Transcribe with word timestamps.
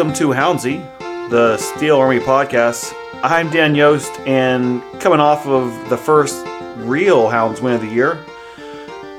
welcome 0.00 0.16
to 0.16 0.28
Houndsy, 0.28 1.28
the 1.28 1.58
Steel 1.58 1.98
Army 1.98 2.20
podcast. 2.20 2.94
I'm 3.22 3.50
Dan 3.50 3.74
Yost, 3.74 4.10
and 4.20 4.82
coming 4.98 5.20
off 5.20 5.46
of 5.46 5.90
the 5.90 5.96
first 5.98 6.42
real 6.78 7.28
Hounds 7.28 7.60
win 7.60 7.74
of 7.74 7.82
the 7.82 7.86
year, 7.86 8.18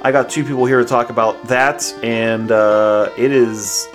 I 0.01 0.11
got 0.11 0.27
two 0.27 0.43
people 0.43 0.65
here 0.65 0.79
to 0.79 0.83
talk 0.83 1.11
about 1.11 1.43
that, 1.43 1.83
and 2.01 2.51
uh, 2.51 3.11
it 3.15 3.31
is 3.31 3.87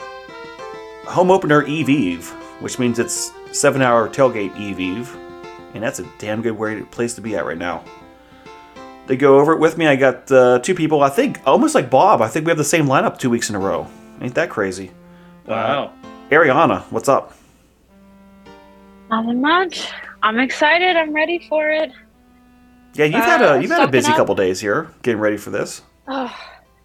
home 1.08 1.32
opener 1.32 1.64
Eve 1.64 1.88
Eve, 1.88 2.30
which 2.60 2.78
means 2.78 3.00
it's 3.00 3.32
seven 3.50 3.82
hour 3.82 4.08
tailgate 4.08 4.56
Eve 4.56 4.78
Eve, 4.78 5.16
and 5.74 5.82
that's 5.82 5.98
a 5.98 6.08
damn 6.18 6.40
good 6.40 6.56
way, 6.56 6.80
place 6.82 7.16
to 7.16 7.20
be 7.20 7.34
at 7.34 7.44
right 7.44 7.58
now. 7.58 7.82
To 9.08 9.16
go 9.16 9.40
over 9.40 9.52
it 9.52 9.58
with 9.58 9.76
me, 9.76 9.88
I 9.88 9.96
got 9.96 10.30
uh, 10.30 10.60
two 10.60 10.76
people, 10.76 11.02
I 11.02 11.08
think 11.08 11.40
almost 11.44 11.74
like 11.74 11.90
Bob. 11.90 12.22
I 12.22 12.28
think 12.28 12.46
we 12.46 12.50
have 12.50 12.58
the 12.58 12.62
same 12.62 12.86
lineup 12.86 13.18
two 13.18 13.28
weeks 13.28 13.50
in 13.50 13.56
a 13.56 13.58
row. 13.58 13.88
Ain't 14.20 14.36
that 14.36 14.50
crazy? 14.50 14.92
Wow. 15.46 15.92
Ariana, 16.30 16.82
what's 16.90 17.08
up? 17.08 17.32
Nothing 19.10 19.40
much. 19.40 19.88
I'm 20.22 20.38
excited. 20.40 20.96
I'm 20.96 21.12
ready 21.12 21.46
for 21.48 21.70
it. 21.70 21.92
Yeah, 22.94 23.04
you've 23.04 23.14
had 23.24 23.42
a 23.42 23.52
Uh, 23.52 23.58
you've 23.58 23.70
had 23.70 23.88
a 23.88 23.92
busy 23.92 24.10
up. 24.10 24.16
couple 24.16 24.34
days 24.34 24.60
here 24.60 24.88
getting 25.02 25.20
ready 25.20 25.36
for 25.36 25.50
this. 25.50 25.82
Oh, 26.08 26.34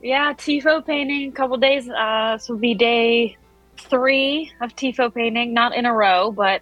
yeah, 0.02 0.34
TIFO 0.34 0.86
painting. 0.86 1.30
A 1.30 1.32
couple 1.32 1.58
days. 1.58 1.90
Uh, 1.90 2.36
this 2.38 2.50
will 2.50 2.58
be 2.58 2.76
day 2.76 3.38
three 3.78 4.52
of 4.62 4.76
TIFO 4.76 5.14
painting, 5.14 5.54
not 5.54 5.74
in 5.74 5.86
a 5.86 5.94
row, 5.94 6.32
but 6.32 6.62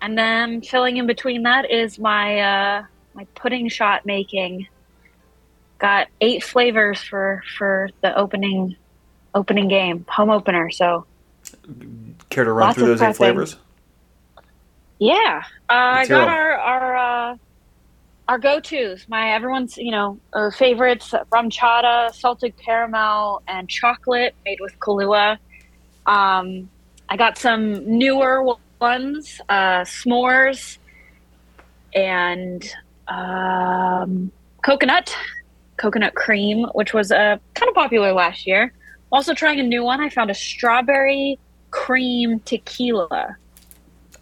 and 0.00 0.16
then 0.16 0.62
filling 0.62 0.96
in 0.96 1.06
between 1.06 1.42
that 1.42 1.70
is 1.70 1.98
my 1.98 2.40
uh, 2.40 2.84
my 3.14 3.26
pudding 3.34 3.68
shot 3.68 4.06
making. 4.06 4.66
Got 5.78 6.08
eight 6.20 6.42
flavors 6.42 7.02
for 7.02 7.42
for 7.58 7.90
the 8.00 8.16
opening 8.16 8.76
opening 9.34 9.68
game, 9.68 10.06
home 10.08 10.30
opener. 10.30 10.70
So 10.70 11.04
Care 12.30 12.44
to 12.44 12.52
run 12.52 12.68
Lots 12.68 12.78
through 12.78 12.86
those 12.88 13.02
eight 13.02 13.16
flavors? 13.16 13.56
Yeah, 14.98 15.42
uh, 15.68 15.72
I 15.72 16.06
got 16.06 16.28
our 16.28 16.52
our 16.52 16.96
uh, 16.96 17.36
our 18.26 18.38
go 18.38 18.60
tos. 18.60 19.06
My 19.08 19.32
everyone's 19.32 19.76
you 19.76 19.90
know 19.90 20.18
uh, 20.32 20.50
favorites: 20.50 21.14
RumChata, 21.32 22.14
salted 22.14 22.54
caramel, 22.56 23.42
and 23.46 23.68
chocolate 23.68 24.34
made 24.44 24.58
with 24.60 24.78
Kahlua. 24.80 25.38
Um, 26.06 26.68
I 27.08 27.16
got 27.16 27.38
some 27.38 27.98
newer 27.98 28.42
ones: 28.80 29.40
uh, 29.48 29.82
s'mores 29.82 30.78
and 31.94 32.74
um, 33.08 34.32
coconut, 34.62 35.16
coconut 35.76 36.14
cream, 36.14 36.64
which 36.74 36.92
was 36.92 37.12
uh, 37.12 37.36
kind 37.54 37.68
of 37.68 37.74
popular 37.74 38.12
last 38.12 38.46
year. 38.46 38.72
Also 39.12 39.32
trying 39.32 39.60
a 39.60 39.62
new 39.62 39.82
one. 39.82 40.00
I 40.00 40.10
found 40.10 40.30
a 40.30 40.34
strawberry 40.34 41.38
cream 41.70 42.40
tequila 42.40 43.36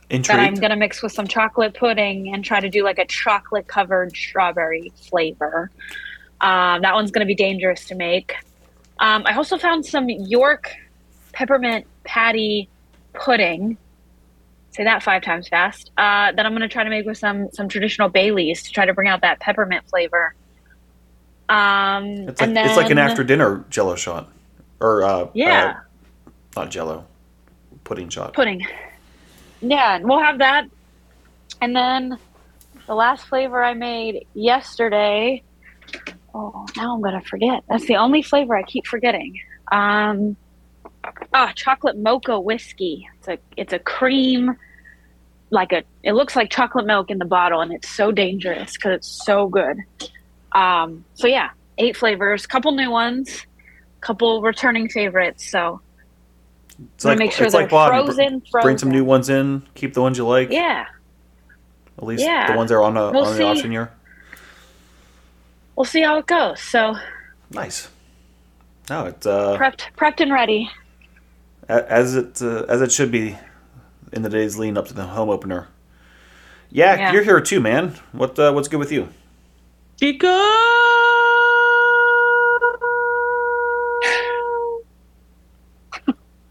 that 0.09 0.39
I'm 0.39 0.55
gonna 0.55 0.77
mix 0.77 1.03
with 1.03 1.13
some 1.13 1.27
chocolate 1.27 1.75
pudding 1.75 2.33
and 2.33 2.45
try 2.45 2.61
to 2.61 2.69
do 2.69 2.85
like 2.85 2.99
a 2.99 3.07
chocolate 3.07 3.67
covered 3.67 4.17
strawberry 4.17 4.93
flavor. 4.95 5.71
Um, 6.41 6.83
that 6.83 6.95
one's 6.95 7.11
gonna 7.11 7.27
be 7.27 7.35
dangerous 7.35 7.87
to 7.87 7.95
make. 7.95 8.35
Um, 8.99 9.25
I 9.27 9.35
also 9.35 9.59
found 9.59 9.85
some 9.85 10.09
York 10.09 10.75
peppermint 11.33 11.87
patty 12.05 12.69
pudding. 13.15 13.77
Say 14.71 14.85
that 14.85 15.03
five 15.03 15.23
times 15.23 15.49
fast. 15.49 15.91
Uh, 15.97 16.33
that 16.33 16.47
I'm 16.47 16.53
gonna 16.53 16.69
try 16.69 16.85
to 16.85 16.91
make 16.91 17.07
with 17.07 17.19
some 17.19 17.51
some 17.53 17.69
traditional 17.69 18.09
Baileys 18.09 18.63
to 18.63 18.73
try 18.73 18.85
to 18.87 18.95
bring 18.95 19.09
out 19.09 19.23
that 19.23 19.41
peppermint 19.41 19.89
flavor. 19.89 20.35
Um, 21.49 22.07
It's 22.29 22.41
like 22.41 22.49
and 22.49 22.57
then 22.57 22.67
it's 22.67 22.77
like 22.77 22.91
an 22.91 22.99
after 22.99 23.25
dinner 23.25 23.65
Jello 23.71 23.97
shot, 23.97 24.29
or 24.81 25.03
uh, 25.03 25.29
yeah. 25.33 25.79
uh, 26.27 26.31
not 26.57 26.71
Jello, 26.71 27.07
pudding 27.87 28.09
shot. 28.09 28.35
pudding. 28.35 28.67
Yeah, 29.63 29.99
we'll 30.03 30.21
have 30.21 30.39
that. 30.39 30.69
And 31.63 31.75
then 31.75 32.19
the 32.87 32.95
last 32.95 33.27
flavor 33.27 33.63
I 33.63 33.75
made 33.75 34.27
yesterday. 34.35 35.43
Oh, 36.35 36.67
now 36.77 36.95
I'm 36.95 37.01
gonna 37.01 37.23
forget. 37.23 37.63
That's 37.69 37.87
the 37.87 37.97
only 37.97 38.23
flavor 38.23 38.57
I 38.57 38.65
keep 38.65 38.87
forgetting. 38.87 39.41
Um, 39.73 40.37
ah, 41.33 41.53
chocolate 41.55 41.97
mocha 41.97 42.39
whiskey. 42.39 43.09
It's 43.19 43.29
a 43.29 43.39
it's 43.57 43.73
a 43.73 43.79
cream, 43.79 44.57
like 45.51 45.73
a. 45.73 45.85
It 46.03 46.13
looks 46.13 46.37
like 46.37 46.51
chocolate 46.51 46.87
milk 46.87 47.11
in 47.11 47.19
the 47.19 47.25
bottle, 47.25 47.61
and 47.61 47.73
it's 47.73 47.89
so 47.89 48.13
dangerous 48.13 48.73
because 48.75 48.97
it's 48.97 49.25
so 49.25 49.47
good. 49.47 49.79
Um, 50.53 51.05
so 51.15 51.29
yeah, 51.29 51.51
eight 51.79 51.97
flavors, 51.97 52.47
couple 52.47 52.73
new 52.73 52.91
ones, 52.91 53.47
couple 54.01 54.43
returning 54.43 54.89
favorites. 54.89 55.49
So 55.49 55.81
It's 56.95 57.05
like 57.05 57.19
make 57.19 57.33
sure 57.33 57.47
it's 57.47 57.53
they're 57.55 57.63
like 57.63 57.71
Bob. 57.71 57.93
you 57.95 58.01
br- 58.01 58.07
frozen, 58.07 58.43
frozen. 58.51 58.67
Bring 58.67 58.79
some 58.79 58.91
new 58.91 59.05
ones 59.05 59.29
in. 59.29 59.63
Keep 59.75 59.95
the 59.95 60.03
ones 60.03 60.19
you 60.19 60.27
like. 60.27 60.51
Yeah. 60.51 60.87
At 61.99 62.05
least 62.05 62.23
Yeah. 62.23 62.51
the 62.53 62.57
ones 62.57 62.69
that 62.71 62.77
are 62.77 62.83
on 62.83 62.95
the 62.95 63.11
We'll 63.13 63.25
on 63.25 63.33
the 63.33 63.37
see. 63.39 63.43
option 63.45 63.73
year. 63.73 63.91
we'll 65.75 65.85
see 65.85 66.03
how 66.03 66.19
it 66.19 66.27
goes. 66.27 66.61
So 66.61 66.97
Nice. 67.51 67.89
No, 68.91 69.07
it's 69.07 69.27
uh, 69.27 69.57
prepped, 69.59 69.83
prepped 69.97 70.21
and 70.21 70.33
ready. 70.33 70.71
as 71.69 72.15
it 72.15 72.41
uh, 72.43 72.65
as 72.69 72.81
it 72.83 72.93
should 72.93 73.11
be 73.11 73.37
in 74.13 74.23
the 74.23 74.29
days 74.29 74.57
leading 74.59 74.77
up 74.77 74.87
to 74.89 74.95
the 74.95 75.05
home 75.05 75.31
opener. 75.31 75.69
Yeah, 76.71 76.97
Yeah. 76.97 77.13
you're 77.13 77.23
here 77.25 77.41
too, 77.41 77.61
man. 77.61 77.95
What 78.13 78.39
uh, 78.39 78.53
what's 78.53 78.69
good 78.69 78.79
with 78.81 78.93
you? 78.93 79.09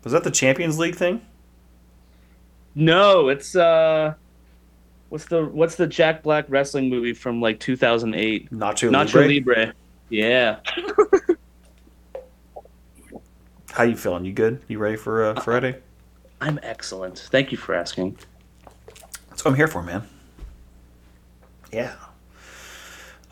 Was 0.06 0.14
that 0.14 0.24
the 0.24 0.32
Champions 0.32 0.80
League 0.80 0.96
thing? 0.96 1.20
No, 2.76 3.28
it's 3.28 3.56
uh, 3.56 4.14
what's 5.10 5.26
the 5.26 5.46
what's 5.46 5.76
the 5.76 5.88
Jack 5.88 6.24
Black 6.24 6.46
wrestling 6.48 6.90
movie 6.90 7.14
from 7.14 7.42
like 7.42 7.60
2008? 7.60 8.52
Nacho, 8.52 8.90
Nacho 8.90 9.28
Libre. 9.28 9.28
Libre. 9.28 9.74
Yeah, 10.10 10.60
How 13.76 13.84
you 13.84 13.98
feeling? 13.98 14.24
You 14.24 14.32
good? 14.32 14.62
You 14.70 14.78
ready 14.80 14.96
for 14.96 15.26
uh, 15.26 15.42
Friday? 15.42 15.76
I'm 16.40 16.60
excellent. 16.64 17.28
Thank 17.32 17.52
you 17.52 17.58
for 17.58 17.76
asking. 17.76 18.18
That's 19.30 19.44
what 19.44 19.52
I'm 19.52 19.58
here 19.58 19.68
for, 19.68 19.84
man. 19.84 20.08
Yeah. 21.74 21.94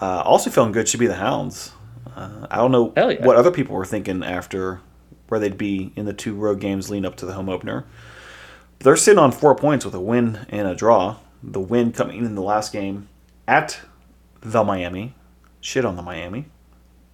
Uh, 0.02 0.22
also 0.26 0.50
feeling 0.50 0.74
good 0.74 0.90
should 0.90 1.00
be 1.00 1.08
the 1.08 1.16
Hounds. 1.16 1.72
Uh, 2.14 2.48
I 2.52 2.58
don't 2.58 2.72
know 2.72 2.92
yeah. 2.98 3.26
what 3.26 3.38
other 3.38 3.52
people 3.52 3.76
were 3.76 3.86
thinking 3.86 4.22
after 4.22 4.82
where 5.34 5.40
they'd 5.40 5.58
be 5.58 5.92
in 5.96 6.06
the 6.06 6.14
two 6.14 6.36
road 6.36 6.60
games 6.60 6.92
leading 6.92 7.08
up 7.08 7.16
to 7.16 7.26
the 7.26 7.34
home 7.34 7.50
opener. 7.50 7.86
They're 8.78 8.96
sitting 8.96 9.18
on 9.18 9.32
four 9.32 9.56
points 9.56 9.84
with 9.84 9.96
a 9.96 10.00
win 10.00 10.46
and 10.48 10.68
a 10.68 10.76
draw. 10.76 11.16
The 11.42 11.60
win 11.60 11.92
coming 11.92 12.24
in 12.24 12.36
the 12.36 12.42
last 12.44 12.72
game 12.72 13.10
at 13.48 13.80
the 14.42 14.64
Miami. 14.64 15.16
Shit 15.60 15.86
on 15.86 15.96
the 15.96 16.04
Miami. 16.04 16.46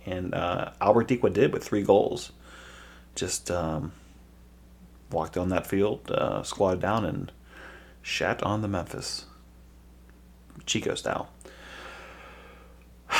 And 0.05 0.35
uh, 0.35 0.71
Albert 0.81 1.07
Dikwa 1.07 1.31
did 1.31 1.53
with 1.53 1.63
three 1.63 1.81
goals. 1.81 2.33
Just 3.15 3.49
um, 3.49 3.93
walked 5.09 5.37
on 5.37 5.47
that 5.47 5.65
field, 5.65 6.11
uh, 6.11 6.43
squatted 6.43 6.81
down, 6.81 7.05
and 7.05 7.31
shat 8.01 8.43
on 8.43 8.61
the 8.61 8.67
Memphis. 8.67 9.27
Chico 10.65 10.93
style. 10.93 11.29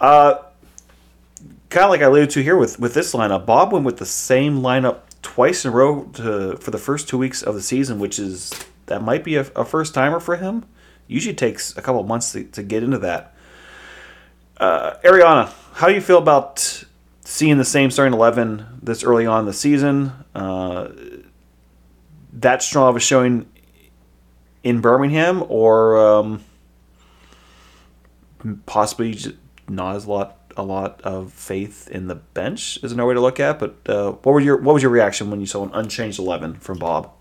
Uh, 0.00 0.42
kind 1.70 1.84
of 1.84 1.90
like 1.90 2.00
I 2.00 2.04
alluded 2.04 2.30
to 2.30 2.42
here 2.42 2.56
with, 2.56 2.78
with 2.80 2.94
this 2.94 3.14
lineup, 3.14 3.46
Bob 3.46 3.72
went 3.72 3.84
with 3.84 3.98
the 3.98 4.06
same 4.06 4.60
lineup 4.60 5.00
twice 5.22 5.64
in 5.64 5.72
a 5.72 5.74
row 5.74 6.04
to, 6.14 6.56
for 6.56 6.70
the 6.70 6.78
first 6.78 7.08
two 7.08 7.18
weeks 7.18 7.42
of 7.42 7.54
the 7.54 7.62
season, 7.62 7.98
which 7.98 8.18
is 8.18 8.52
that 8.86 9.02
might 9.02 9.24
be 9.24 9.36
a, 9.36 9.42
a 9.54 9.64
first 9.64 9.94
timer 9.94 10.20
for 10.20 10.36
him. 10.36 10.64
Usually 11.06 11.34
takes 11.34 11.76
a 11.76 11.82
couple 11.82 12.02
months 12.04 12.32
to, 12.32 12.44
to 12.44 12.62
get 12.62 12.82
into 12.82 12.98
that. 12.98 13.34
Uh, 14.56 14.94
Ariana, 15.04 15.52
how 15.74 15.88
do 15.88 15.94
you 15.94 16.00
feel 16.00 16.18
about 16.18 16.84
seeing 17.20 17.58
the 17.58 17.64
same 17.64 17.90
starting 17.90 18.14
eleven 18.14 18.66
this 18.82 19.04
early 19.04 19.26
on 19.26 19.40
in 19.40 19.46
the 19.46 19.52
season? 19.52 20.12
Uh, 20.34 20.88
that 22.32 22.62
strong 22.62 22.88
of 22.88 22.96
a 22.96 23.00
showing 23.00 23.46
in 24.62 24.80
Birmingham, 24.80 25.44
or 25.48 25.98
um, 25.98 26.44
possibly 28.66 29.18
not 29.68 29.96
as 29.96 30.06
lot 30.06 30.37
a 30.58 30.62
lot 30.62 31.00
of 31.02 31.32
faith 31.32 31.88
in 31.88 32.08
the 32.08 32.16
bench 32.16 32.78
is 32.82 32.90
another 32.90 33.08
way 33.08 33.14
to 33.14 33.20
look 33.20 33.38
at. 33.40 33.58
But 33.60 33.76
uh, 33.86 34.12
what 34.12 34.32
were 34.32 34.40
your 34.40 34.56
what 34.58 34.74
was 34.74 34.82
your 34.82 34.90
reaction 34.90 35.30
when 35.30 35.40
you 35.40 35.46
saw 35.46 35.64
an 35.64 35.70
unchanged 35.72 36.18
eleven 36.18 36.54
from 36.54 36.78
Bob? 36.78 37.12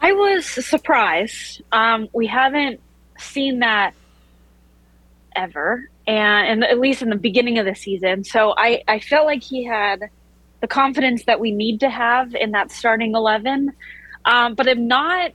I 0.00 0.12
was 0.12 0.44
surprised. 0.46 1.62
Um, 1.72 2.08
we 2.12 2.26
haven't 2.26 2.78
seen 3.18 3.60
that 3.60 3.94
ever, 5.34 5.88
and, 6.06 6.46
and 6.46 6.64
at 6.64 6.78
least 6.78 7.00
in 7.00 7.08
the 7.08 7.16
beginning 7.16 7.58
of 7.58 7.64
the 7.64 7.74
season. 7.74 8.22
So 8.22 8.54
I, 8.56 8.84
I 8.86 9.00
felt 9.00 9.24
like 9.24 9.42
he 9.42 9.64
had 9.64 10.10
the 10.60 10.68
confidence 10.68 11.24
that 11.24 11.40
we 11.40 11.52
need 11.52 11.80
to 11.80 11.88
have 11.88 12.34
in 12.34 12.50
that 12.50 12.70
starting 12.70 13.14
eleven. 13.14 13.72
Um, 14.26 14.54
but 14.54 14.68
I'm 14.68 14.86
not 14.86 15.32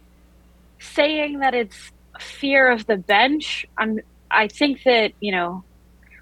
saying 0.80 1.40
that 1.40 1.56
it's 1.56 1.92
fear 2.20 2.70
of 2.70 2.86
the 2.86 2.98
bench. 2.98 3.66
I'm. 3.78 4.00
I 4.32 4.48
think 4.48 4.84
that 4.84 5.14
you 5.20 5.32
know 5.32 5.64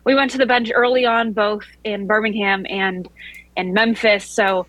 we 0.07 0.15
went 0.15 0.31
to 0.31 0.37
the 0.37 0.45
bench 0.45 0.71
early 0.73 1.05
on, 1.05 1.33
both 1.33 1.65
in 1.83 2.07
Birmingham 2.07 2.65
and 2.69 3.09
in 3.57 3.73
Memphis. 3.73 4.23
So 4.23 4.65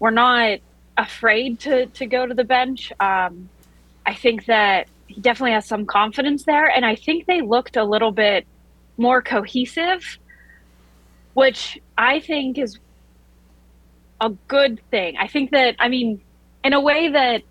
we're 0.00 0.10
not 0.10 0.58
afraid 0.98 1.60
to 1.60 1.86
to 1.86 2.06
go 2.06 2.26
to 2.26 2.34
the 2.34 2.42
bench. 2.42 2.92
Um, 2.98 3.48
I 4.04 4.14
think 4.16 4.46
that 4.46 4.88
he 5.06 5.20
definitely 5.20 5.52
has 5.52 5.64
some 5.64 5.86
confidence 5.86 6.42
there, 6.42 6.66
and 6.66 6.84
I 6.84 6.96
think 6.96 7.26
they 7.26 7.40
looked 7.40 7.76
a 7.76 7.84
little 7.84 8.10
bit 8.10 8.48
more 8.96 9.22
cohesive, 9.22 10.18
which 11.34 11.78
I 11.96 12.18
think 12.18 12.58
is 12.58 12.80
a 14.20 14.30
good 14.48 14.80
thing. 14.90 15.16
I 15.18 15.28
think 15.28 15.52
that 15.52 15.76
I 15.78 15.88
mean, 15.88 16.20
in 16.64 16.72
a 16.72 16.80
way 16.80 17.08
that 17.10 17.42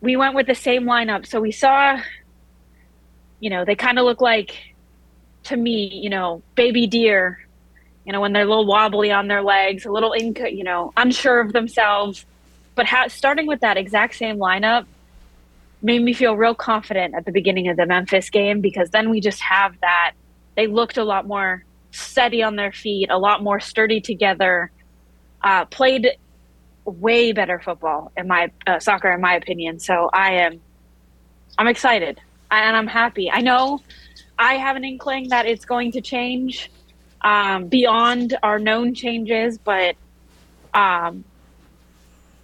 we 0.00 0.16
went 0.16 0.34
with 0.34 0.46
the 0.46 0.54
same 0.54 0.84
lineup, 0.84 1.26
so 1.26 1.42
we 1.42 1.52
saw, 1.52 2.00
you 3.38 3.50
know, 3.50 3.66
they 3.66 3.76
kind 3.76 3.98
of 3.98 4.06
look 4.06 4.22
like 4.22 4.73
to 5.44 5.56
me, 5.56 6.00
you 6.02 6.10
know, 6.10 6.42
baby 6.54 6.86
deer 6.86 7.44
you 8.04 8.12
know, 8.12 8.20
when 8.20 8.32
they're 8.32 8.44
a 8.44 8.48
little 8.48 8.66
wobbly 8.66 9.10
on 9.10 9.28
their 9.28 9.42
legs, 9.42 9.86
a 9.86 9.90
little, 9.90 10.14
inc- 10.18 10.54
you 10.54 10.64
know, 10.64 10.92
unsure 10.96 11.40
of 11.40 11.52
themselves. 11.52 12.26
But 12.74 12.86
ha- 12.86 13.08
starting 13.08 13.46
with 13.46 13.60
that 13.60 13.76
exact 13.76 14.16
same 14.16 14.36
lineup 14.36 14.84
made 15.80 16.02
me 16.02 16.12
feel 16.12 16.36
real 16.36 16.54
confident 16.54 17.14
at 17.14 17.24
the 17.24 17.32
beginning 17.32 17.68
of 17.68 17.76
the 17.76 17.86
Memphis 17.86 18.30
game 18.30 18.60
because 18.60 18.90
then 18.90 19.10
we 19.10 19.20
just 19.20 19.40
have 19.40 19.78
that. 19.80 20.12
They 20.54 20.66
looked 20.66 20.98
a 20.98 21.04
lot 21.04 21.26
more 21.26 21.64
steady 21.92 22.42
on 22.42 22.56
their 22.56 22.72
feet, 22.72 23.08
a 23.10 23.18
lot 23.18 23.42
more 23.42 23.60
sturdy 23.60 24.00
together, 24.00 24.70
uh, 25.42 25.64
played 25.66 26.10
way 26.84 27.32
better 27.32 27.58
football 27.58 28.12
in 28.16 28.28
my 28.28 28.50
uh, 28.66 28.78
soccer, 28.80 29.10
in 29.12 29.20
my 29.20 29.34
opinion. 29.34 29.78
So 29.78 30.10
I 30.12 30.32
am, 30.32 30.60
I'm 31.56 31.68
excited 31.68 32.20
and 32.50 32.76
I'm 32.76 32.86
happy. 32.86 33.30
I 33.30 33.40
know 33.40 33.80
I 34.38 34.54
have 34.54 34.76
an 34.76 34.84
inkling 34.84 35.28
that 35.28 35.46
it's 35.46 35.64
going 35.64 35.92
to 35.92 36.00
change 36.00 36.70
um, 37.20 37.68
beyond 37.68 38.36
our 38.42 38.58
known 38.58 38.94
changes, 38.94 39.58
but 39.58 39.96
um, 40.74 41.24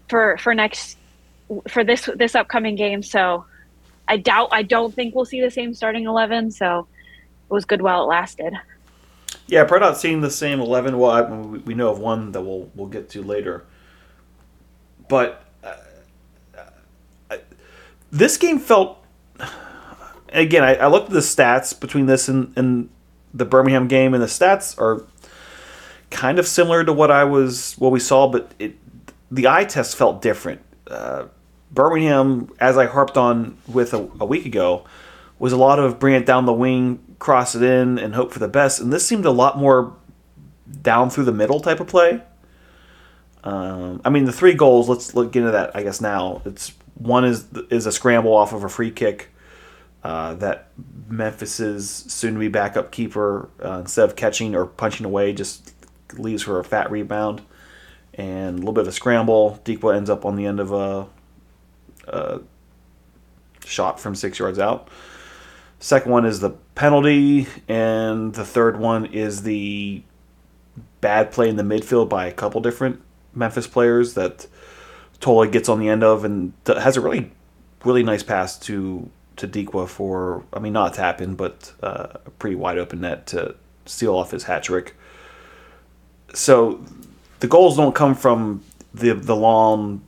for 0.08 0.36
for 0.38 0.54
next 0.54 0.96
for 1.68 1.84
this 1.84 2.08
this 2.16 2.34
upcoming 2.34 2.76
game. 2.76 3.02
So 3.02 3.44
I 4.08 4.16
doubt 4.16 4.48
I 4.52 4.62
don't 4.62 4.94
think 4.94 5.14
we'll 5.14 5.24
see 5.24 5.40
the 5.40 5.50
same 5.50 5.74
starting 5.74 6.06
eleven. 6.06 6.50
So 6.50 6.86
it 7.48 7.52
was 7.52 7.64
good 7.64 7.82
while 7.82 8.04
it 8.04 8.06
lasted. 8.06 8.54
Yeah, 9.46 9.64
probably 9.64 9.88
not 9.88 9.98
seeing 9.98 10.20
the 10.20 10.30
same 10.30 10.60
eleven. 10.60 10.98
Well, 10.98 11.10
I, 11.10 11.22
we 11.22 11.74
know 11.74 11.90
of 11.90 11.98
one 11.98 12.32
that 12.32 12.42
we'll 12.42 12.70
we'll 12.74 12.86
get 12.88 13.10
to 13.10 13.22
later, 13.22 13.64
but 15.08 15.44
uh, 15.64 15.74
I, 17.30 17.40
this 18.12 18.36
game 18.36 18.58
felt. 18.60 18.98
Again, 20.32 20.62
I, 20.62 20.74
I 20.76 20.86
looked 20.86 21.08
at 21.08 21.12
the 21.12 21.20
stats 21.20 21.78
between 21.78 22.06
this 22.06 22.28
and, 22.28 22.52
and 22.56 22.88
the 23.34 23.44
Birmingham 23.44 23.88
game, 23.88 24.14
and 24.14 24.22
the 24.22 24.28
stats 24.28 24.78
are 24.80 25.04
kind 26.10 26.38
of 26.38 26.46
similar 26.46 26.84
to 26.84 26.92
what 26.92 27.10
I 27.10 27.24
was 27.24 27.74
what 27.78 27.92
we 27.92 28.00
saw, 28.00 28.28
but 28.28 28.52
it 28.58 28.76
the 29.30 29.48
eye 29.48 29.64
test 29.64 29.96
felt 29.96 30.20
different. 30.20 30.60
Uh, 30.86 31.26
Birmingham, 31.70 32.52
as 32.58 32.76
I 32.76 32.86
harped 32.86 33.16
on 33.16 33.56
with 33.68 33.94
a, 33.94 34.08
a, 34.18 34.26
week 34.26 34.44
ago, 34.44 34.84
was 35.38 35.52
a 35.52 35.56
lot 35.56 35.78
of 35.78 36.00
bring 36.00 36.14
it 36.14 36.26
down 36.26 36.46
the 36.46 36.52
wing, 36.52 37.16
cross 37.20 37.54
it 37.54 37.62
in, 37.62 37.96
and 37.98 38.14
hope 38.14 38.32
for 38.32 38.40
the 38.40 38.48
best. 38.48 38.80
And 38.80 38.92
this 38.92 39.06
seemed 39.06 39.24
a 39.24 39.30
lot 39.30 39.56
more 39.56 39.94
down 40.82 41.10
through 41.10 41.24
the 41.24 41.32
middle 41.32 41.60
type 41.60 41.78
of 41.78 41.86
play. 41.86 42.22
Um, 43.44 44.00
I 44.04 44.10
mean, 44.10 44.24
the 44.24 44.32
three 44.32 44.54
goals. 44.54 44.88
Let's 44.88 45.14
look 45.14 45.36
into 45.36 45.52
that. 45.52 45.74
I 45.76 45.82
guess 45.84 46.00
now 46.00 46.42
it's 46.44 46.72
one 46.94 47.24
is 47.24 47.46
is 47.70 47.86
a 47.86 47.92
scramble 47.92 48.34
off 48.34 48.52
of 48.52 48.64
a 48.64 48.68
free 48.68 48.90
kick 48.90 49.30
uh, 50.02 50.34
that 50.34 50.68
Memphis's 51.08 51.90
soon-to-be 51.90 52.48
backup 52.48 52.90
keeper, 52.90 53.48
uh, 53.64 53.80
instead 53.80 54.08
of 54.08 54.16
catching 54.16 54.54
or 54.54 54.66
punching 54.66 55.04
away, 55.04 55.32
just 55.32 55.74
leaves 56.14 56.42
for 56.42 56.58
a 56.58 56.64
fat 56.64 56.90
rebound 56.90 57.42
and 58.14 58.56
a 58.56 58.58
little 58.58 58.72
bit 58.72 58.82
of 58.82 58.88
a 58.88 58.92
scramble. 58.92 59.60
Dikwa 59.64 59.96
ends 59.96 60.10
up 60.10 60.24
on 60.24 60.36
the 60.36 60.46
end 60.46 60.60
of 60.60 60.72
a, 60.72 61.06
a 62.08 62.40
shot 63.64 64.00
from 64.00 64.14
six 64.14 64.38
yards 64.38 64.58
out. 64.58 64.88
Second 65.78 66.12
one 66.12 66.26
is 66.26 66.40
the 66.40 66.50
penalty, 66.74 67.46
and 67.68 68.34
the 68.34 68.44
third 68.44 68.78
one 68.78 69.06
is 69.06 69.42
the 69.42 70.02
bad 71.00 71.32
play 71.32 71.48
in 71.48 71.56
the 71.56 71.62
midfield 71.62 72.08
by 72.08 72.26
a 72.26 72.32
couple 72.32 72.60
different 72.60 73.00
Memphis 73.34 73.66
players 73.66 74.14
that 74.14 74.46
Tola 75.20 75.48
gets 75.48 75.68
on 75.68 75.78
the 75.78 75.88
end 75.88 76.04
of 76.04 76.24
and 76.24 76.52
has 76.66 76.96
a 76.96 77.00
really, 77.00 77.30
really 77.84 78.02
nice 78.02 78.22
pass 78.22 78.58
to 78.58 79.08
to 79.40 79.48
Dikwa 79.48 79.88
for, 79.88 80.44
I 80.52 80.58
mean, 80.58 80.72
not 80.72 80.92
a 80.92 80.96
tap 80.96 81.20
in, 81.20 81.34
but 81.34 81.72
uh, 81.82 82.08
a 82.26 82.30
pretty 82.30 82.56
wide 82.56 82.78
open 82.78 83.00
net 83.00 83.26
to 83.28 83.56
seal 83.86 84.14
off 84.14 84.30
his 84.30 84.44
hat 84.44 84.62
trick. 84.62 84.94
So 86.32 86.84
the 87.40 87.48
goals 87.48 87.76
don't 87.76 87.94
come 87.94 88.14
from 88.14 88.62
the 88.94 89.12
the 89.12 89.36
long 89.36 90.02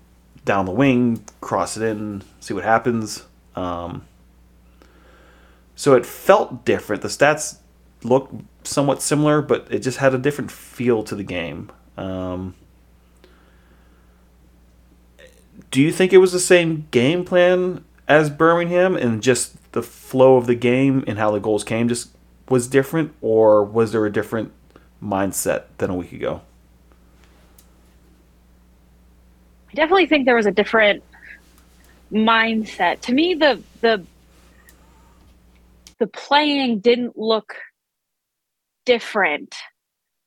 down 0.45 0.67
the 0.67 0.73
wing, 0.73 1.25
cross 1.41 1.77
it 1.77 1.83
in, 1.83 2.23
see 2.41 2.55
what 2.55 2.65
happens. 2.65 3.25
Um, 3.55 4.05
so 5.75 5.95
it 5.95 6.07
felt 6.07 6.65
different. 6.65 7.03
The 7.03 7.09
stats 7.09 7.59
looked 8.03 8.35
somewhat 8.65 9.03
similar, 9.03 9.41
but 9.43 9.67
it 9.71 9.81
just 9.81 9.99
had 9.99 10.15
a 10.15 10.19
different 10.19 10.51
feel 10.51 11.03
to 11.05 11.15
the 11.15 11.23
game. 11.25 11.71
Um, 11.97 12.55
do 15.71 15.81
you 15.81 15.93
think 15.93 16.13
it 16.13 16.19
was 16.19 16.33
the 16.33 16.41
same 16.41 16.87
game 16.91 17.25
plan 17.25 17.85
as 18.09 18.31
Birmingham 18.31 18.97
and 18.97 19.23
just 19.23 19.73
the 19.73 19.83
flow 19.83 20.37
of 20.37 20.47
the 20.47 20.55
game 20.55 21.05
and 21.07 21.19
how 21.19 21.31
the 21.31 21.41
goals 21.41 21.65
came 21.65 21.89
just 21.89 22.11
was 22.49 22.67
different, 22.67 23.15
or 23.21 23.65
was 23.65 23.93
there 23.93 24.05
a 24.05 24.13
different 24.13 24.53
mindset 25.03 25.65
than 25.79 25.91
a 25.91 25.95
week 25.95 26.13
ago? 26.13 26.43
I 29.71 29.75
definitely 29.75 30.07
think 30.07 30.27
there 30.27 30.37
was 30.37 30.47
a 30.47 30.51
different 30.51 31.03
mindset. 32.13 33.01
To 33.03 33.13
me, 33.15 33.35
the 33.35 33.63
the 33.81 34.05
the 35.99 36.07
playing 36.09 36.81
didn't 36.81 37.17
look 37.17 37.55
different. 38.85 39.55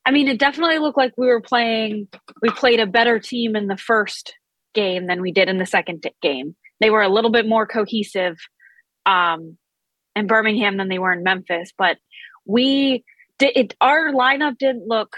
I 0.04 0.10
mean, 0.10 0.26
it 0.28 0.38
definitely 0.38 0.78
looked 0.78 0.96
like 0.96 1.12
we 1.16 1.26
were 1.26 1.40
playing. 1.40 2.08
We 2.42 2.50
played 2.50 2.80
a 2.80 2.86
better 2.86 3.18
team 3.18 3.54
in 3.54 3.66
the 3.66 3.76
first 3.76 4.34
game 4.74 5.06
than 5.06 5.20
we 5.20 5.32
did 5.32 5.48
in 5.48 5.58
the 5.58 5.66
second 5.66 6.04
game. 6.22 6.56
They 6.80 6.90
were 6.90 7.02
a 7.02 7.08
little 7.08 7.30
bit 7.30 7.48
more 7.48 7.66
cohesive 7.66 8.36
um, 9.06 9.56
in 10.14 10.26
Birmingham 10.26 10.76
than 10.76 10.88
they 10.88 10.98
were 10.98 11.12
in 11.12 11.22
Memphis. 11.22 11.72
But 11.76 11.98
we 12.44 13.04
did 13.38 13.52
it, 13.56 13.74
our 13.80 14.12
lineup 14.12 14.58
didn't 14.58 14.86
look 14.86 15.16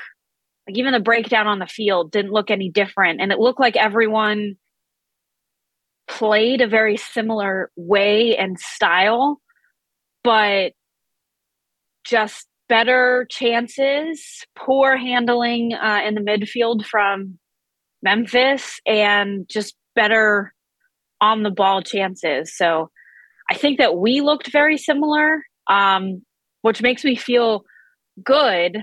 like 0.67 0.77
even 0.77 0.93
the 0.93 1.01
breakdown 1.01 1.47
on 1.47 1.59
the 1.59 1.67
field 1.67 2.13
didn't 2.13 2.33
look 2.33 2.51
any 2.51 2.71
different, 2.71 3.21
and 3.21 3.33
it 3.33 3.39
looked 3.39 3.61
like 3.61 3.77
everyone 3.77 4.57
played 6.09 6.61
a 6.61 6.69
very 6.69 6.97
similar 6.97 7.71
way 7.77 8.37
and 8.37 8.59
style, 8.59 9.41
but 10.25 10.73
just 12.05 12.47
better 12.69 13.27
chances, 13.31 14.45
poor 14.57 14.97
handling 14.97 15.73
uh, 15.73 16.01
in 16.07 16.15
the 16.15 16.21
midfield 16.21 16.85
from 16.85 17.39
Memphis, 18.03 18.81
and 18.87 19.49
just 19.49 19.75
better 19.95 20.53
on 21.21 21.43
the 21.43 21.51
ball 21.51 21.83
chances. 21.83 22.57
So 22.57 22.91
I 23.51 23.55
think 23.55 23.79
that 23.79 23.97
we 23.97 24.21
looked 24.21 24.53
very 24.53 24.77
similar, 24.77 25.43
um, 25.69 26.23
which 26.63 26.83
makes 26.83 27.05
me 27.05 27.17
feel 27.17 27.65
good 28.23 28.79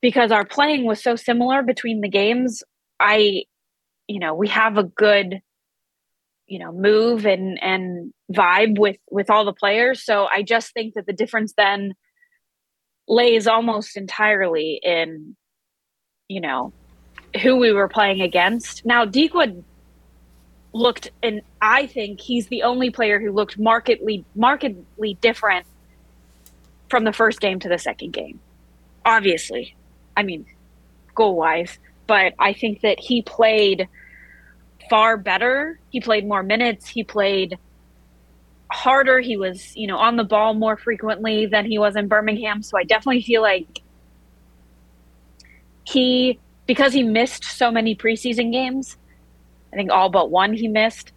because 0.00 0.30
our 0.30 0.44
playing 0.44 0.84
was 0.84 1.02
so 1.02 1.16
similar 1.16 1.62
between 1.62 2.00
the 2.00 2.08
games. 2.08 2.62
I, 3.00 3.44
you 4.06 4.20
know, 4.20 4.34
we 4.34 4.48
have 4.48 4.78
a 4.78 4.84
good, 4.84 5.40
you 6.46 6.58
know, 6.58 6.72
move 6.72 7.26
and 7.26 7.62
and 7.62 8.12
vibe 8.32 8.78
with 8.78 8.96
with 9.10 9.28
all 9.30 9.44
the 9.44 9.52
players. 9.52 10.04
So 10.04 10.28
I 10.32 10.42
just 10.42 10.72
think 10.72 10.94
that 10.94 11.06
the 11.06 11.12
difference 11.12 11.52
then 11.56 11.94
lays 13.08 13.46
almost 13.46 13.96
entirely 13.96 14.80
in, 14.82 15.36
you 16.28 16.40
know, 16.40 16.72
who 17.42 17.56
we 17.56 17.72
were 17.72 17.88
playing 17.88 18.22
against. 18.22 18.84
Now, 18.84 19.04
Dikwa 19.04 19.62
looked 20.72 21.10
and 21.22 21.40
I 21.62 21.86
think 21.86 22.20
he's 22.20 22.48
the 22.48 22.62
only 22.62 22.90
player 22.90 23.18
who 23.18 23.32
looked 23.32 23.58
markedly 23.58 24.24
markedly 24.34 25.14
different 25.20 25.66
from 26.88 27.04
the 27.04 27.12
first 27.12 27.40
game 27.40 27.58
to 27.60 27.68
the 27.68 27.78
second 27.78 28.12
game. 28.12 28.40
Obviously. 29.04 29.74
I 30.16 30.22
mean, 30.22 30.46
goal 31.14 31.36
wise, 31.36 31.78
but 32.06 32.34
I 32.38 32.52
think 32.52 32.80
that 32.80 32.98
he 32.98 33.22
played 33.22 33.88
far 34.90 35.16
better. 35.16 35.78
He 35.90 36.00
played 36.00 36.26
more 36.26 36.42
minutes, 36.42 36.88
he 36.88 37.04
played 37.04 37.58
harder, 38.70 39.20
he 39.20 39.36
was, 39.36 39.76
you 39.76 39.86
know, 39.86 39.96
on 39.96 40.16
the 40.16 40.24
ball 40.24 40.54
more 40.54 40.76
frequently 40.76 41.46
than 41.46 41.64
he 41.66 41.78
was 41.78 41.96
in 41.96 42.08
Birmingham, 42.08 42.62
so 42.62 42.76
I 42.78 42.84
definitely 42.84 43.22
feel 43.22 43.42
like 43.42 43.80
he 45.84 46.38
because 46.66 46.92
he 46.92 47.02
missed 47.02 47.44
so 47.44 47.70
many 47.70 47.96
preseason 47.96 48.52
games, 48.52 48.98
I 49.72 49.76
think 49.76 49.90
all 49.90 50.08
but 50.08 50.30
one 50.30 50.52
he 50.52 50.68
missed. 50.68 51.12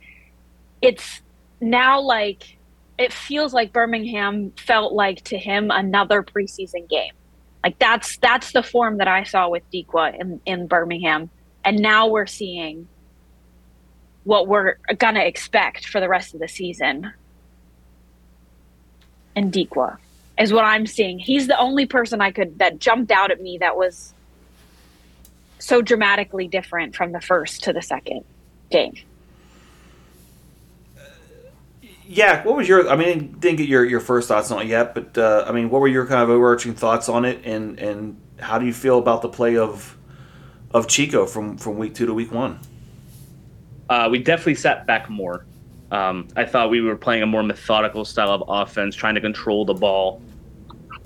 It's 0.81 1.21
now 1.59 2.01
like 2.01 2.57
it 2.97 3.13
feels 3.13 3.53
like 3.53 3.73
Birmingham 3.73 4.51
felt 4.57 4.93
like 4.93 5.23
to 5.25 5.37
him 5.37 5.71
another 5.71 6.21
preseason 6.21 6.89
game. 6.89 7.13
Like 7.63 7.77
that's 7.79 8.17
that's 8.17 8.51
the 8.53 8.63
form 8.63 8.97
that 8.97 9.07
I 9.07 9.23
saw 9.23 9.49
with 9.49 9.63
Dikwa 9.71 10.19
in, 10.19 10.41
in 10.45 10.67
Birmingham. 10.67 11.29
and 11.63 11.79
now 11.79 12.07
we're 12.07 12.25
seeing 12.25 12.87
what 14.23 14.47
we're 14.47 14.75
gonna 14.97 15.21
expect 15.21 15.87
for 15.87 15.99
the 15.99 16.09
rest 16.09 16.33
of 16.33 16.39
the 16.39 16.47
season. 16.47 17.13
And 19.35 19.53
Dikwa 19.53 19.97
is 20.39 20.51
what 20.51 20.65
I'm 20.65 20.85
seeing. 20.85 21.19
He's 21.19 21.47
the 21.47 21.57
only 21.57 21.85
person 21.85 22.21
I 22.21 22.31
could 22.31 22.59
that 22.59 22.79
jumped 22.79 23.11
out 23.11 23.31
at 23.31 23.41
me 23.41 23.59
that 23.59 23.77
was 23.77 24.13
so 25.59 25.81
dramatically 25.81 26.47
different 26.47 26.95
from 26.95 27.11
the 27.11 27.21
first 27.21 27.63
to 27.63 27.73
the 27.73 27.81
second 27.81 28.25
game. 28.71 28.93
Yeah, 32.07 32.43
what 32.43 32.57
was 32.57 32.67
your? 32.67 32.89
I 32.89 32.97
mean, 32.97 33.37
didn't 33.39 33.57
get 33.57 33.69
your, 33.69 33.85
your 33.85 34.01
first 34.01 34.27
thoughts 34.27 34.51
on 34.51 34.61
it 34.61 34.67
yet, 34.67 34.93
but 34.93 35.17
uh, 35.17 35.45
I 35.47 35.53
mean, 35.53 35.69
what 35.69 35.79
were 35.79 35.87
your 35.87 36.05
kind 36.05 36.21
of 36.21 36.29
overarching 36.29 36.73
thoughts 36.73 37.07
on 37.07 37.23
it, 37.23 37.39
and 37.45 37.79
and 37.79 38.19
how 38.37 38.59
do 38.59 38.65
you 38.65 38.73
feel 38.73 38.99
about 38.99 39.21
the 39.21 39.29
play 39.29 39.55
of 39.55 39.97
of 40.71 40.87
Chico 40.87 41.25
from 41.25 41.57
from 41.57 41.77
week 41.77 41.95
two 41.95 42.05
to 42.05 42.13
week 42.13 42.33
one? 42.33 42.59
Uh, 43.89 44.09
we 44.11 44.19
definitely 44.19 44.55
sat 44.55 44.85
back 44.85 45.09
more. 45.09 45.45
Um, 45.91 46.27
I 46.35 46.45
thought 46.45 46.69
we 46.69 46.81
were 46.81 46.95
playing 46.95 47.23
a 47.23 47.25
more 47.25 47.43
methodical 47.43 48.03
style 48.05 48.31
of 48.31 48.43
offense, 48.47 48.95
trying 48.95 49.15
to 49.15 49.21
control 49.21 49.65
the 49.65 49.73
ball. 49.73 50.21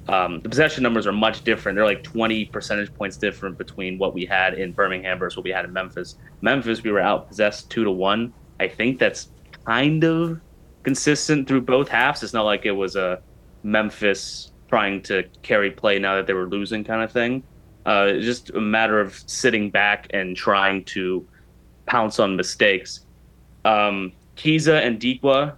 Um, 0.07 0.39
the 0.41 0.49
possession 0.49 0.83
numbers 0.83 1.07
are 1.07 1.11
much 1.11 1.43
different. 1.43 1.75
They're 1.75 1.85
like 1.85 2.03
20 2.03 2.45
percentage 2.45 2.93
points 2.93 3.17
different 3.17 3.57
between 3.57 3.97
what 3.97 4.13
we 4.13 4.25
had 4.25 4.53
in 4.53 4.71
Birmingham 4.71 5.17
versus 5.17 5.37
what 5.37 5.43
we 5.43 5.49
had 5.49 5.65
in 5.65 5.73
Memphis. 5.73 6.17
Memphis, 6.41 6.83
we 6.83 6.91
were 6.91 6.99
out 6.99 7.27
possessed 7.27 7.71
two 7.71 7.83
to 7.83 7.91
one. 7.91 8.33
I 8.59 8.67
think 8.67 8.99
that's 8.99 9.29
kind 9.65 10.03
of 10.03 10.39
consistent 10.83 11.47
through 11.47 11.61
both 11.61 11.89
halves. 11.89 12.21
It's 12.21 12.33
not 12.33 12.45
like 12.45 12.65
it 12.65 12.71
was 12.71 12.95
a 12.95 13.21
Memphis 13.63 14.51
trying 14.69 15.01
to 15.03 15.23
carry 15.41 15.71
play 15.71 15.97
now 15.99 16.15
that 16.15 16.27
they 16.27 16.33
were 16.33 16.47
losing 16.47 16.83
kind 16.83 17.03
of 17.03 17.11
thing. 17.11 17.43
Uh, 17.85 18.07
it's 18.09 18.25
just 18.25 18.49
a 18.51 18.61
matter 18.61 18.99
of 18.99 19.21
sitting 19.27 19.69
back 19.69 20.07
and 20.11 20.35
trying 20.35 20.83
to 20.85 21.27
pounce 21.85 22.19
on 22.19 22.35
mistakes. 22.35 23.05
Um, 23.63 24.11
Kizza 24.35 24.85
and 24.85 24.99
Dikwa, 24.99 25.55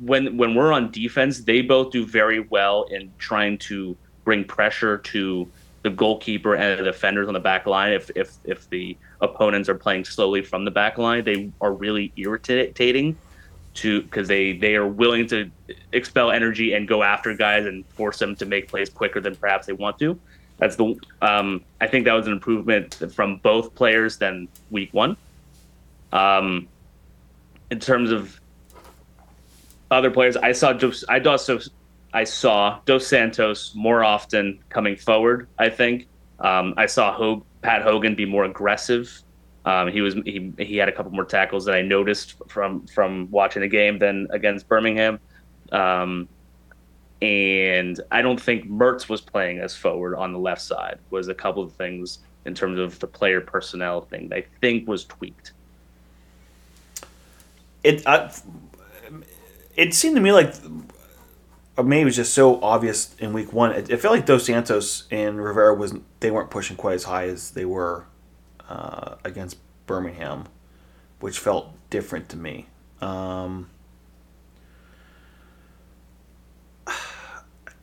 when 0.00 0.36
when 0.36 0.54
we're 0.54 0.72
on 0.72 0.90
defense, 0.90 1.40
they 1.40 1.62
both 1.62 1.92
do 1.92 2.06
very 2.06 2.40
well 2.40 2.84
in 2.84 3.12
trying 3.18 3.58
to 3.58 3.96
bring 4.24 4.44
pressure 4.44 4.98
to 4.98 5.48
the 5.82 5.90
goalkeeper 5.90 6.54
and 6.54 6.78
the 6.78 6.84
defenders 6.84 7.28
on 7.28 7.34
the 7.34 7.40
back 7.40 7.66
line. 7.66 7.92
If 7.92 8.10
if 8.14 8.32
if 8.44 8.68
the 8.70 8.96
opponents 9.20 9.68
are 9.68 9.74
playing 9.74 10.04
slowly 10.04 10.42
from 10.42 10.64
the 10.64 10.70
back 10.70 10.98
line, 10.98 11.24
they 11.24 11.50
are 11.60 11.72
really 11.72 12.12
irritating 12.16 13.16
to 13.74 14.02
because 14.02 14.28
they 14.28 14.52
they 14.52 14.74
are 14.74 14.86
willing 14.86 15.26
to 15.28 15.50
expel 15.92 16.30
energy 16.30 16.72
and 16.72 16.88
go 16.88 17.02
after 17.02 17.34
guys 17.34 17.66
and 17.66 17.86
force 17.88 18.18
them 18.18 18.34
to 18.36 18.46
make 18.46 18.68
plays 18.68 18.90
quicker 18.90 19.20
than 19.20 19.36
perhaps 19.36 19.66
they 19.66 19.72
want 19.72 19.98
to. 19.98 20.18
That's 20.58 20.76
the 20.76 20.98
um, 21.22 21.62
I 21.80 21.86
think 21.86 22.04
that 22.06 22.12
was 22.12 22.26
an 22.26 22.32
improvement 22.32 22.94
from 23.14 23.36
both 23.38 23.74
players 23.74 24.18
than 24.18 24.48
week 24.70 24.92
one. 24.92 25.16
Um, 26.12 26.68
in 27.70 27.78
terms 27.78 28.10
of 28.10 28.40
other 29.90 30.10
players, 30.10 30.36
I 30.36 30.52
saw 30.52 30.72
Dos, 30.72 31.04
I 31.08 31.20
saw 31.36 31.58
I 32.12 32.24
saw 32.24 32.80
Dos 32.86 33.06
Santos 33.06 33.74
more 33.74 34.02
often 34.02 34.60
coming 34.68 34.96
forward. 34.96 35.48
I 35.58 35.68
think 35.68 36.08
um, 36.40 36.74
I 36.76 36.86
saw 36.86 37.12
Hog, 37.12 37.44
Pat 37.62 37.82
Hogan 37.82 38.14
be 38.14 38.26
more 38.26 38.44
aggressive 38.44 39.22
um, 39.64 39.88
he 39.88 40.00
was 40.00 40.14
he, 40.24 40.52
he 40.58 40.76
had 40.76 40.88
a 40.88 40.92
couple 40.92 41.12
more 41.12 41.24
tackles 41.24 41.66
that 41.66 41.74
I 41.74 41.82
noticed 41.82 42.34
from 42.48 42.86
from 42.86 43.30
watching 43.30 43.62
the 43.62 43.68
game 43.68 43.98
than 43.98 44.26
against 44.30 44.68
Birmingham. 44.68 45.20
Um, 45.70 46.28
and 47.20 48.00
I 48.10 48.22
don't 48.22 48.40
think 48.40 48.70
Mertz 48.70 49.08
was 49.08 49.20
playing 49.20 49.58
as 49.58 49.76
forward 49.76 50.16
on 50.16 50.32
the 50.32 50.38
left 50.38 50.62
side. 50.62 50.98
Was 51.10 51.28
a 51.28 51.34
couple 51.34 51.62
of 51.62 51.72
things 51.72 52.20
in 52.46 52.54
terms 52.54 52.78
of 52.78 52.98
the 53.00 53.06
player 53.06 53.42
personnel 53.42 54.00
thing 54.00 54.32
I 54.32 54.44
think 54.60 54.88
was 54.88 55.04
tweaked. 55.04 55.52
It 57.84 58.06
uh, 58.06 58.30
it 59.76 59.94
seemed 59.94 60.16
to 60.16 60.22
me 60.22 60.32
like 60.32 60.54
maybe 61.82 62.02
it 62.02 62.04
was 62.06 62.16
just 62.16 62.34
so 62.34 62.60
obvious 62.62 63.14
in 63.18 63.32
week 63.32 63.52
one. 63.52 63.72
It, 63.72 63.90
it 63.90 63.98
felt 63.98 64.14
like 64.14 64.26
Dos 64.26 64.46
Santos 64.46 65.04
and 65.10 65.42
Rivera 65.42 65.74
was 65.74 65.94
they 66.20 66.30
weren't 66.30 66.50
pushing 66.50 66.76
quite 66.76 66.94
as 66.94 67.04
high 67.04 67.26
as 67.26 67.50
they 67.52 67.64
were 67.64 68.06
uh, 68.68 69.16
against 69.24 69.58
Birmingham, 69.86 70.44
which 71.20 71.38
felt 71.38 71.72
different 71.90 72.28
to 72.30 72.36
me. 72.36 72.66
Um, 73.00 73.70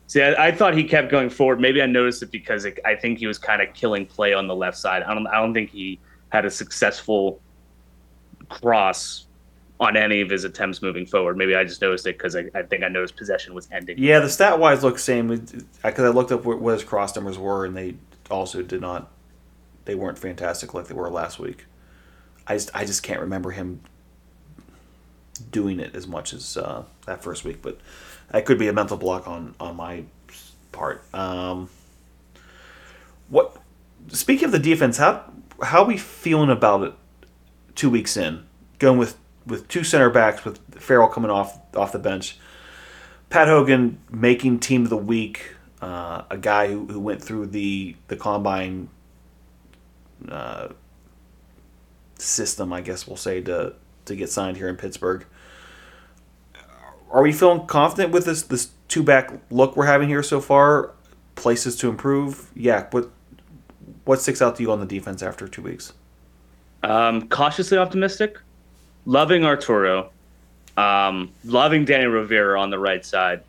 See, 0.06 0.22
I, 0.22 0.48
I, 0.48 0.52
thought 0.52 0.74
he 0.74 0.84
kept 0.84 1.10
going 1.10 1.28
forward. 1.28 1.60
Maybe 1.60 1.82
I 1.82 1.86
noticed 1.86 2.22
it 2.22 2.30
because 2.30 2.64
it, 2.64 2.78
I 2.84 2.94
think 2.94 3.18
he 3.18 3.26
was 3.26 3.38
kind 3.38 3.60
of 3.60 3.74
killing 3.74 4.06
play 4.06 4.32
on 4.32 4.46
the 4.46 4.54
left 4.54 4.78
side. 4.78 5.02
I 5.02 5.12
don't. 5.14 5.26
I 5.26 5.36
don't 5.40 5.52
think 5.52 5.70
he 5.70 5.98
had 6.30 6.44
a 6.44 6.50
successful 6.50 7.40
cross 8.48 9.27
on 9.80 9.96
any 9.96 10.20
of 10.20 10.30
his 10.30 10.44
attempts 10.44 10.82
moving 10.82 11.06
forward. 11.06 11.36
Maybe 11.36 11.54
I 11.54 11.64
just 11.64 11.80
noticed 11.80 12.06
it 12.06 12.18
because 12.18 12.34
I, 12.34 12.46
I, 12.54 12.62
think 12.62 12.82
I 12.82 12.88
noticed 12.88 13.16
possession 13.16 13.54
was 13.54 13.68
ending. 13.70 13.96
Yeah, 13.98 14.18
the 14.18 14.28
stat 14.28 14.58
wise 14.58 14.82
look 14.82 14.98
same 14.98 15.28
because 15.28 16.04
I 16.04 16.08
looked 16.08 16.32
up 16.32 16.44
what 16.44 16.72
his 16.72 16.84
cross 16.84 17.14
numbers 17.14 17.38
were, 17.38 17.64
and 17.64 17.76
they 17.76 17.94
also 18.30 18.62
did 18.62 18.80
not 18.80 19.10
they 19.88 19.94
weren't 19.94 20.18
fantastic 20.18 20.74
like 20.74 20.86
they 20.86 20.94
were 20.94 21.08
last 21.08 21.38
week. 21.38 21.64
I 22.46 22.54
just 22.54 22.70
I 22.74 22.84
just 22.84 23.02
can't 23.02 23.20
remember 23.20 23.52
him 23.52 23.80
doing 25.50 25.80
it 25.80 25.94
as 25.94 26.06
much 26.06 26.34
as 26.34 26.58
uh, 26.58 26.84
that 27.06 27.22
first 27.22 27.42
week, 27.42 27.62
but 27.62 27.78
that 28.30 28.44
could 28.44 28.58
be 28.58 28.68
a 28.68 28.72
mental 28.72 28.98
block 28.98 29.26
on 29.26 29.54
on 29.58 29.76
my 29.76 30.04
part. 30.72 31.02
Um, 31.14 31.70
what 33.28 33.56
speaking 34.08 34.44
of 34.44 34.52
the 34.52 34.58
defense, 34.58 34.98
how 34.98 35.32
how 35.62 35.82
are 35.82 35.88
we 35.88 35.96
feeling 35.96 36.50
about 36.50 36.82
it? 36.82 36.94
Two 37.74 37.88
weeks 37.88 38.16
in, 38.16 38.44
going 38.78 38.98
with 38.98 39.16
with 39.48 39.68
two 39.68 39.84
center 39.84 40.10
backs, 40.10 40.44
with 40.44 40.58
Farrell 40.80 41.08
coming 41.08 41.30
off 41.30 41.58
off 41.74 41.92
the 41.92 41.98
bench, 41.98 42.38
Pat 43.30 43.48
Hogan 43.48 43.98
making 44.10 44.60
team 44.60 44.84
of 44.84 44.90
the 44.90 44.96
week, 44.96 45.54
uh, 45.82 46.22
a 46.30 46.38
guy 46.38 46.68
who, 46.68 46.86
who 46.86 47.00
went 47.00 47.22
through 47.22 47.46
the 47.46 47.96
the 48.08 48.16
combine 48.16 48.88
uh, 50.28 50.68
system, 52.18 52.72
I 52.72 52.80
guess 52.80 53.06
we'll 53.06 53.16
say, 53.16 53.40
to 53.42 53.74
to 54.04 54.16
get 54.16 54.30
signed 54.30 54.56
here 54.56 54.68
in 54.68 54.76
Pittsburgh. 54.76 55.26
Are 57.10 57.22
we 57.22 57.32
feeling 57.32 57.66
confident 57.66 58.12
with 58.12 58.24
this 58.24 58.42
this 58.42 58.70
two 58.88 59.02
back 59.02 59.32
look 59.50 59.76
we're 59.76 59.86
having 59.86 60.08
here 60.08 60.22
so 60.22 60.40
far? 60.40 60.92
Places 61.34 61.76
to 61.76 61.88
improve? 61.88 62.50
Yeah. 62.54 62.86
What 62.90 63.10
what 64.04 64.20
sticks 64.20 64.42
out 64.42 64.56
to 64.56 64.62
you 64.62 64.72
on 64.72 64.80
the 64.80 64.86
defense 64.86 65.22
after 65.22 65.46
two 65.46 65.62
weeks? 65.62 65.92
Um, 66.82 67.28
cautiously 67.28 67.78
optimistic. 67.78 68.38
Loving 69.08 69.42
Arturo. 69.42 70.10
Um, 70.76 71.32
loving 71.42 71.86
Danny 71.86 72.04
Rivera 72.04 72.60
on 72.60 72.68
the 72.68 72.78
right 72.78 73.04
side. 73.04 73.42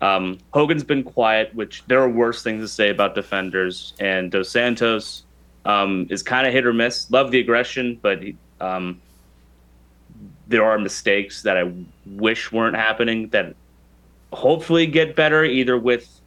Um, 0.00 0.38
Hogan's 0.54 0.84
been 0.84 1.02
quiet, 1.02 1.52
which 1.52 1.82
there 1.88 2.00
are 2.00 2.08
worse 2.08 2.44
things 2.44 2.62
to 2.62 2.68
say 2.68 2.90
about 2.90 3.16
defenders. 3.16 3.92
And 3.98 4.30
Dos 4.30 4.48
Santos, 4.48 5.24
um, 5.64 6.06
is 6.10 6.22
kind 6.22 6.46
of 6.46 6.52
hit 6.52 6.64
or 6.64 6.72
miss. 6.72 7.10
Love 7.10 7.32
the 7.32 7.40
aggression, 7.40 7.98
but 8.00 8.22
um, 8.60 9.02
there 10.46 10.64
are 10.64 10.78
mistakes 10.78 11.42
that 11.42 11.56
I 11.56 11.72
wish 12.06 12.52
weren't 12.52 12.76
happening 12.76 13.28
that 13.30 13.56
hopefully 14.32 14.86
get 14.86 15.16
better 15.16 15.44
either 15.44 15.76
with 15.76 16.20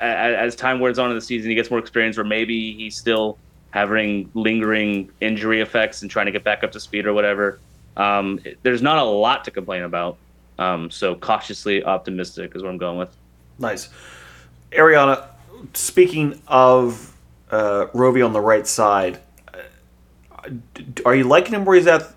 as 0.00 0.54
time 0.54 0.78
wears 0.78 1.00
on 1.00 1.10
in 1.10 1.16
the 1.16 1.20
season, 1.20 1.50
he 1.50 1.56
gets 1.56 1.70
more 1.70 1.80
experience, 1.80 2.16
or 2.16 2.22
maybe 2.22 2.72
he's 2.74 2.96
still 2.96 3.36
having 3.72 4.30
lingering 4.32 5.10
injury 5.20 5.60
effects 5.60 6.02
and 6.02 6.10
trying 6.10 6.26
to 6.26 6.32
get 6.32 6.44
back 6.44 6.62
up 6.62 6.70
to 6.70 6.78
speed 6.78 7.04
or 7.04 7.12
whatever. 7.12 7.58
Um, 7.98 8.40
there's 8.62 8.80
not 8.80 8.98
a 8.98 9.04
lot 9.04 9.44
to 9.44 9.50
complain 9.50 9.82
about. 9.82 10.16
Um, 10.58 10.90
so 10.90 11.14
cautiously 11.14 11.84
optimistic 11.84 12.52
is 12.54 12.62
what 12.62 12.70
I'm 12.70 12.78
going 12.78 12.98
with. 12.98 13.14
Nice. 13.58 13.90
Ariana, 14.72 15.26
speaking 15.74 16.40
of 16.46 17.14
uh, 17.50 17.86
Rovi 17.94 18.24
on 18.24 18.32
the 18.32 18.40
right 18.40 18.66
side. 18.66 19.20
Uh, 19.52 20.50
are 21.04 21.14
you 21.14 21.24
liking 21.24 21.54
him 21.54 21.64
where 21.64 21.76
he's 21.76 21.86
at 21.86 22.14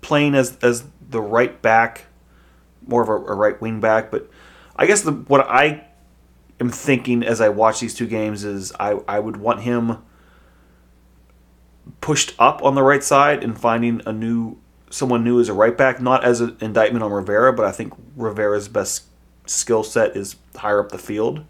playing 0.00 0.34
as 0.34 0.56
as 0.58 0.84
the 1.08 1.20
right 1.20 1.60
back, 1.60 2.06
more 2.86 3.02
of 3.02 3.08
a, 3.08 3.12
a 3.12 3.34
right 3.34 3.60
wing 3.60 3.80
back? 3.80 4.10
But 4.10 4.30
I 4.76 4.86
guess 4.86 5.02
the, 5.02 5.12
what 5.12 5.46
I 5.48 5.84
am 6.58 6.70
thinking 6.70 7.22
as 7.22 7.40
I 7.40 7.48
watch 7.48 7.80
these 7.80 7.94
two 7.94 8.06
games 8.06 8.44
is 8.44 8.72
I, 8.78 8.92
I 9.08 9.18
would 9.18 9.36
want 9.36 9.60
him 9.60 9.98
pushed 12.00 12.34
up 12.38 12.62
on 12.62 12.74
the 12.74 12.82
right 12.82 13.02
side 13.02 13.42
and 13.42 13.58
finding 13.58 14.00
a 14.06 14.12
new 14.12 14.56
someone 14.90 15.24
new 15.24 15.40
as 15.40 15.48
a 15.48 15.54
right 15.54 15.76
back, 15.76 16.00
not 16.00 16.24
as 16.24 16.40
an 16.40 16.56
indictment 16.60 17.02
on 17.02 17.12
Rivera, 17.12 17.52
but 17.52 17.64
I 17.64 17.72
think 17.72 17.94
Rivera's 18.16 18.68
best 18.68 19.04
skill 19.46 19.82
set 19.82 20.16
is 20.16 20.36
higher 20.56 20.80
up 20.80 20.90
the 20.90 20.98
field. 20.98 21.44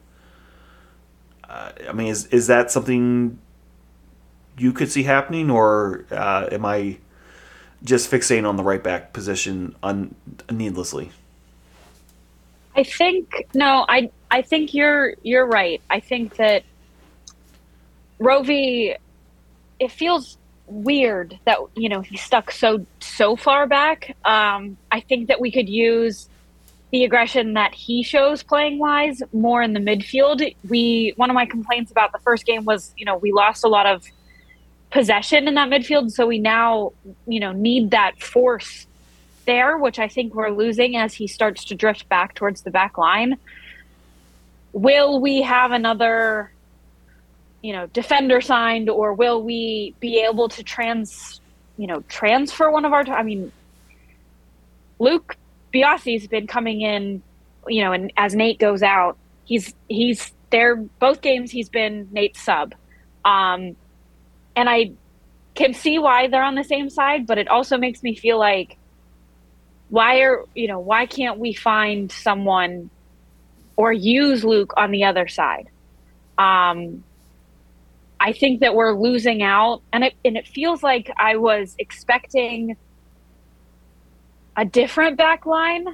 Uh, 1.49 1.73
I 1.89 1.93
mean, 1.93 2.09
is 2.09 2.27
is 2.27 2.47
that 2.47 2.71
something 2.71 3.39
you 4.57 4.73
could 4.73 4.91
see 4.91 5.03
happening, 5.03 5.51
or 5.51 6.05
uh, 6.11 6.49
am 6.53 6.65
I 6.65 6.99
just 7.83 8.11
fixating 8.11 8.47
on 8.47 8.57
the 8.57 8.63
right 8.63 8.83
back 8.83 9.13
position 9.13 9.75
un- 9.83 10.15
needlessly? 10.51 11.11
I 12.77 12.85
think 12.85 13.49
no, 13.55 13.85
I 13.89 14.11
I 14.31 14.43
think 14.43 14.75
you're 14.75 15.15
you're 15.23 15.47
right. 15.47 15.81
I 15.91 15.99
think 15.99 16.37
that 16.37 16.63
Rovi, 18.21 18.97
it 19.81 19.91
feels 19.91 20.39
weird 20.71 21.39
that 21.45 21.59
you 21.75 21.89
know 21.89 22.01
he 22.01 22.17
stuck 22.17 22.51
so 22.51 22.87
so 23.01 23.37
far 23.37 23.67
back. 23.67 24.17
Um, 24.25 24.77
I 24.91 25.01
think 25.01 25.29
that 25.29 25.41
we 25.41 25.51
could 25.51 25.69
use 25.69 26.29
the 26.93 27.05
aggression 27.05 27.55
that 27.55 27.75
he 27.75 28.03
shows 28.03 28.43
playing 28.43 28.79
wise 28.79 29.23
more 29.33 29.63
in 29.63 29.73
the 29.73 29.81
midfield. 29.81 30.55
We 30.69 31.13
one 31.17 31.31
of 31.31 31.35
my 31.35 31.47
complaints 31.47 31.91
about 31.91 32.13
the 32.13 32.19
first 32.19 32.47
game 32.47 32.65
was 32.65 32.95
you 32.97 33.05
know 33.05 33.17
we 33.17 33.33
lost 33.33 33.65
a 33.65 33.69
lot 33.69 33.87
of 33.87 34.07
possession 34.91 35.47
in 35.47 35.55
that 35.55 35.69
midfield, 35.69 36.11
so 36.11 36.27
we 36.27 36.39
now 36.39 36.93
you 37.27 37.41
know 37.41 37.53
need 37.53 37.91
that 37.91 38.23
force 38.23 38.87
there, 39.47 39.79
which 39.79 39.99
I 39.99 40.09
think 40.09 40.35
we're 40.35 40.51
losing 40.51 40.97
as 40.97 41.15
he 41.15 41.27
starts 41.27 41.65
to 41.67 41.75
drift 41.75 42.09
back 42.09 42.35
towards 42.35 42.63
the 42.63 42.71
back 42.71 42.99
line. 42.99 43.37
Will 44.73 45.21
we 45.21 45.43
have 45.43 45.73
another 45.73 46.53
you 47.63 47.73
know 47.73 47.87
defender 47.89 48.41
signed 48.41 48.89
or 48.89 49.13
will 49.15 49.43
we 49.43 49.95
be 50.01 50.21
able 50.21 50.49
to 50.49 50.63
trans 50.63 51.41
you 51.77 51.87
know 51.87 52.03
transfer 52.09 52.71
one 52.71 52.85
of 52.85 52.93
our 52.93 53.07
i 53.11 53.23
mean 53.23 53.53
luke 54.99 55.37
biasi's 55.73 56.27
been 56.27 56.47
coming 56.47 56.81
in 56.81 57.23
you 57.69 57.83
know 57.83 57.93
and 57.93 58.13
as 58.17 58.35
nate 58.35 58.59
goes 58.59 58.83
out 58.83 59.17
he's 59.45 59.75
he's 59.89 60.33
there 60.51 60.77
both 60.77 61.21
games 61.21 61.51
he's 61.51 61.69
been 61.69 62.09
nate's 62.11 62.41
sub. 62.41 62.75
Um 63.25 63.77
and 64.57 64.69
i 64.69 64.93
can 65.55 65.75
see 65.75 65.99
why 65.99 66.29
they're 66.29 66.43
on 66.43 66.55
the 66.55 66.65
same 66.65 66.89
side 66.89 67.27
but 67.27 67.39
it 67.39 67.49
also 67.49 67.77
makes 67.77 68.03
me 68.03 68.15
feel 68.15 68.39
like 68.39 68.79
why 69.91 70.21
are 70.21 70.45
you 70.55 70.69
know 70.69 70.79
why 70.79 71.05
can't 71.07 71.39
we 71.39 71.53
find 71.53 72.11
someone 72.11 72.89
or 73.77 73.93
use 73.93 74.45
luke 74.45 74.73
on 74.77 74.91
the 74.91 75.05
other 75.05 75.29
side? 75.29 75.69
Um 76.39 77.05
I 78.23 78.33
think 78.33 78.61
that 78.61 78.75
we're 78.75 78.93
losing 78.93 79.43
out, 79.43 79.81
and 79.93 80.05
it 80.05 80.15
and 80.25 80.37
it 80.37 80.47
feels 80.47 80.83
like 80.83 81.11
I 81.19 81.37
was 81.37 81.75
expecting 81.79 82.77
a 84.57 84.65
different 84.65 85.17
back 85.17 85.47
line 85.47 85.87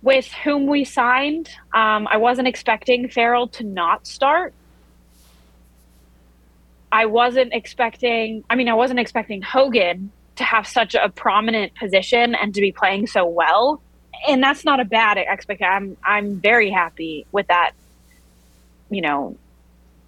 with 0.00 0.32
whom 0.32 0.66
we 0.66 0.84
signed. 0.84 1.50
Um, 1.74 2.08
I 2.10 2.16
wasn't 2.16 2.48
expecting 2.48 3.08
Farrell 3.08 3.48
to 3.48 3.64
not 3.64 4.06
start. 4.06 4.54
I 6.90 7.04
wasn't 7.04 7.52
expecting. 7.52 8.42
I 8.48 8.54
mean, 8.54 8.70
I 8.70 8.74
wasn't 8.74 8.98
expecting 8.98 9.42
Hogan 9.42 10.10
to 10.36 10.44
have 10.44 10.66
such 10.66 10.94
a 10.94 11.10
prominent 11.10 11.74
position 11.74 12.34
and 12.34 12.54
to 12.54 12.62
be 12.62 12.72
playing 12.72 13.06
so 13.06 13.26
well. 13.26 13.82
And 14.26 14.42
that's 14.42 14.64
not 14.64 14.80
a 14.80 14.84
bad 14.86 15.18
expectation. 15.18 15.70
I'm 15.70 15.96
I'm 16.02 16.40
very 16.40 16.70
happy 16.70 17.26
with 17.32 17.48
that. 17.48 17.72
You 18.88 19.02
know, 19.02 19.36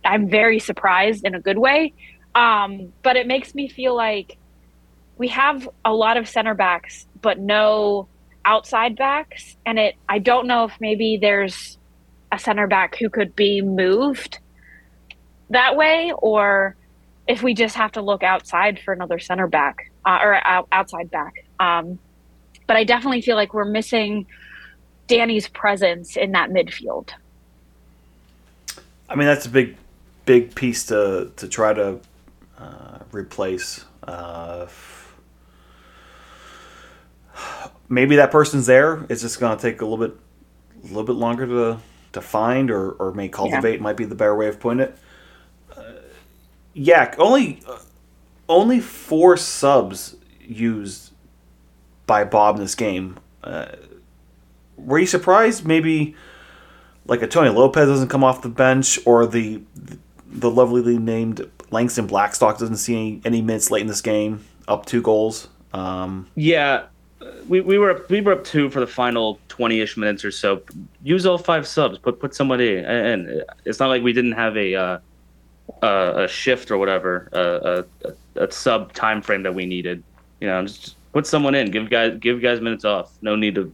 I'm 0.05 0.29
very 0.29 0.59
surprised 0.59 1.25
in 1.25 1.35
a 1.35 1.41
good 1.41 1.59
way. 1.59 1.93
Um, 2.35 2.93
but 3.03 3.17
it 3.17 3.27
makes 3.27 3.55
me 3.55 3.69
feel 3.69 3.95
like 3.95 4.37
we 5.19 5.29
have 5.29 5.69
a 5.85 5.93
lot 5.93 6.17
of 6.17 6.29
center 6.29 6.55
backs, 6.55 7.07
but 7.21 7.39
no 7.39 8.09
outside 8.45 8.97
backs. 8.97 9.57
And 9.67 9.79
it, 9.79 9.97
I 10.09 10.19
don't 10.19 10.47
know 10.47 10.65
if 10.65 10.73
maybe 10.81 11.19
there's 11.21 11.77
a 12.33 12.39
center 12.39 12.67
back 12.67 12.97
who 12.97 13.11
could 13.11 13.35
be 13.35 13.61
moved 13.61 14.39
that 15.51 15.77
way, 15.77 16.13
or 16.19 16.77
if 17.27 17.43
we 17.43 17.55
just 17.55 17.75
have 17.75 17.93
to 17.93 18.03
look 18.03 18.23
outside 18.23 18.81
for 18.85 18.95
another 18.95 19.19
center 19.19 19.49
back 19.49 19.91
uh, 20.07 20.19
or 20.23 20.47
out, 20.47 20.69
outside 20.71 21.11
back. 21.11 21.45
Um, 21.59 21.99
but 22.67 22.77
I 22.77 22.85
definitely 22.85 23.21
feel 23.21 23.35
like 23.35 23.53
we're 23.53 23.65
missing 23.65 24.27
Danny's 25.09 25.49
presence 25.49 26.17
in 26.17 26.33
that 26.33 26.51
midfield. 26.51 27.11
I 29.09 29.17
mean, 29.17 29.27
that's 29.27 29.47
a 29.47 29.51
big 29.51 29.77
big 30.31 30.55
piece 30.55 30.87
to 30.87 31.33
to 31.35 31.49
try 31.49 31.75
to 31.75 31.99
uh, 32.57 32.99
replace. 33.11 33.85
Uh, 34.05 34.69
maybe 37.89 38.15
that 38.15 38.31
person's 38.31 38.67
there. 38.67 39.05
It's 39.09 39.23
just 39.23 39.41
going 39.41 39.57
to 39.57 39.61
take 39.61 39.81
a 39.81 39.85
little 39.85 40.07
bit 40.07 40.17
a 40.85 40.87
little 40.87 41.03
bit 41.03 41.17
longer 41.17 41.47
to 41.47 41.79
to 42.13 42.21
find 42.21 42.71
or 42.71 42.93
or 42.93 43.13
may 43.13 43.29
cultivate 43.29 43.77
yeah. 43.77 43.83
might 43.83 43.97
be 43.97 44.05
the 44.05 44.15
better 44.15 44.37
way 44.37 44.47
of 44.47 44.61
putting 44.61 44.79
it. 44.79 44.97
Uh, 45.77 45.83
yeah, 46.75 47.13
only 47.19 47.61
uh, 47.67 47.79
only 48.49 48.79
four 48.79 49.37
subs 49.37 50.15
used 50.41 51.11
by 52.07 52.23
Bob 52.23 52.55
in 52.55 52.63
this 52.63 52.77
game. 52.77 53.19
Uh, 53.43 53.67
were 54.77 55.01
you 55.01 55.07
surprised? 55.07 55.67
Maybe 55.67 56.15
like 57.07 57.21
a 57.21 57.27
Tony 57.27 57.51
Lopez 57.51 57.89
doesn't 57.89 58.09
come 58.09 58.23
off 58.23 58.43
the 58.43 58.49
bench, 58.49 59.01
or 59.05 59.27
the 59.27 59.63
the 59.75 59.99
lovely 60.33 60.99
named 60.99 61.49
Langston 61.71 62.07
Blackstock 62.07 62.59
doesn't 62.59 62.77
see 62.77 62.95
any, 62.95 63.21
any 63.25 63.43
minutes 63.43 63.71
late 63.71 63.83
in 63.83 63.87
this 63.87 64.01
game, 64.01 64.45
up 64.69 64.87
two 64.87 65.03
goals. 65.03 65.49
Um, 65.73 66.29
yeah, 66.35 66.87
we, 67.49 67.61
we 67.61 67.79
were 67.79 67.91
up, 67.91 68.11
we 68.11 68.21
were 68.21 68.33
up 68.33 68.45
two 68.45 68.71
for 68.71 68.81
the 68.81 68.87
final 68.87 69.39
twenty 69.49 69.81
ish 69.81 69.97
minutes 69.97 70.25
or 70.25 70.31
so. 70.31 70.63
Use 71.03 71.27
all 71.27 71.39
five 71.39 71.67
subs. 71.67 71.99
Put 71.99 72.21
put 72.21 72.35
somebody 72.35 72.77
in. 72.77 72.85
and 72.85 73.45
it's 73.65 73.79
not 73.79 73.89
like 73.89 74.03
we 74.03 74.13
didn't 74.13 74.33
have 74.33 74.57
a 74.57 74.75
uh, 74.75 74.99
a, 75.83 76.25
a 76.25 76.29
shift 76.29 76.71
or 76.71 76.79
whatever 76.79 77.29
a, 77.33 77.85
a, 78.05 78.45
a, 78.45 78.53
sub 78.53 78.93
time 78.93 79.23
frame 79.23 79.43
that 79.43 79.55
we 79.55 79.67
needed. 79.67 80.03
You 80.41 80.49
know, 80.49 80.65
just 80.65 80.97
put 81.13 81.27
someone 81.27 81.55
in. 81.55 81.71
Give 81.71 81.89
guys 81.89 82.19
give 82.21 82.41
guys 82.41 82.61
minutes 82.61 82.85
off. 82.85 83.13
No 83.23 83.37
need 83.37 83.55
to 83.55 83.73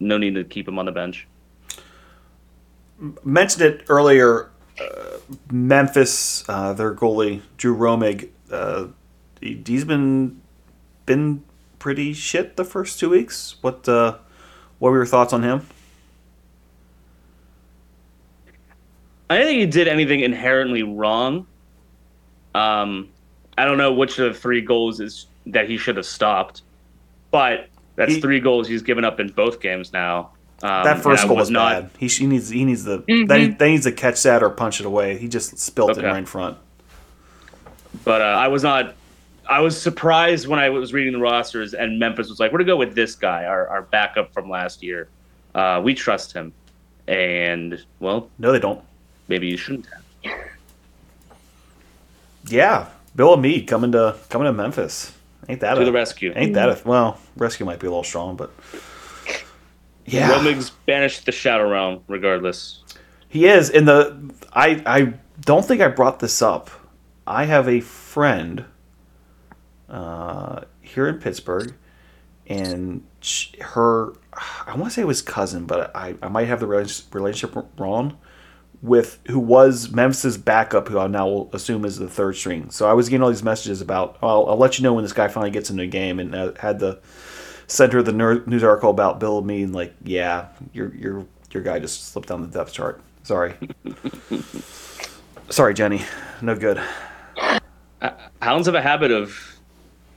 no 0.00 0.18
need 0.18 0.34
to 0.34 0.44
keep 0.44 0.66
them 0.66 0.78
on 0.78 0.86
the 0.86 0.92
bench. 0.92 1.26
Mentioned 3.24 3.62
it 3.62 3.84
earlier 3.88 4.50
uh, 4.80 5.18
Memphis, 5.50 6.48
uh, 6.48 6.72
their 6.72 6.94
goalie 6.94 7.42
Drew 7.56 7.76
Romig, 7.76 8.28
uh, 8.50 8.86
he's 9.40 9.84
been 9.84 10.40
been 11.04 11.44
pretty 11.78 12.12
shit 12.12 12.56
the 12.56 12.64
first 12.64 12.98
two 12.98 13.10
weeks. 13.10 13.56
What 13.60 13.88
uh, 13.88 14.18
what 14.78 14.90
were 14.90 14.96
your 14.96 15.06
thoughts 15.06 15.32
on 15.32 15.42
him? 15.42 15.66
I 19.28 19.38
don't 19.38 19.46
think 19.46 19.60
he 19.60 19.66
did 19.66 19.88
anything 19.88 20.20
inherently 20.20 20.82
wrong. 20.82 21.46
Um, 22.54 23.08
I 23.58 23.64
don't 23.64 23.78
know 23.78 23.92
which 23.92 24.18
of 24.18 24.32
the 24.32 24.38
three 24.38 24.60
goals 24.60 25.00
is 25.00 25.26
that 25.46 25.68
he 25.68 25.76
should 25.76 25.96
have 25.96 26.06
stopped, 26.06 26.62
but 27.30 27.68
that's 27.96 28.14
he, 28.14 28.20
three 28.20 28.40
goals 28.40 28.68
he's 28.68 28.82
given 28.82 29.04
up 29.04 29.18
in 29.18 29.28
both 29.28 29.60
games 29.60 29.92
now. 29.92 30.30
Um, 30.62 30.84
that 30.84 31.02
first 31.02 31.26
goal 31.26 31.36
was, 31.36 31.48
was 31.48 31.50
not, 31.50 31.82
bad. 31.82 31.90
He, 31.98 32.08
he, 32.08 32.26
needs 32.26 32.48
he 32.48 32.64
needs 32.64 32.84
the 32.84 33.00
mm-hmm. 33.00 33.26
that, 33.26 33.66
needs 33.66 33.84
to 33.84 33.92
catch 33.92 34.22
that 34.22 34.42
or 34.42 34.48
punch 34.48 34.80
it 34.80 34.86
away. 34.86 35.18
He 35.18 35.28
just 35.28 35.58
spilled 35.58 35.90
okay. 35.90 36.00
it 36.00 36.04
right 36.04 36.16
in 36.16 36.24
front. 36.24 36.56
But 38.04 38.22
uh, 38.22 38.24
I 38.24 38.48
was 38.48 38.62
not. 38.62 38.94
I 39.48 39.60
was 39.60 39.80
surprised 39.80 40.48
when 40.48 40.58
I 40.58 40.70
was 40.70 40.92
reading 40.92 41.12
the 41.12 41.20
rosters 41.20 41.74
and 41.74 41.98
Memphis 41.98 42.28
was 42.28 42.40
like, 42.40 42.52
"We're 42.52 42.58
going 42.58 42.66
to 42.66 42.72
go 42.72 42.76
with 42.78 42.94
this 42.94 43.14
guy, 43.14 43.44
our, 43.44 43.68
our 43.68 43.82
backup 43.82 44.32
from 44.32 44.48
last 44.48 44.82
year. 44.82 45.08
Uh, 45.54 45.80
we 45.84 45.94
trust 45.94 46.32
him." 46.32 46.52
And 47.06 47.84
well, 48.00 48.30
no, 48.38 48.50
they 48.50 48.58
don't. 48.58 48.82
Maybe 49.28 49.48
you 49.48 49.56
shouldn't 49.56 49.86
have. 49.86 50.40
Yeah, 52.48 52.88
Bill 53.14 53.36
Hamid 53.36 53.66
coming 53.66 53.92
to 53.92 54.16
coming 54.30 54.46
to 54.46 54.52
Memphis. 54.52 55.12
Ain't 55.48 55.60
that 55.60 55.74
to 55.74 55.82
a, 55.82 55.84
the 55.84 55.92
rescue? 55.92 56.32
Ain't 56.34 56.54
that 56.54 56.68
a, 56.68 56.80
well? 56.84 57.20
Rescue 57.36 57.66
might 57.66 57.78
be 57.78 57.86
a 57.86 57.90
little 57.90 58.04
strong, 58.04 58.36
but 58.36 58.52
yeah, 60.06 60.30
Romig's 60.30 60.70
banished 60.70 61.26
the 61.26 61.32
Shadow 61.32 61.68
Realm, 61.68 62.02
regardless. 62.08 62.82
He 63.28 63.46
is 63.46 63.70
in 63.70 63.84
the. 63.84 64.32
I 64.52 64.82
I 64.86 65.14
don't 65.40 65.64
think 65.64 65.80
I 65.80 65.88
brought 65.88 66.20
this 66.20 66.40
up. 66.40 66.70
I 67.26 67.44
have 67.44 67.68
a 67.68 67.80
friend 67.80 68.64
uh, 69.88 70.62
here 70.80 71.08
in 71.08 71.18
Pittsburgh, 71.18 71.74
and 72.46 73.04
she, 73.20 73.56
her. 73.60 74.12
I 74.32 74.74
want 74.76 74.84
to 74.84 74.90
say 74.90 75.02
it 75.02 75.06
was 75.06 75.22
cousin, 75.22 75.66
but 75.66 75.94
I, 75.96 76.14
I 76.22 76.28
might 76.28 76.46
have 76.46 76.60
the 76.60 76.66
relationship 76.66 77.56
wrong. 77.78 78.16
With 78.82 79.18
who 79.28 79.38
was 79.38 79.90
Memphis's 79.90 80.36
backup, 80.36 80.88
who 80.88 80.98
I 80.98 81.06
now 81.06 81.26
will 81.26 81.50
assume 81.54 81.86
is 81.86 81.96
the 81.96 82.10
third 82.10 82.36
string. 82.36 82.70
So 82.70 82.88
I 82.88 82.92
was 82.92 83.08
getting 83.08 83.22
all 83.22 83.30
these 83.30 83.42
messages 83.42 83.80
about, 83.80 84.18
oh, 84.22 84.28
I'll, 84.28 84.50
I'll 84.50 84.56
let 84.58 84.78
you 84.78 84.82
know 84.84 84.92
when 84.92 85.02
this 85.02 85.14
guy 85.14 85.28
finally 85.28 85.50
gets 85.50 85.70
into 85.70 85.82
a 85.82 85.86
game, 85.86 86.20
and 86.20 86.34
uh, 86.34 86.52
had 86.60 86.78
the 86.78 87.00
center 87.66 87.98
of 87.98 88.06
the 88.06 88.12
news 88.12 88.62
article 88.64 88.90
about 88.90 89.20
Bill 89.20 89.42
Me 89.42 89.62
and 89.62 89.74
like, 89.74 89.94
yeah, 90.04 90.48
your 90.72 90.94
your 90.94 91.26
your 91.50 91.62
guy 91.62 91.78
just 91.78 92.12
slipped 92.12 92.28
down 92.28 92.42
the 92.42 92.48
depth 92.48 92.72
chart. 92.72 93.00
Sorry, 93.22 93.54
sorry, 95.50 95.74
Jenny, 95.74 96.02
no 96.42 96.54
good. 96.54 96.80
Uh, 98.00 98.10
hounds 98.40 98.66
have 98.66 98.74
a 98.74 98.82
habit 98.82 99.10
of 99.10 99.58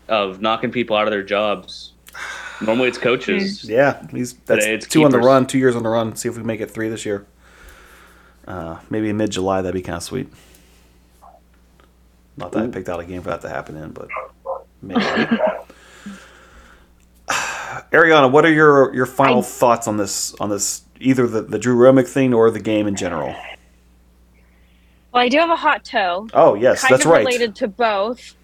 of 0.07 0.41
knocking 0.41 0.71
people 0.71 0.95
out 0.95 1.07
of 1.07 1.11
their 1.11 1.23
jobs. 1.23 1.93
Normally, 2.61 2.89
it's 2.89 2.97
coaches. 2.97 3.63
Yeah, 3.63 4.05
he's 4.11 4.33
that's 4.33 4.65
two 4.65 4.99
keepers. 4.99 5.05
on 5.05 5.11
the 5.11 5.19
run, 5.19 5.47
two 5.47 5.57
years 5.57 5.75
on 5.75 5.83
the 5.83 5.89
run. 5.89 6.15
See 6.15 6.27
if 6.27 6.37
we 6.37 6.43
make 6.43 6.59
it 6.59 6.69
three 6.69 6.89
this 6.89 7.05
year. 7.05 7.25
Uh, 8.47 8.79
maybe 8.89 9.09
in 9.09 9.17
mid 9.17 9.31
July, 9.31 9.61
that'd 9.61 9.73
be 9.73 9.81
kind 9.81 9.97
of 9.97 10.03
sweet. 10.03 10.27
Not 12.35 12.51
that 12.51 12.61
Ooh. 12.61 12.67
I 12.67 12.67
picked 12.67 12.89
out 12.89 12.99
a 12.99 13.05
game 13.05 13.21
for 13.21 13.29
that 13.29 13.41
to 13.41 13.49
happen 13.49 13.75
in, 13.75 13.91
but 13.91 14.09
maybe. 14.81 15.01
Ariana, 17.91 18.31
what 18.31 18.45
are 18.45 18.51
your 18.51 18.93
your 18.93 19.05
final 19.05 19.39
I, 19.39 19.43
thoughts 19.43 19.87
on 19.87 19.97
this 19.97 20.35
on 20.35 20.49
this 20.49 20.83
either 20.99 21.27
the, 21.27 21.41
the 21.41 21.57
Drew 21.57 21.75
Romig 21.75 22.07
thing 22.07 22.33
or 22.33 22.51
the 22.51 22.59
game 22.59 22.87
in 22.87 22.95
general? 22.95 23.35
Well, 25.11 25.23
I 25.23 25.29
do 25.29 25.39
have 25.39 25.49
a 25.49 25.55
hot 25.55 25.83
toe. 25.83 26.27
Oh 26.33 26.53
yes, 26.53 26.81
kind 26.81 26.93
that's 26.93 27.05
of 27.05 27.11
right. 27.11 27.25
Related 27.25 27.55
to 27.57 27.67
both. 27.67 28.35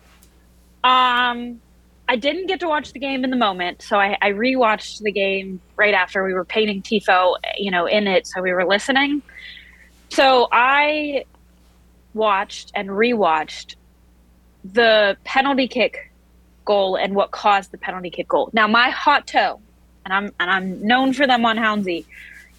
Um, 0.84 1.62
I 2.08 2.15
didn't 2.15 2.47
get 2.47 2.60
to 2.60 2.67
watch 2.67 2.93
the 2.93 2.99
game 2.99 3.23
in 3.23 3.29
the 3.31 3.38
moment, 3.38 3.81
so 3.81 3.99
I, 3.99 4.17
I 4.21 4.31
rewatched 4.31 5.01
the 5.01 5.12
game 5.12 5.60
right 5.75 5.93
after 5.93 6.23
we 6.23 6.34
were 6.34 6.45
painting 6.45 6.81
tifo, 6.81 7.36
you 7.58 7.71
know, 7.71 7.88
in 7.88 8.08
it, 8.08 8.27
so 8.27 8.41
we 8.41 8.53
were 8.53 8.65
listening. 8.65 9.23
So 10.10 10.47
I 10.51 11.25
watched 12.13 12.71
and 12.75 12.89
rewatched 12.89 13.75
the 14.63 15.17
penalty 15.23 15.67
kick 15.67 16.12
goal 16.65 16.95
and 16.95 17.15
what 17.15 17.32
caused 17.32 17.71
the 17.71 17.78
penalty 17.78 18.10
kick 18.10 18.28
goal. 18.28 18.49
Now, 18.54 18.67
my 18.67 18.89
hot 18.89 19.28
toe, 19.28 19.60
and 20.04 20.13
I'm 20.13 20.32
and 20.39 20.49
I'm 20.49 20.86
known 20.86 21.13
for 21.13 21.28
them 21.28 21.45
on 21.45 21.58
Houndsy, 21.58 22.06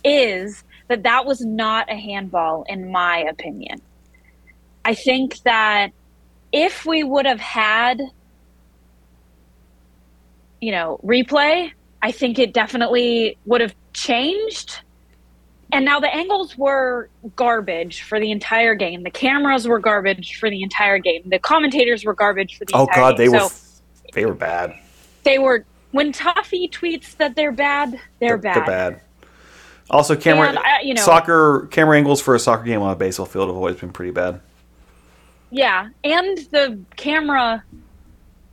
is 0.04 0.64
that 0.88 1.02
that 1.02 1.26
was 1.26 1.40
not 1.40 1.90
a 1.90 1.96
handball 1.96 2.64
in 2.68 2.90
my 2.90 3.18
opinion. 3.18 3.80
I 4.84 4.94
think 4.94 5.38
that 5.40 5.90
if 6.52 6.86
we 6.86 7.02
would 7.02 7.26
have 7.26 7.40
had 7.40 8.00
you 10.60 10.72
know, 10.72 10.98
replay, 11.04 11.70
I 12.02 12.12
think 12.12 12.38
it 12.38 12.52
definitely 12.52 13.38
would 13.46 13.60
have 13.60 13.74
changed. 13.92 14.80
And 15.72 15.84
now 15.84 16.00
the 16.00 16.12
angles 16.14 16.56
were 16.56 17.08
garbage 17.34 18.02
for 18.02 18.20
the 18.20 18.30
entire 18.30 18.74
game. 18.74 19.02
The 19.02 19.10
cameras 19.10 19.66
were 19.66 19.78
garbage 19.78 20.36
for 20.38 20.48
the 20.48 20.62
entire 20.62 20.98
game. 20.98 21.22
The 21.26 21.38
commentators 21.38 22.04
were 22.04 22.14
garbage 22.14 22.56
for 22.56 22.64
the 22.64 22.74
oh 22.74 22.82
entire 22.82 22.96
god, 22.96 23.16
game. 23.16 23.32
they 23.32 23.38
so 23.38 23.44
were 23.44 23.50
they 24.16 24.24
were 24.26 24.34
bad. 24.34 24.74
they 25.24 25.38
were 25.38 25.64
when 25.92 26.10
Toffee 26.12 26.68
tweets 26.68 27.16
that 27.18 27.36
they're 27.36 27.52
bad, 27.52 27.98
they're, 28.18 28.36
bad. 28.36 28.56
They're 28.56 28.64
bad. 28.66 29.00
Also, 29.88 30.16
camera 30.16 30.48
And 30.48 30.58
I- 30.58 30.80
you 30.82 30.94
know- 30.94 31.02
soccer 31.02 31.68
camera 31.70 31.96
angles 31.96 32.20
for 32.20 32.34
a 32.34 32.38
soccer 32.40 32.64
game 32.64 32.82
on 32.82 32.90
a 32.90 32.96
baseball 32.96 33.26
field 33.26 33.48
have 33.48 33.56
always 33.56 33.76
been 33.76 33.90
pretty 33.92 34.10
bad. 34.10 34.40
Yeah, 35.50 35.88
and 36.02 36.38
the 36.50 36.78
camera 36.96 37.62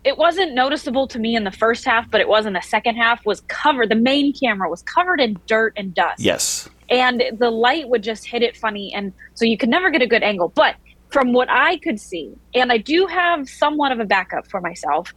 it 0.03 0.17
wasn't 0.17 0.53
noticeable 0.53 1.07
to 1.07 1.17
me 1.17 1.33
in 1.33 1.45
the 1.45 1.51
first 1.51 1.85
half, 1.85 2.11
but 2.11 2.19
it 2.19 2.27
was 2.27 2.45
in 2.45 2.51
the 2.51 2.61
second 2.61 2.97
half 2.97 3.25
was 3.25 3.39
covered 3.47 3.87
the 3.89 3.95
main 3.95 4.33
camera 4.33 4.69
was 4.69 4.81
covered 4.83 5.21
in 5.21 5.37
dirt 5.47 5.71
and 5.77 5.93
dust. 5.95 6.19
Yes. 6.19 6.69
and 6.89 7.23
the 7.39 7.49
light 7.49 7.87
would 7.87 8.03
just 8.03 8.25
hit 8.25 8.43
it 8.43 8.57
funny 8.57 8.93
and 8.93 9.13
so 9.35 9.45
you 9.45 9.57
could 9.57 9.69
never 9.69 9.89
get 9.89 10.01
a 10.01 10.07
good 10.07 10.21
angle 10.21 10.49
but 10.49 10.75
from 11.13 11.31
what 11.33 11.49
i 11.49 11.77
could 11.77 11.99
see 11.99 12.33
and 12.55 12.71
i 12.71 12.77
do 12.77 13.05
have 13.07 13.47
somewhat 13.47 13.91
of 13.91 13.99
a 13.99 14.05
backup 14.05 14.47
for 14.49 14.59
myself 14.59 15.13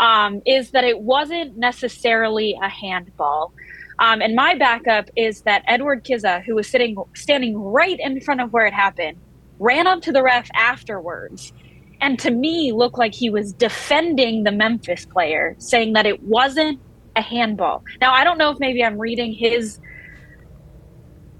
um, 0.00 0.42
is 0.44 0.72
that 0.72 0.82
it 0.82 0.98
wasn't 0.98 1.56
necessarily 1.56 2.58
a 2.62 2.68
handball 2.68 3.52
um, 4.00 4.20
and 4.22 4.34
my 4.34 4.56
backup 4.56 5.08
is 5.16 5.42
that 5.42 5.62
edward 5.68 6.02
Kizza, 6.04 6.42
who 6.44 6.56
was 6.56 6.68
sitting 6.68 6.96
standing 7.14 7.56
right 7.56 8.00
in 8.00 8.20
front 8.20 8.40
of 8.40 8.52
where 8.52 8.66
it 8.66 8.74
happened 8.74 9.18
ran 9.60 9.86
up 9.86 10.02
to 10.02 10.12
the 10.12 10.22
ref 10.22 10.48
afterwards 10.54 11.52
and 12.00 12.18
to 12.18 12.30
me 12.30 12.72
looked 12.72 12.98
like 12.98 13.14
he 13.14 13.30
was 13.30 13.52
defending 13.52 14.44
the 14.44 14.52
memphis 14.52 15.06
player 15.06 15.54
saying 15.58 15.92
that 15.92 16.06
it 16.06 16.22
wasn't 16.24 16.80
a 17.16 17.22
handball 17.22 17.84
now 18.00 18.12
i 18.12 18.24
don't 18.24 18.38
know 18.38 18.50
if 18.50 18.58
maybe 18.58 18.82
i'm 18.82 18.98
reading 18.98 19.32
his 19.32 19.78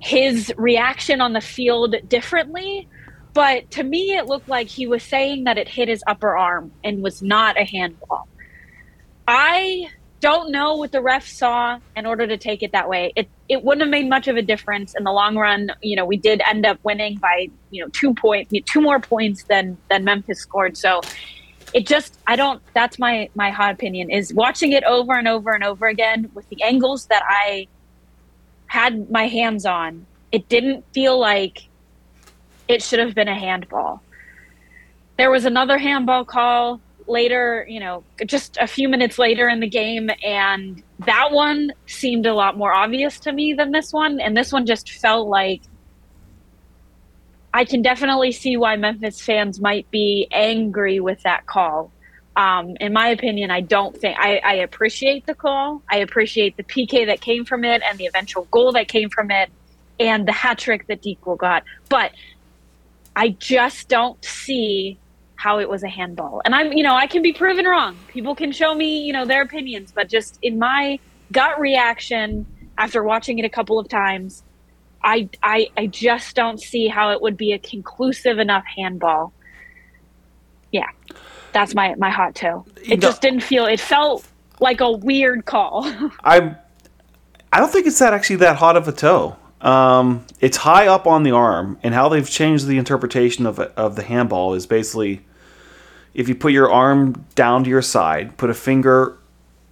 his 0.05 0.53
reaction 0.59 1.23
on 1.23 1.33
the 1.33 1.41
field 1.41 1.97
differently. 2.09 2.87
But 3.35 3.71
to 3.73 3.83
me, 3.83 4.17
it 4.17 4.27
looked 4.27 4.49
like 4.49 4.69
he 4.69 4.87
was 4.87 5.03
saying 5.03 5.45
that 5.45 5.59
it 5.59 5.69
hit 5.69 5.89
his 5.89 6.03
upper 6.07 6.39
arm 6.39 6.73
and 6.85 7.03
was 7.03 7.21
not 7.21 7.61
a 7.61 7.65
handball. 7.65 8.29
I 9.27 9.89
don't 10.21 10.51
know 10.51 10.77
what 10.77 10.93
the 10.93 11.03
ref 11.03 11.27
saw 11.27 11.79
in 11.97 12.07
order 12.07 12.27
to 12.27 12.39
take 12.39 12.63
it 12.63 12.73
that 12.73 12.89
way. 12.89 13.13
It 13.17 13.29
it 13.49 13.63
wouldn't 13.63 13.83
have 13.83 13.91
made 13.91 14.09
much 14.09 14.29
of 14.29 14.37
a 14.37 14.43
difference 14.43 14.95
in 14.97 15.05
the 15.05 15.13
long 15.13 15.37
run. 15.37 15.71
You 15.83 15.97
know, 15.97 16.07
we 16.07 16.17
did 16.17 16.41
end 16.47 16.65
up 16.65 16.79
winning 16.83 17.19
by 17.19 17.49
you 17.71 17.83
know 17.83 17.91
two 17.91 18.15
point 18.15 18.49
two 18.65 18.81
more 18.81 19.01
points 19.01 19.43
than 19.45 19.77
than 19.91 20.05
Memphis 20.05 20.41
scored. 20.41 20.79
So 20.79 21.03
it 21.75 21.87
just 21.87 22.19
I 22.27 22.37
don't. 22.37 22.63
That's 22.73 22.99
my 22.99 23.29
my 23.35 23.51
hot 23.51 23.75
opinion 23.75 24.11
is 24.11 24.33
watching 24.33 24.73
it 24.73 24.85
over 24.85 25.13
and 25.13 25.27
over 25.27 25.53
and 25.53 25.65
over 25.65 25.89
again 25.89 26.31
with 26.33 26.49
the 26.49 26.63
angles 26.63 27.07
that 27.07 27.23
I 27.29 27.67
had 28.67 29.11
my 29.11 29.27
hands 29.27 29.67
on. 29.67 30.07
It 30.31 30.49
didn't 30.49 30.85
feel 30.95 31.19
like 31.19 31.69
it 32.69 32.83
should 32.83 32.99
have 32.99 33.15
been 33.15 33.29
a 33.29 33.39
handball. 33.39 34.03
There 35.17 35.31
was 35.31 35.45
another 35.45 35.79
handball 35.79 36.25
call 36.25 36.81
later, 37.07 37.67
you 37.69 37.81
know, 37.81 38.03
just 38.27 38.57
a 38.61 38.67
few 38.67 38.89
minutes 38.89 39.19
later 39.19 39.49
in 39.49 39.61
the 39.61 39.69
game, 39.69 40.11
and 40.23 40.83
that 41.01 41.31
one 41.33 41.73
seemed 41.87 42.27
a 42.27 42.35
lot 42.35 42.57
more 42.57 42.73
obvious 42.73 43.21
to 43.21 43.33
me 43.33 43.55
than 43.55 43.73
this 43.73 43.93
one. 43.93 44.21
And 44.21 44.37
this 44.37 44.53
one 44.53 44.67
just 44.67 44.91
felt 44.91 45.29
like 45.29 45.63
I 47.53 47.65
can 47.65 47.83
definitely 47.83 48.33
see 48.33 48.57
why 48.57 48.77
Memphis 48.77 49.21
fans 49.21 49.61
might 49.61 49.89
be 49.91 50.27
angry 50.33 51.01
with 51.01 51.23
that 51.23 51.47
call. 51.47 51.93
Um, 52.37 52.77
in 52.81 52.93
my 52.93 53.09
opinion, 53.09 53.53
I 53.53 53.61
don't 53.61 53.97
think 53.97 54.19
I, 54.19 54.39
I 54.45 54.55
appreciate 54.55 55.27
the 55.27 55.37
call. 55.37 55.83
I 55.89 55.99
appreciate 55.99 56.57
the 56.57 56.65
PK 56.65 57.07
that 57.07 57.21
came 57.21 57.45
from 57.45 57.65
it 57.65 57.81
and 57.89 57.97
the 57.97 58.07
eventual 58.07 58.49
goal 58.51 58.73
that 58.73 58.89
came 58.89 59.09
from 59.09 59.31
it 59.31 59.51
and 60.01 60.27
the 60.27 60.33
hat 60.33 60.59
trick 60.59 60.89
that 60.89 61.01
Dequel 61.01 61.39
got. 61.39 61.63
But 61.89 62.13
I 63.17 63.31
just 63.31 63.89
don't 63.89 64.23
see 64.25 64.99
how 65.37 65.59
it 65.59 65.69
was 65.69 65.83
a 65.83 65.89
handball. 65.89 66.41
And 66.45 66.55
I'm, 66.55 66.73
you 66.73 66.83
know, 66.83 66.95
I 66.95 67.07
can 67.07 67.23
be 67.23 67.33
proven 67.33 67.67
wrong. 67.67 67.97
People 68.09 68.35
can 68.35 68.51
show 68.51 68.75
me, 68.75 69.01
you 69.01 69.13
know, 69.13 69.25
their 69.25 69.43
opinions, 69.43 69.93
but 69.93 70.09
just 70.09 70.39
in 70.43 70.59
my 70.59 70.99
gut 71.33 71.61
reaction 71.61 72.47
after 72.79 73.03
watching 73.03 73.39
it 73.39 73.45
a 73.45 73.49
couple 73.49 73.79
of 73.79 73.89
times, 73.89 74.43
I, 75.03 75.29
I, 75.43 75.69
I 75.77 75.87
just 75.87 76.35
don't 76.35 76.61
see 76.61 76.89
how 76.89 77.11
it 77.11 77.21
would 77.21 77.37
be 77.37 77.53
a 77.53 77.59
conclusive 77.59 78.39
enough 78.39 78.65
handball. 78.65 79.33
Yeah, 80.73 80.89
that's 81.53 81.75
my 81.75 81.95
my 81.97 82.11
hot 82.11 82.35
toe. 82.35 82.65
It 82.83 83.01
know- 83.01 83.09
just 83.09 83.23
didn't 83.23 83.43
feel. 83.43 83.67
It 83.67 83.79
felt 83.79 84.27
like 84.61 84.81
a 84.81 84.91
weird 84.91 85.45
call. 85.45 85.83
I 86.25 86.57
I 87.53 87.61
don't 87.61 87.71
think 87.71 87.87
it's 87.87 87.99
that 88.01 88.13
actually 88.13 88.37
that 88.37 88.57
hot 88.57 88.77
of 88.77 88.89
a 88.89 88.93
toe. 88.93 89.37
Um, 89.65 90.27
it's 90.41 90.59
high 90.59 90.87
up 90.87 91.07
on 91.07 91.23
the 91.23 91.31
arm, 91.31 91.79
and 91.83 91.95
how 91.95 92.11
they've 92.11 92.29
changed 92.29 92.67
the 92.67 92.77
interpretation 92.79 93.47
of 93.47 93.59
of 93.59 93.97
the 93.97 94.03
handball 94.03 94.55
is 94.55 94.67
basically 94.67 95.25
if 96.13 96.29
you 96.29 96.35
put 96.35 96.53
your 96.53 96.71
arm 96.71 97.25
down 97.35 97.65
to 97.65 97.71
your 97.71 97.83
side, 97.83 98.37
put 98.37 98.51
a 98.51 98.55
finger 98.55 99.19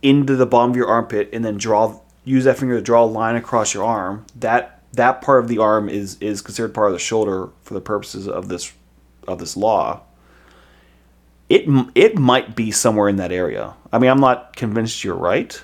into 0.00 0.34
the 0.34 0.46
bottom 0.46 0.70
of 0.70 0.76
your 0.76 0.88
armpit, 0.88 1.28
and 1.32 1.44
then 1.44 1.58
draw 1.58 2.00
use 2.24 2.44
that 2.44 2.58
finger 2.58 2.76
to 2.76 2.82
draw 2.82 3.04
a 3.04 3.06
line 3.06 3.36
across 3.36 3.74
your 3.74 3.84
arm. 3.84 4.26
That 4.34 4.82
that 4.94 5.20
part 5.20 5.44
of 5.44 5.48
the 5.48 5.58
arm 5.58 5.90
is 5.90 6.16
is 6.20 6.40
considered 6.40 6.74
part 6.74 6.88
of 6.88 6.94
the 6.94 6.98
shoulder 6.98 7.50
for 7.62 7.74
the 7.74 7.80
purposes 7.80 8.26
of 8.26 8.48
this 8.48 8.72
of 9.28 9.38
this 9.38 9.56
law. 9.58 10.00
It 11.50 11.64
it 11.94 12.18
might 12.18 12.56
be 12.56 12.70
somewhere 12.70 13.10
in 13.10 13.16
that 13.16 13.30
area. 13.30 13.74
I 13.92 13.98
mean, 13.98 14.10
I'm 14.10 14.20
not 14.20 14.56
convinced 14.56 15.04
you're 15.04 15.14
right, 15.14 15.62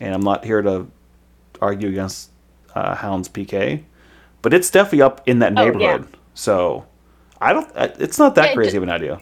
and 0.00 0.12
I'm 0.12 0.22
not 0.22 0.44
here 0.44 0.62
to 0.62 0.88
argue 1.60 1.88
against 1.88 2.31
uh, 2.74 2.94
Hound's 2.96 3.28
PK, 3.28 3.82
but 4.42 4.52
it's 4.54 4.70
definitely 4.70 5.02
up 5.02 5.22
in 5.26 5.38
that 5.40 5.52
Oh, 5.56 5.64
yeah. 5.64 5.70
neighborhood. 5.70 6.08
So 6.34 6.86
I 7.40 7.52
don't. 7.52 7.70
It's 7.76 8.18
not 8.18 8.34
that 8.36 8.50
Yeah, 8.50 8.54
crazy 8.54 8.72
ju- 8.72 8.76
of 8.78 8.82
an 8.84 8.90
idea. 8.90 9.20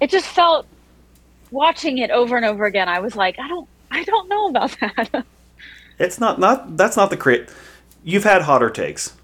it 0.00 0.10
just 0.10 0.26
felt 0.26 0.66
watching 1.50 1.98
it 1.98 2.10
over 2.10 2.36
and 2.36 2.44
over 2.44 2.64
again. 2.66 2.88
I 2.88 2.98
was 3.00 3.16
like, 3.16 3.38
I 3.38 3.48
don't, 3.48 3.68
I 3.90 4.02
don't 4.04 4.28
know 4.28 4.48
about 4.48 4.76
that. 4.80 5.24
It's 5.98 6.18
not 6.20 6.38
not 6.38 6.76
that's 6.76 6.96
not 6.96 7.10
the 7.10 7.16
crit. 7.16 7.48
You've 8.04 8.24
had 8.24 8.42
hotter 8.42 8.70
takes. 8.70 9.14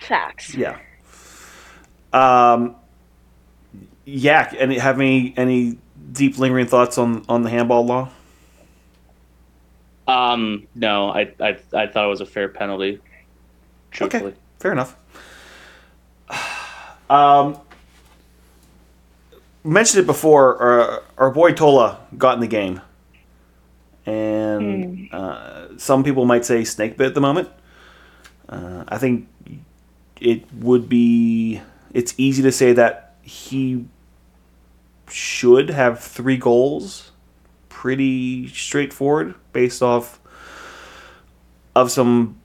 Facts. 0.00 0.54
Yeah. 0.54 0.78
Um. 2.12 2.76
Yak, 4.04 4.54
any 4.56 4.78
have 4.78 5.00
any 5.00 5.34
any 5.36 5.76
deep 6.12 6.38
lingering 6.38 6.66
thoughts 6.66 6.96
on 6.96 7.24
on 7.28 7.42
the 7.42 7.50
handball 7.50 7.84
law? 7.84 8.08
Um, 10.08 10.66
no, 10.74 11.10
I, 11.10 11.32
I 11.38 11.58
I 11.74 11.86
thought 11.86 12.06
it 12.06 12.08
was 12.08 12.22
a 12.22 12.26
fair 12.26 12.48
penalty. 12.48 12.98
Truthfully. 13.90 14.32
Okay, 14.32 14.36
fair 14.58 14.72
enough. 14.72 14.96
Um, 17.10 17.58
mentioned 19.64 20.02
it 20.02 20.06
before. 20.06 20.62
Uh, 20.62 21.00
our 21.16 21.30
boy 21.30 21.52
Tola 21.52 22.00
got 22.18 22.34
in 22.34 22.40
the 22.40 22.46
game, 22.46 22.82
and 24.04 25.08
uh, 25.10 25.78
some 25.78 26.04
people 26.04 26.26
might 26.26 26.44
say 26.44 26.64
snake 26.64 26.98
bit 26.98 27.06
at 27.06 27.14
the 27.14 27.22
moment. 27.22 27.48
Uh, 28.46 28.84
I 28.88 28.98
think 28.98 29.26
it 30.20 30.52
would 30.52 30.90
be. 30.90 31.62
It's 31.94 32.12
easy 32.18 32.42
to 32.42 32.52
say 32.52 32.74
that 32.74 33.14
he 33.22 33.86
should 35.08 35.70
have 35.70 36.00
three 36.00 36.36
goals. 36.36 37.07
Pretty 37.78 38.48
straightforward, 38.48 39.36
based 39.52 39.84
off 39.84 40.18
of 41.76 41.92
some 41.92 42.40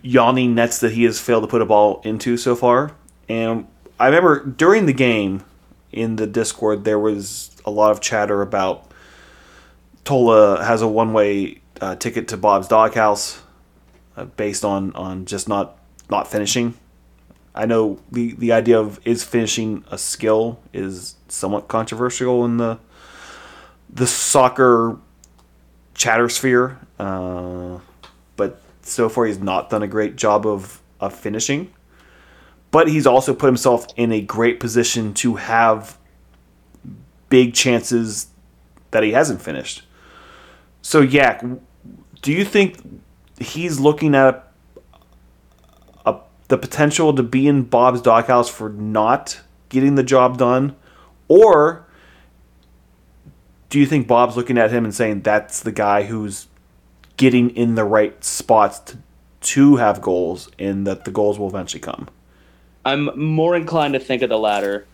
yawning 0.00 0.54
nets 0.54 0.78
that 0.78 0.92
he 0.92 1.04
has 1.04 1.20
failed 1.20 1.42
to 1.42 1.48
put 1.48 1.60
a 1.60 1.66
ball 1.66 2.00
into 2.02 2.38
so 2.38 2.56
far. 2.56 2.92
And 3.28 3.66
I 3.98 4.06
remember 4.06 4.42
during 4.42 4.86
the 4.86 4.94
game 4.94 5.44
in 5.92 6.16
the 6.16 6.26
Discord, 6.26 6.84
there 6.84 6.98
was 6.98 7.54
a 7.66 7.70
lot 7.70 7.90
of 7.90 8.00
chatter 8.00 8.40
about 8.40 8.90
Tola 10.04 10.64
has 10.64 10.80
a 10.80 10.88
one 10.88 11.12
way 11.12 11.60
uh, 11.82 11.96
ticket 11.96 12.26
to 12.28 12.38
Bob's 12.38 12.66
Doghouse 12.66 13.42
uh, 14.16 14.24
based 14.24 14.64
on, 14.64 14.94
on 14.94 15.26
just 15.26 15.46
not 15.46 15.76
not 16.08 16.26
finishing. 16.26 16.72
I 17.54 17.66
know 17.66 17.98
the 18.10 18.32
the 18.32 18.52
idea 18.52 18.80
of 18.80 18.98
is 19.04 19.24
finishing 19.24 19.84
a 19.90 19.98
skill 19.98 20.58
is 20.72 21.16
somewhat 21.28 21.68
controversial 21.68 22.46
in 22.46 22.56
the 22.56 22.78
the 23.92 24.06
soccer 24.06 24.96
chatter 25.94 26.28
sphere, 26.28 26.78
uh, 26.98 27.78
but 28.36 28.60
so 28.82 29.08
far 29.08 29.26
he's 29.26 29.38
not 29.38 29.70
done 29.70 29.82
a 29.82 29.88
great 29.88 30.16
job 30.16 30.46
of 30.46 30.80
of 31.00 31.14
finishing. 31.14 31.72
But 32.70 32.88
he's 32.88 33.06
also 33.06 33.34
put 33.34 33.46
himself 33.46 33.86
in 33.96 34.12
a 34.12 34.20
great 34.20 34.60
position 34.60 35.12
to 35.14 35.36
have 35.36 35.98
big 37.28 37.52
chances 37.52 38.28
that 38.92 39.02
he 39.02 39.12
hasn't 39.12 39.42
finished. 39.42 39.82
So, 40.82 41.00
Yak, 41.00 41.44
do 42.22 42.32
you 42.32 42.44
think 42.44 43.02
he's 43.38 43.80
looking 43.80 44.14
at 44.14 44.52
a, 46.06 46.16
the 46.48 46.58
potential 46.58 47.12
to 47.14 47.22
be 47.22 47.48
in 47.48 47.64
Bob's 47.64 48.00
doghouse 48.00 48.48
for 48.48 48.68
not 48.68 49.40
getting 49.68 49.96
the 49.96 50.02
job 50.04 50.38
done? 50.38 50.76
Or 51.26 51.86
do 53.70 53.78
you 53.78 53.86
think 53.86 54.06
Bob's 54.06 54.36
looking 54.36 54.58
at 54.58 54.70
him 54.70 54.84
and 54.84 54.94
saying 54.94 55.22
that's 55.22 55.62
the 55.62 55.72
guy 55.72 56.02
who's 56.02 56.48
getting 57.16 57.50
in 57.50 57.76
the 57.76 57.84
right 57.84 58.22
spots 58.22 58.80
to, 58.80 58.98
to 59.40 59.76
have 59.76 60.02
goals 60.02 60.50
and 60.58 60.86
that 60.86 61.04
the 61.04 61.10
goals 61.10 61.38
will 61.38 61.46
eventually 61.46 61.80
come? 61.80 62.08
I'm 62.84 63.10
more 63.18 63.56
inclined 63.56 63.94
to 63.94 64.00
think 64.00 64.22
of 64.22 64.28
the 64.28 64.38
latter. 64.38 64.86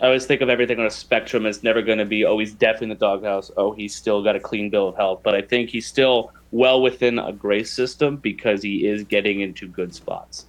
I 0.00 0.06
always 0.06 0.26
think 0.26 0.42
of 0.42 0.50
everything 0.50 0.78
on 0.78 0.84
a 0.84 0.90
spectrum 0.90 1.46
as 1.46 1.62
never 1.62 1.80
going 1.80 1.96
to 1.96 2.04
be, 2.04 2.26
oh, 2.26 2.38
he's 2.38 2.52
definitely 2.52 2.86
in 2.86 2.90
the 2.90 2.96
doghouse. 2.96 3.50
Oh, 3.56 3.72
he's 3.72 3.94
still 3.94 4.22
got 4.22 4.36
a 4.36 4.40
clean 4.40 4.68
bill 4.68 4.88
of 4.88 4.96
health. 4.96 5.20
But 5.22 5.34
I 5.34 5.40
think 5.40 5.70
he's 5.70 5.86
still 5.86 6.32
well 6.50 6.82
within 6.82 7.18
a 7.18 7.32
grace 7.32 7.70
system 7.72 8.16
because 8.16 8.62
he 8.62 8.86
is 8.86 9.04
getting 9.04 9.40
into 9.40 9.66
good 9.66 9.94
spots. 9.94 10.44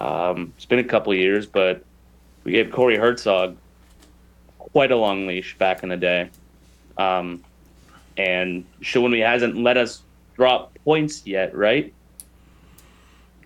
Um, 0.00 0.52
it's 0.56 0.64
been 0.64 0.80
a 0.80 0.84
couple 0.84 1.14
years, 1.14 1.46
but 1.46 1.84
we 2.42 2.52
gave 2.52 2.72
Corey 2.72 2.96
Hertzog 2.96 3.54
quite 4.58 4.90
a 4.90 4.96
long 4.96 5.28
leash 5.28 5.56
back 5.58 5.84
in 5.84 5.90
the 5.90 5.96
day. 5.96 6.30
Um, 6.98 7.42
and 8.16 8.64
Showunmi 8.82 9.24
hasn't 9.24 9.56
let 9.56 9.76
us 9.76 10.02
drop 10.36 10.76
points 10.84 11.26
yet, 11.26 11.54
right? 11.54 11.92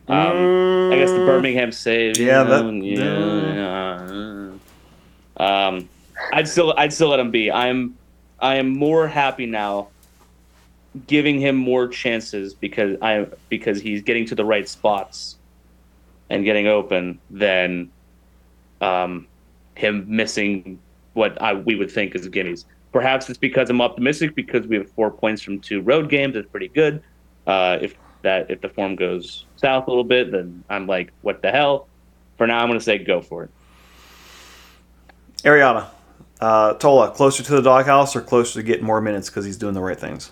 Um, 0.09 0.91
I 0.93 0.97
guess 0.97 1.11
the 1.11 1.19
Mm. 1.19 1.27
Birmingham 1.27 1.73
save. 1.73 2.19
Yeah, 2.19 2.43
know, 2.43 2.71
that- 2.71 2.85
yeah, 2.85 4.51
yeah. 5.39 5.67
Um, 5.69 5.89
I'd 6.33 6.49
still, 6.49 6.75
I'd 6.77 6.93
still 6.93 7.09
let 7.09 7.21
him 7.21 7.31
be. 7.31 7.51
I'm, 7.51 7.97
I 8.41 8.57
am 8.57 8.69
more 8.71 9.07
happy 9.07 9.47
now, 9.47 9.89
giving 11.07 11.41
him 11.41 11.57
more 11.57 11.87
chances 11.89 12.53
because 12.55 12.97
I 13.01 13.27
because 13.49 13.81
he's 13.81 14.03
getting 14.03 14.27
to 14.27 14.35
the 14.35 14.45
right 14.45 14.69
spots, 14.69 15.37
and 16.31 16.45
getting 16.45 16.67
open 16.67 17.19
than, 17.31 17.91
um, 18.81 19.27
him 19.75 20.05
missing 20.09 20.79
what 21.15 21.41
I 21.41 21.55
we 21.55 21.75
would 21.77 21.91
think 21.91 22.15
is 22.15 22.29
gimmies. 22.29 22.65
Perhaps 22.93 23.31
it's 23.31 23.39
because 23.39 23.71
I'm 23.71 23.81
optimistic 23.81 24.35
because 24.35 24.67
we 24.67 24.77
have 24.77 24.91
four 24.93 25.11
points 25.11 25.43
from 25.43 25.61
two 25.61 25.81
road 25.81 26.11
games. 26.11 26.37
It's 26.37 26.49
pretty 26.49 26.69
good. 26.69 27.03
Uh, 27.47 27.79
if 27.81 27.97
that 28.23 28.51
if 28.51 28.61
the 28.61 28.69
form 28.69 28.97
goes 28.97 29.47
south 29.57 29.87
a 29.87 29.91
little 29.91 30.05
bit, 30.05 30.31
then 30.31 30.63
I'm 30.69 30.87
like, 30.87 31.13
what 31.23 31.43
the 31.43 31.51
hell? 31.51 31.89
For 32.37 32.47
now, 32.47 32.59
I'm 32.59 32.69
going 32.69 32.79
to 32.79 32.85
say 32.85 32.99
go 32.99 33.21
for 33.21 33.45
it. 33.45 33.51
Ariana, 35.43 35.89
uh, 36.41 36.75
Tola, 36.75 37.11
closer 37.11 37.43
to 37.43 37.53
the 37.53 37.63
doghouse 37.63 38.15
or 38.15 38.21
closer 38.21 38.61
to 38.61 38.63
getting 38.63 38.85
more 38.85 39.01
minutes 39.01 39.29
because 39.29 39.45
he's 39.45 39.57
doing 39.57 39.75
the 39.75 39.81
right 39.81 39.99
things? 39.99 40.31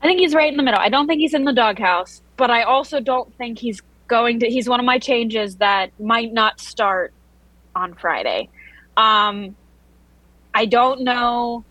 I 0.00 0.06
think 0.06 0.20
he's 0.20 0.34
right 0.34 0.50
in 0.50 0.56
the 0.56 0.62
middle. 0.62 0.80
I 0.80 0.88
don't 0.88 1.06
think 1.06 1.20
he's 1.20 1.34
in 1.34 1.44
the 1.44 1.52
doghouse, 1.52 2.22
but 2.36 2.50
I 2.50 2.62
also 2.62 3.00
don't 3.00 3.32
think 3.36 3.58
he's 3.58 3.82
going 4.06 4.40
to. 4.40 4.48
He's 4.48 4.68
one 4.68 4.78
of 4.78 4.86
my 4.86 4.98
changes 4.98 5.56
that 5.56 5.90
might 6.00 6.32
not 6.32 6.60
start 6.60 7.12
on 7.74 7.94
Friday. 7.94 8.48
Um, 8.96 9.56
I 10.58 10.64
don't 10.64 11.02
know. 11.02 11.64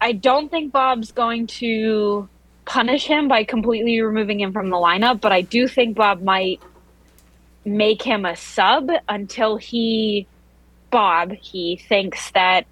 I 0.00 0.12
don't 0.12 0.50
think 0.50 0.72
Bob's 0.72 1.12
going 1.12 1.46
to 1.58 2.28
punish 2.64 3.06
him 3.06 3.28
by 3.28 3.44
completely 3.44 4.00
removing 4.00 4.40
him 4.40 4.52
from 4.52 4.70
the 4.70 4.76
lineup, 4.76 5.20
but 5.20 5.32
I 5.32 5.42
do 5.42 5.68
think 5.68 5.96
Bob 5.96 6.22
might 6.22 6.60
make 7.64 8.02
him 8.02 8.24
a 8.24 8.36
sub 8.36 8.90
until 9.08 9.56
he, 9.56 10.26
Bob, 10.90 11.32
he 11.32 11.76
thinks 11.88 12.30
that 12.32 12.66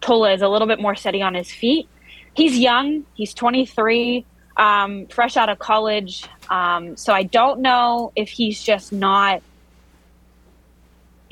Tola 0.00 0.32
is 0.32 0.42
a 0.42 0.48
little 0.48 0.66
bit 0.66 0.80
more 0.80 0.94
steady 0.94 1.22
on 1.22 1.34
his 1.34 1.50
feet 1.50 1.88
he's 2.34 2.58
young. 2.58 3.04
He's 3.14 3.34
23, 3.34 4.24
um, 4.56 5.06
fresh 5.06 5.36
out 5.36 5.48
of 5.48 5.58
college. 5.58 6.26
Um, 6.50 6.96
so 6.96 7.12
I 7.12 7.22
don't 7.22 7.60
know 7.60 8.12
if 8.16 8.30
he's 8.30 8.62
just 8.62 8.92
not. 8.92 9.42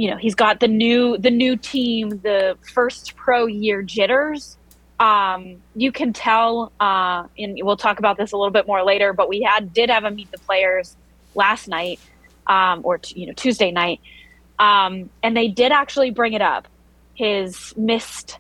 You 0.01 0.11
know, 0.11 0.17
he's 0.17 0.35
got 0.35 0.61
the 0.61 0.67
new 0.67 1.19
the 1.19 1.31
new 1.31 1.59
team, 1.59 2.09
the 2.23 2.57
first 2.73 3.17
pro 3.17 3.45
year 3.45 3.83
jitters. 3.83 4.57
Um, 4.99 5.57
you 5.77 5.93
can 5.93 6.15
tell, 6.15 6.73
uh, 6.81 7.25
and 7.39 7.59
we'll 7.63 7.77
talk 7.77 7.99
about 7.99 8.17
this 8.17 8.33
a 8.33 8.37
little 8.39 8.51
bit 8.51 8.67
more 8.67 8.83
later. 8.83 9.13
But 9.13 9.29
we 9.29 9.43
had 9.43 9.75
did 9.75 9.91
have 9.91 10.05
a 10.05 10.11
meet 10.11 10.31
the 10.31 10.39
players 10.39 10.97
last 11.35 11.69
night, 11.69 12.01
um, 12.47 12.81
or 12.83 12.97
t- 12.97 13.21
you 13.21 13.27
know 13.27 13.35
Tuesday 13.35 13.71
night, 13.73 14.01
um, 14.59 15.11
and 15.23 15.37
they 15.37 15.49
did 15.49 15.71
actually 15.71 16.13
bring 16.13 16.33
it 16.33 16.41
up. 16.41 16.67
His 17.13 17.77
missed 17.77 18.39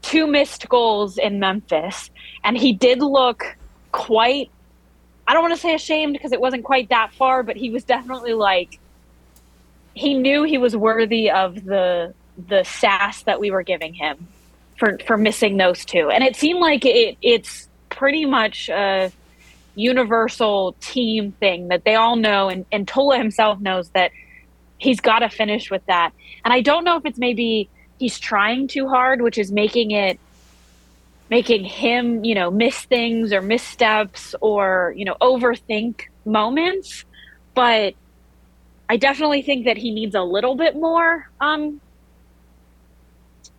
two 0.00 0.26
missed 0.26 0.70
goals 0.70 1.18
in 1.18 1.38
Memphis, 1.38 2.08
and 2.42 2.56
he 2.56 2.72
did 2.72 3.00
look 3.02 3.44
quite. 3.92 4.50
I 5.28 5.34
don't 5.34 5.42
want 5.42 5.52
to 5.52 5.60
say 5.60 5.74
ashamed 5.74 6.14
because 6.14 6.32
it 6.32 6.40
wasn't 6.40 6.64
quite 6.64 6.88
that 6.88 7.12
far, 7.12 7.42
but 7.42 7.56
he 7.56 7.68
was 7.68 7.84
definitely 7.84 8.32
like 8.32 8.78
he 9.94 10.14
knew 10.14 10.42
he 10.42 10.58
was 10.58 10.76
worthy 10.76 11.30
of 11.30 11.64
the 11.64 12.14
the 12.48 12.64
sass 12.64 13.22
that 13.22 13.38
we 13.38 13.50
were 13.50 13.62
giving 13.62 13.94
him 13.94 14.26
for 14.76 14.98
for 15.06 15.16
missing 15.16 15.56
those 15.56 15.84
two, 15.84 16.10
and 16.10 16.24
it 16.24 16.36
seemed 16.36 16.60
like 16.60 16.84
it 16.84 17.16
it's 17.22 17.68
pretty 17.88 18.26
much 18.26 18.68
a 18.68 19.10
universal 19.76 20.76
team 20.80 21.32
thing 21.32 21.68
that 21.68 21.84
they 21.84 21.94
all 21.94 22.16
know, 22.16 22.48
and, 22.48 22.64
and 22.70 22.86
Tola 22.86 23.18
himself 23.18 23.60
knows 23.60 23.88
that 23.90 24.10
he's 24.78 25.00
got 25.00 25.20
to 25.20 25.28
finish 25.28 25.70
with 25.70 25.84
that, 25.86 26.12
and 26.44 26.52
I 26.52 26.60
don't 26.60 26.84
know 26.84 26.96
if 26.96 27.06
it's 27.06 27.18
maybe 27.18 27.68
he's 27.98 28.18
trying 28.18 28.68
too 28.68 28.88
hard, 28.88 29.22
which 29.22 29.38
is 29.38 29.52
making 29.52 29.92
it 29.92 30.18
making 31.30 31.64
him, 31.64 32.24
you 32.24 32.34
know, 32.34 32.50
miss 32.50 32.82
things 32.82 33.32
or 33.32 33.40
missteps 33.40 34.34
or, 34.40 34.92
you 34.96 35.04
know, 35.04 35.16
overthink 35.20 36.02
moments. 36.24 37.04
But 37.54 37.94
I 38.88 38.96
definitely 38.96 39.42
think 39.42 39.64
that 39.64 39.76
he 39.76 39.90
needs 39.90 40.14
a 40.14 40.22
little 40.22 40.54
bit 40.56 40.74
more 40.76 41.28
um 41.40 41.80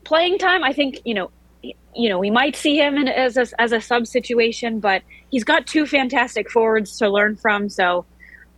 playing 0.03 0.37
time. 0.37 0.63
I 0.63 0.71
think, 0.71 1.01
you 1.03 1.13
know, 1.13 1.31
you 1.63 2.09
know, 2.09 2.19
we 2.19 2.29
might 2.29 2.55
see 2.55 2.77
him 2.77 2.95
in, 2.97 3.07
as 3.07 3.37
a, 3.37 3.47
as 3.59 3.71
a 3.71 3.81
sub 3.81 4.05
situation, 4.05 4.79
but 4.79 5.01
he's 5.31 5.43
got 5.43 5.65
two 5.65 5.85
fantastic 5.87 6.49
forwards 6.51 6.97
to 6.99 7.09
learn 7.09 7.35
from. 7.35 7.69
So, 7.69 8.05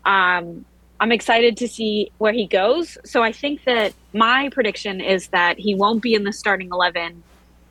um, 0.06 0.66
I'm 1.00 1.12
excited 1.12 1.58
to 1.58 1.68
see 1.68 2.12
where 2.18 2.34
he 2.34 2.48
goes. 2.48 2.98
So 3.06 3.22
I 3.22 3.32
think 3.32 3.64
that 3.66 3.94
my 4.14 4.50
prediction 4.50 5.00
is 5.00 5.28
that 5.28 5.60
he 5.60 5.76
won't 5.76 6.02
be 6.02 6.16
in 6.16 6.24
the 6.24 6.34
starting 6.34 6.70
11, 6.72 7.24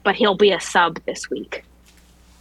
but 0.05 0.15
he'll 0.15 0.37
be 0.37 0.53
a 0.53 0.61
sub 0.61 1.01
this 1.07 1.29
week. 1.29 1.65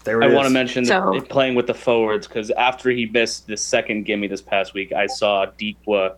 There 0.03 0.21
I 0.21 0.27
it 0.27 0.33
want 0.33 0.45
to 0.45 0.53
mention 0.53 0.85
So- 0.85 1.19
playing 1.21 1.55
with 1.55 1.65
the 1.65 1.73
forwards 1.73 2.27
because 2.27 2.51
after 2.51 2.91
he 2.91 3.07
missed 3.07 3.47
the 3.47 3.57
second 3.57 4.05
gimme 4.05 4.27
this 4.27 4.41
past 4.43 4.75
week, 4.75 4.93
I 4.93 5.07
saw 5.07 5.47
Dikwa 5.59 6.15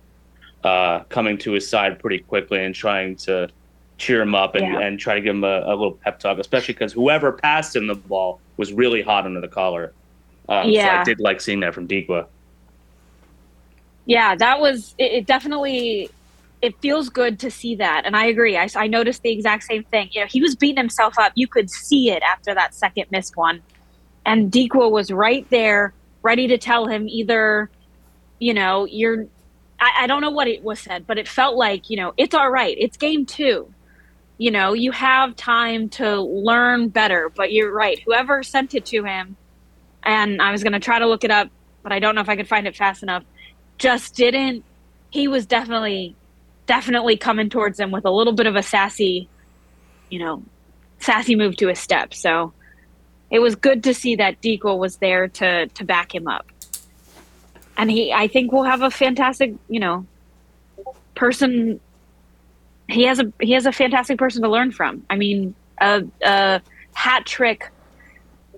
uh, 0.64 1.00
coming 1.10 1.38
to 1.40 1.54
his 1.54 1.70
side 1.70 2.00
pretty 2.00 2.20
quickly 2.20 2.64
and 2.64 2.74
trying 2.74 3.16
to 3.16 3.50
cheer 3.98 4.22
him 4.22 4.36
up 4.36 4.56
and, 4.56 4.66
Yeah. 4.66 4.80
and 4.80 5.00
try 5.00 5.16
to 5.16 5.22
give 5.22 5.36
him 5.36 5.44
a, 5.44 5.62
a 5.66 5.70
little 5.70 5.94
pep 5.94 6.20
talk, 6.20 6.38
especially 6.38 6.74
because 6.74 6.94
whoever 6.94 7.32
passed 7.32 7.76
him 7.76 7.88
the 7.88 7.96
ball 7.96 8.40
was 8.58 8.74
really 8.74 9.02
hot 9.02 9.26
under 9.26 9.42
the 9.42 9.48
collar. 9.48 9.94
Um, 10.50 10.72
So 10.74 10.80
I 10.80 11.04
did 11.04 11.20
like 11.20 11.42
seeing 11.42 11.60
that 11.62 11.74
from 11.74 11.88
Dikwa. 11.88 12.28
Yeah, 14.06 14.36
that 14.36 14.60
was 14.60 14.96
it, 14.98 15.12
it 15.12 15.26
definitely 15.26 16.10
it 16.62 16.80
feels 16.82 17.10
good 17.10 17.40
to 17.40 17.52
see 17.52 17.76
that. 17.76 18.04
And 18.06 18.16
I 18.16 18.26
agree. 18.26 18.58
I, 18.58 18.68
I 18.76 18.88
noticed 18.88 19.22
the 19.22 19.32
exact 19.32 19.64
same 19.64 19.84
thing. 19.84 20.10
You 20.12 20.22
know, 20.22 20.28
he 20.28 20.42
was 20.42 20.56
beating 20.56 20.78
himself 20.78 21.20
up. 21.20 21.34
You 21.36 21.48
could 21.48 21.70
see 21.70 22.10
it 22.10 22.24
after 22.24 22.54
that 22.56 22.74
second 22.74 23.06
missed 23.12 23.38
one. 23.38 23.62
And 24.26 24.52
Dikwa 24.52 24.90
was 24.90 25.12
right 25.12 25.48
there, 25.50 25.94
ready 26.24 26.48
to 26.48 26.58
tell 26.58 26.88
him 26.88 27.08
either, 27.08 27.70
you 28.40 28.54
know, 28.54 28.86
you're 28.86 29.28
I, 29.80 30.04
I 30.04 30.08
don't 30.08 30.22
know 30.22 30.32
what 30.32 30.48
it 30.48 30.64
was 30.64 30.80
said, 30.80 31.06
but 31.08 31.18
it 31.18 31.28
felt 31.28 31.56
like, 31.56 31.90
you 31.90 31.98
know, 31.98 32.14
it's 32.18 32.34
all 32.34 32.50
right. 32.50 32.76
It's 32.80 32.98
game 32.98 33.26
two. 33.26 33.74
You 34.38 34.52
know, 34.52 34.74
you 34.74 34.92
have 34.92 35.36
time 35.36 35.90
to 35.90 36.22
learn 36.22 36.90
better, 36.90 37.32
but 37.36 37.52
you're 37.52 37.74
right. 37.74 38.00
Whoever 38.06 38.44
sent 38.44 38.76
it 38.76 38.86
to 38.88 39.04
him, 39.04 39.36
and 40.04 40.42
I 40.42 40.52
was 40.52 40.64
going 40.64 40.74
to 40.74 40.80
try 40.80 41.00
to 41.00 41.08
look 41.08 41.24
it 41.24 41.32
up, 41.32 41.50
but 41.82 41.92
I 41.92 42.00
don't 42.00 42.16
know 42.16 42.22
if 42.22 42.30
I 42.30 42.36
could 42.36 42.48
find 42.48 42.68
it 42.68 42.76
fast 42.76 43.02
enough, 43.02 43.24
just 43.78 44.16
didn't. 44.16 44.64
He 45.10 45.28
was 45.28 45.46
definitely, 45.46 46.16
definitely 46.68 47.18
coming 47.18 47.50
towards 47.50 47.80
him 47.80 47.92
with 47.92 48.06
a 48.06 48.12
little 48.12 48.34
bit 48.34 48.46
of 48.46 48.56
a 48.56 48.64
sassy, 48.64 49.28
you 50.10 50.20
know, 50.20 50.44
sassy 51.00 51.36
move 51.36 51.56
to 51.58 51.68
his 51.68 51.80
step. 51.80 52.14
So 52.14 52.54
it 53.32 53.40
was 53.40 53.56
good 53.56 53.84
to 53.86 53.94
see 53.94 54.18
that 54.18 54.42
Deco 54.42 54.78
was 54.78 54.98
there 54.98 55.28
to 55.28 55.68
to 55.68 55.84
back 55.84 56.14
him 56.14 56.28
up. 56.28 56.52
And 57.78 57.92
he, 57.92 58.12
I 58.12 58.28
think, 58.28 58.52
will 58.52 58.64
have 58.64 58.82
a 58.82 58.92
fantastic, 58.92 59.54
you 59.70 59.80
know, 59.80 60.06
person. 61.16 61.80
He 62.90 63.04
has 63.04 63.20
a 63.20 63.32
he 63.40 63.52
has 63.52 63.66
a 63.66 63.72
fantastic 63.72 64.18
person 64.18 64.42
to 64.42 64.50
learn 64.50 64.72
from. 64.72 65.06
I 65.10 65.16
mean, 65.16 65.54
a, 65.80 66.04
a 66.24 66.62
hat 66.94 67.26
trick 67.26 67.70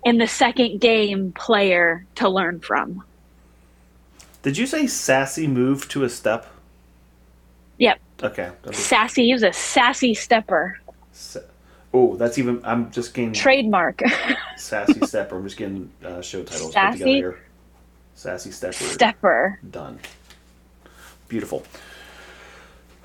in 0.05 0.17
the 0.17 0.27
second 0.27 0.79
game 0.79 1.33
player 1.33 2.05
to 2.15 2.29
learn 2.29 2.59
from. 2.61 3.03
Did 4.41 4.57
you 4.57 4.65
say 4.65 4.87
sassy 4.87 5.47
move 5.47 5.89
to 5.89 6.03
a 6.05 6.09
step? 6.09 6.47
Yep. 7.77 7.99
Okay. 8.23 8.51
Sassy. 8.71 9.25
He 9.25 9.33
was 9.33 9.43
a 9.43 9.51
sassy 9.51 10.13
stepper. 10.13 10.79
sa- 11.11 11.39
oh, 11.93 12.15
that's 12.15 12.37
even. 12.37 12.61
I'm 12.63 12.91
just 12.91 13.13
getting 13.13 13.33
Trademark. 13.33 14.01
sassy 14.57 15.05
stepper. 15.05 15.37
I'm 15.37 15.43
just 15.43 15.57
getting 15.57 15.91
uh, 16.05 16.21
show 16.21 16.43
titles 16.43 16.73
put 16.73 16.91
together 16.93 17.11
here. 17.11 17.39
Sassy 18.19 18.51
stepper. 18.51 18.73
stepper. 18.83 19.59
Done. 19.71 19.97
Beautiful. 21.29 21.63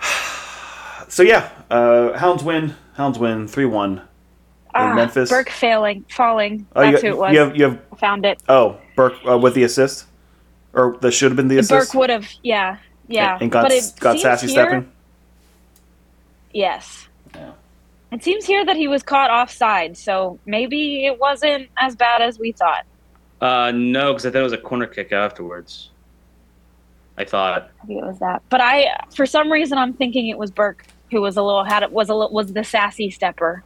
So 1.06 1.22
yeah, 1.22 1.50
uh, 1.70 2.14
Hounds 2.18 2.42
win. 2.42 2.74
Hounds 2.94 3.18
win 3.18 3.46
three 3.46 3.66
one. 3.66 4.00
Ah, 4.74 4.94
Memphis? 4.94 5.28
Burke 5.30 5.50
failing, 5.50 6.04
falling. 6.08 6.66
Oh, 6.74 6.80
That's 6.80 7.02
you, 7.04 7.10
who 7.10 7.14
it 7.14 7.18
was. 7.20 7.32
you 7.34 7.38
have 7.40 7.56
you 7.56 7.64
have 7.64 7.78
I 7.92 7.96
found 7.96 8.24
it. 8.26 8.40
oh 8.48 8.78
Burke 8.96 9.14
uh, 9.28 9.38
with 9.38 9.54
the 9.54 9.62
assist, 9.62 10.06
or 10.72 10.96
that 11.02 11.12
should 11.12 11.30
have 11.30 11.36
been 11.36 11.46
the 11.48 11.58
assist. 11.58 11.92
Burke 11.92 12.00
would 12.00 12.10
have, 12.10 12.26
yeah, 12.42 12.78
yeah. 13.06 13.38
and 13.40 13.52
got 13.52 13.68
but 13.68 13.92
got 14.00 14.18
sassy 14.18 14.46
here- 14.48 14.54
stepping. 14.64 14.90
Yes. 16.52 17.06
Yeah. 17.34 17.52
It 18.10 18.24
seems 18.24 18.44
here 18.46 18.64
that 18.64 18.76
he 18.76 18.88
was 18.88 19.02
caught 19.04 19.30
offside, 19.30 19.96
so 19.96 20.38
maybe 20.46 21.04
it 21.06 21.20
wasn't 21.20 21.68
as 21.78 21.94
bad 21.94 22.22
as 22.22 22.38
we 22.38 22.50
thought. 22.52 22.86
Uh, 23.40 23.72
no, 23.74 24.12
because 24.12 24.26
I 24.26 24.30
thought 24.30 24.40
it 24.40 24.42
was 24.42 24.52
a 24.52 24.58
corner 24.58 24.86
kick 24.86 25.12
afterwards. 25.12 25.90
I 27.16 27.24
thought. 27.24 27.70
Maybe 27.86 28.00
it 28.00 28.04
was 28.04 28.18
that. 28.18 28.42
But 28.48 28.60
I, 28.60 29.04
for 29.14 29.26
some 29.26 29.50
reason, 29.50 29.78
I'm 29.78 29.92
thinking 29.92 30.28
it 30.28 30.38
was 30.38 30.50
Burke 30.50 30.86
who 31.14 31.20
was 31.20 31.36
a 31.36 31.42
little 31.42 31.64
had 31.64 31.82
it 31.82 31.92
was 31.92 32.08
a 32.08 32.14
little, 32.14 32.32
was 32.32 32.52
the 32.52 32.64
sassy 32.64 33.10
stepper. 33.10 33.62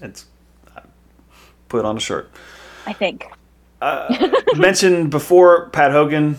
It's 0.00 0.26
uh, 0.76 0.80
put 1.68 1.84
on 1.84 1.96
a 1.96 2.00
shirt. 2.00 2.30
I 2.86 2.92
think. 2.92 3.26
Uh, 3.80 4.28
mentioned 4.56 5.10
before, 5.10 5.70
Pat 5.70 5.90
Hogan 5.90 6.36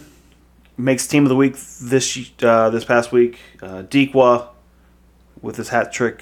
makes 0.77 1.07
team 1.07 1.23
of 1.23 1.29
the 1.29 1.35
week 1.35 1.57
this 1.81 2.31
uh, 2.43 2.69
this 2.69 2.85
past 2.85 3.11
week. 3.11 3.39
Uh, 3.61 3.83
Dikwa 3.83 4.49
with 5.41 5.55
his 5.55 5.69
hat 5.69 5.91
trick 5.91 6.21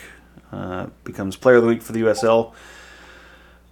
uh, 0.51 0.87
becomes 1.03 1.35
player 1.35 1.57
of 1.57 1.63
the 1.63 1.67
week 1.67 1.81
for 1.81 1.91
the 1.91 2.01
USL. 2.01 2.53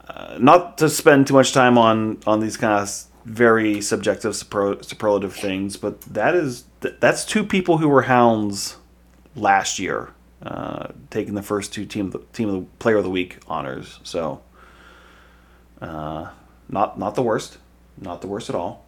Uh, 0.08 0.38
not 0.40 0.78
to 0.78 0.90
spend 0.90 1.28
too 1.28 1.34
much 1.34 1.54
time 1.54 1.78
on 1.78 2.20
on 2.28 2.40
these 2.40 2.58
kind 2.58 2.74
of 2.74 3.06
very 3.26 3.82
subjective 3.82 4.36
super, 4.36 4.78
superlative 4.82 5.34
things, 5.34 5.78
but 5.78 6.02
that 6.02 6.36
is 6.36 6.66
that's 6.80 7.26
two 7.26 7.44
people 7.44 7.78
who 7.78 7.90
were 7.90 8.04
hounds 8.04 8.78
last 9.36 9.80
year, 9.80 10.14
uh, 10.44 10.90
taking 11.10 11.34
the 11.34 11.42
first 11.44 11.74
two 11.74 11.86
team 11.86 12.08
of 12.08 12.12
the 12.12 12.20
team 12.34 12.50
of 12.50 12.56
the 12.56 12.66
player 12.80 12.98
of 12.98 13.04
the 13.04 13.10
week 13.10 13.38
honors. 13.48 14.00
So. 14.04 14.42
Uh, 15.82 16.30
not 16.70 16.98
not 16.98 17.16
the 17.16 17.22
worst, 17.22 17.58
not 17.98 18.22
the 18.22 18.28
worst 18.28 18.50
at 18.50 18.56
all. 18.56 18.86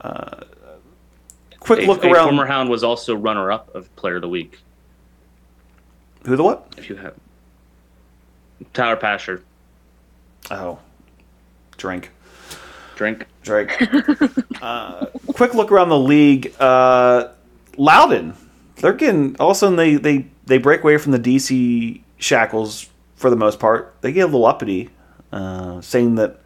Uh, 0.00 0.40
quick 1.60 1.80
A, 1.80 1.86
look 1.86 2.04
a 2.04 2.10
around. 2.10 2.30
former 2.30 2.46
Hound 2.46 2.68
was 2.68 2.82
also 2.82 3.14
runner-up 3.14 3.72
of 3.74 3.94
Player 3.94 4.16
of 4.16 4.22
the 4.22 4.28
Week. 4.28 4.58
Who 6.26 6.34
the 6.36 6.42
what? 6.42 6.74
If 6.76 6.90
you 6.90 6.96
have 6.96 7.14
Tyler 8.74 8.96
Pasher, 8.96 9.44
Oh, 10.50 10.78
drink, 11.76 12.10
drink. 12.96 13.26
Drink. 13.42 13.76
uh, 14.62 15.06
quick 15.34 15.54
look 15.54 15.72
around 15.72 15.88
the 15.88 15.98
league. 15.98 16.54
Uh, 16.60 17.28
Loudoun, 17.76 18.34
they're 18.76 18.92
getting. 18.92 19.36
All 19.40 19.50
of 19.50 19.56
a 19.56 19.58
sudden, 19.58 19.76
they 19.76 19.96
they 19.96 20.26
they 20.46 20.58
break 20.58 20.82
away 20.82 20.96
from 20.98 21.12
the 21.12 21.18
DC 21.18 22.00
shackles 22.18 22.88
for 23.16 23.30
the 23.30 23.36
most 23.36 23.58
part. 23.58 23.96
They 24.00 24.12
get 24.12 24.22
a 24.22 24.26
little 24.26 24.46
uppity, 24.46 24.90
uh, 25.32 25.80
saying 25.80 26.14
that 26.16 26.40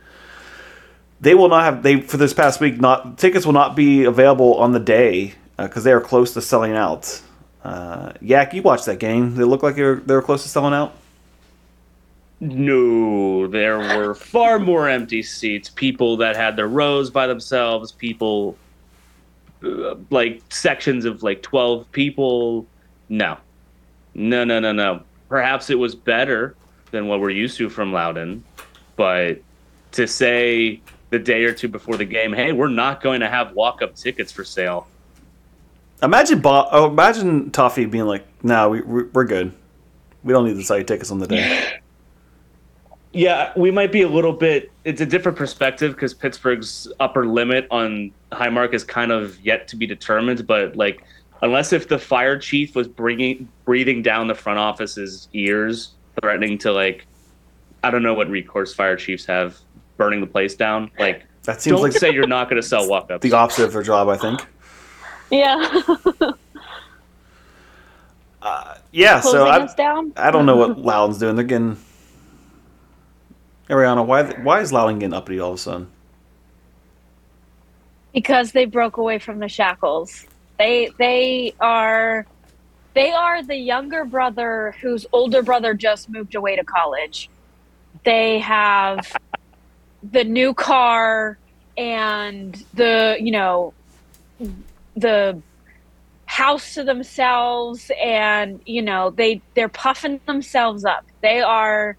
they 1.20 1.34
will 1.34 1.48
not 1.48 1.64
have 1.64 1.82
they 1.82 2.00
for 2.00 2.16
this 2.16 2.32
past 2.32 2.60
week. 2.60 2.80
Not 2.80 3.18
tickets 3.18 3.44
will 3.44 3.52
not 3.52 3.76
be 3.76 4.04
available 4.04 4.54
on 4.54 4.72
the 4.72 4.80
day 4.80 5.34
because 5.58 5.84
they 5.84 5.92
are 5.92 6.00
close 6.00 6.32
to 6.34 6.40
selling 6.40 6.72
out. 6.72 7.20
Uh, 7.62 8.12
Yak, 8.20 8.54
you 8.54 8.62
watched 8.62 8.86
that 8.86 8.98
game. 8.98 9.34
They 9.34 9.44
look 9.44 9.62
like 9.62 9.74
they 9.74 9.82
were, 9.82 9.96
they 9.96 10.14
were 10.14 10.22
close 10.22 10.44
to 10.44 10.48
selling 10.48 10.72
out. 10.72 10.96
No, 12.40 13.46
there 13.46 13.78
were 13.78 14.14
far 14.14 14.58
more 14.58 14.88
empty 14.88 15.22
seats. 15.22 15.70
People 15.70 16.18
that 16.18 16.36
had 16.36 16.56
their 16.56 16.68
rows 16.68 17.10
by 17.10 17.26
themselves. 17.26 17.92
People 17.92 18.58
uh, 19.64 19.94
like 20.10 20.42
sections 20.50 21.06
of 21.06 21.22
like 21.22 21.42
twelve 21.42 21.90
people. 21.92 22.66
No, 23.08 23.38
no, 24.14 24.44
no, 24.44 24.60
no, 24.60 24.72
no. 24.72 25.02
Perhaps 25.28 25.70
it 25.70 25.76
was 25.76 25.94
better 25.94 26.54
than 26.90 27.08
what 27.08 27.20
we're 27.20 27.30
used 27.30 27.56
to 27.56 27.70
from 27.70 27.92
Loudoun, 27.92 28.44
but 28.96 29.40
to 29.92 30.06
say 30.06 30.80
the 31.10 31.18
day 31.18 31.44
or 31.44 31.52
two 31.52 31.68
before 31.68 31.96
the 31.96 32.04
game, 32.04 32.32
hey, 32.32 32.52
we're 32.52 32.68
not 32.68 33.00
going 33.00 33.20
to 33.20 33.28
have 33.28 33.52
walk-up 33.52 33.94
tickets 33.94 34.30
for 34.30 34.44
sale. 34.44 34.86
Imagine 36.02 36.40
Bob. 36.40 36.68
Oh, 36.70 36.90
imagine 36.90 37.50
Tuffy 37.50 37.90
being 37.90 38.04
like, 38.04 38.26
"No, 38.44 38.68
we, 38.68 38.82
we 38.82 39.04
we're 39.04 39.24
good. 39.24 39.54
We 40.22 40.34
don't 40.34 40.46
need 40.46 40.56
to 40.56 40.62
sell 40.62 40.76
you 40.76 40.84
tickets 40.84 41.10
on 41.10 41.18
the 41.18 41.26
day." 41.26 41.78
Yeah, 43.12 43.52
we 43.56 43.70
might 43.70 43.92
be 43.92 44.02
a 44.02 44.08
little 44.08 44.32
bit. 44.32 44.70
It's 44.84 45.00
a 45.00 45.06
different 45.06 45.38
perspective 45.38 45.92
because 45.94 46.12
Pittsburgh's 46.12 46.90
upper 47.00 47.26
limit 47.26 47.66
on 47.70 48.12
high 48.32 48.50
mark 48.50 48.74
is 48.74 48.84
kind 48.84 49.10
of 49.10 49.40
yet 49.40 49.68
to 49.68 49.76
be 49.76 49.86
determined. 49.86 50.46
But 50.46 50.76
like, 50.76 51.02
unless 51.42 51.72
if 51.72 51.88
the 51.88 51.98
fire 51.98 52.38
chief 52.38 52.74
was 52.76 52.88
bringing 52.88 53.48
breathing 53.64 54.02
down 54.02 54.26
the 54.26 54.34
front 54.34 54.58
office's 54.58 55.28
ears, 55.32 55.92
threatening 56.20 56.58
to 56.58 56.72
like, 56.72 57.06
I 57.82 57.90
don't 57.90 58.02
know 58.02 58.14
what 58.14 58.28
recourse 58.28 58.74
fire 58.74 58.96
chiefs 58.96 59.24
have, 59.26 59.56
burning 59.96 60.20
the 60.20 60.26
place 60.26 60.54
down. 60.54 60.90
Like, 60.98 61.24
That 61.44 61.62
seems 61.62 61.76
don't 61.76 61.82
like 61.84 61.92
say 61.92 62.12
you're 62.12 62.26
not 62.26 62.50
going 62.50 62.60
to 62.60 62.68
sell 62.68 62.86
walk-ups. 62.90 63.22
the 63.22 63.32
opposite 63.32 63.64
of 63.64 63.72
their 63.72 63.82
job. 63.82 64.08
I 64.08 64.16
think. 64.16 64.44
Yeah. 65.30 65.80
Uh, 68.42 68.76
yeah. 68.92 69.20
Closing 69.20 69.40
So 69.40 69.46
I, 69.46 69.58
us 69.58 69.74
down. 69.74 70.12
I 70.16 70.30
don't 70.30 70.46
know 70.46 70.56
what 70.56 70.78
Loudoun's 70.84 71.18
doing. 71.18 71.34
They're 71.34 71.44
getting. 71.44 71.76
Ariana, 73.68 74.06
why 74.06 74.24
why 74.42 74.60
is 74.60 74.72
Loudoun 74.72 74.98
getting 74.98 75.14
uppity 75.14 75.40
all 75.40 75.50
of 75.52 75.56
a 75.56 75.58
sudden? 75.58 75.88
because 78.16 78.52
they 78.52 78.64
broke 78.64 78.96
away 78.96 79.18
from 79.18 79.40
the 79.40 79.48
shackles. 79.48 80.24
They 80.58 80.88
they 80.98 81.54
are 81.60 82.26
they 82.94 83.12
are 83.12 83.42
the 83.42 83.56
younger 83.56 84.06
brother 84.06 84.74
whose 84.80 85.04
older 85.12 85.42
brother 85.42 85.74
just 85.74 86.08
moved 86.08 86.34
away 86.34 86.56
to 86.56 86.64
college. 86.64 87.28
They 88.04 88.38
have 88.38 89.12
the 90.02 90.24
new 90.24 90.54
car 90.54 91.36
and 91.76 92.54
the 92.72 93.18
you 93.20 93.32
know 93.32 93.74
the 94.96 95.42
house 96.24 96.72
to 96.72 96.84
themselves 96.84 97.90
and 98.02 98.62
you 98.64 98.80
know 98.80 99.10
they 99.10 99.42
they're 99.54 99.68
puffing 99.68 100.20
themselves 100.24 100.86
up. 100.86 101.04
They 101.20 101.42
are 101.42 101.98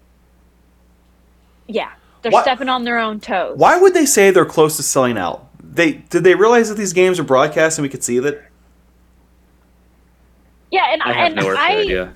yeah, 1.68 1.92
they're 2.22 2.32
Why- 2.32 2.42
stepping 2.42 2.68
on 2.68 2.84
their 2.84 2.98
own 2.98 3.20
toes. 3.20 3.56
Why 3.56 3.78
would 3.78 3.94
they 3.94 4.06
say 4.06 4.30
they're 4.30 4.44
close 4.44 4.76
to 4.78 4.82
selling 4.82 5.16
out? 5.16 5.46
They 5.62 5.92
did 5.92 6.24
they 6.24 6.34
realize 6.34 6.68
that 6.70 6.76
these 6.76 6.92
games 6.92 7.20
are 7.20 7.24
broadcast 7.24 7.78
and 7.78 7.84
we 7.84 7.88
could 7.88 8.02
see 8.02 8.18
that? 8.18 8.42
Yeah, 10.70 10.92
and 10.92 11.02
I 11.02 11.12
have 11.12 11.26
and 11.26 11.36
no 11.36 11.48
earthly 11.48 11.56
I 11.58 11.76
idea. 11.76 12.14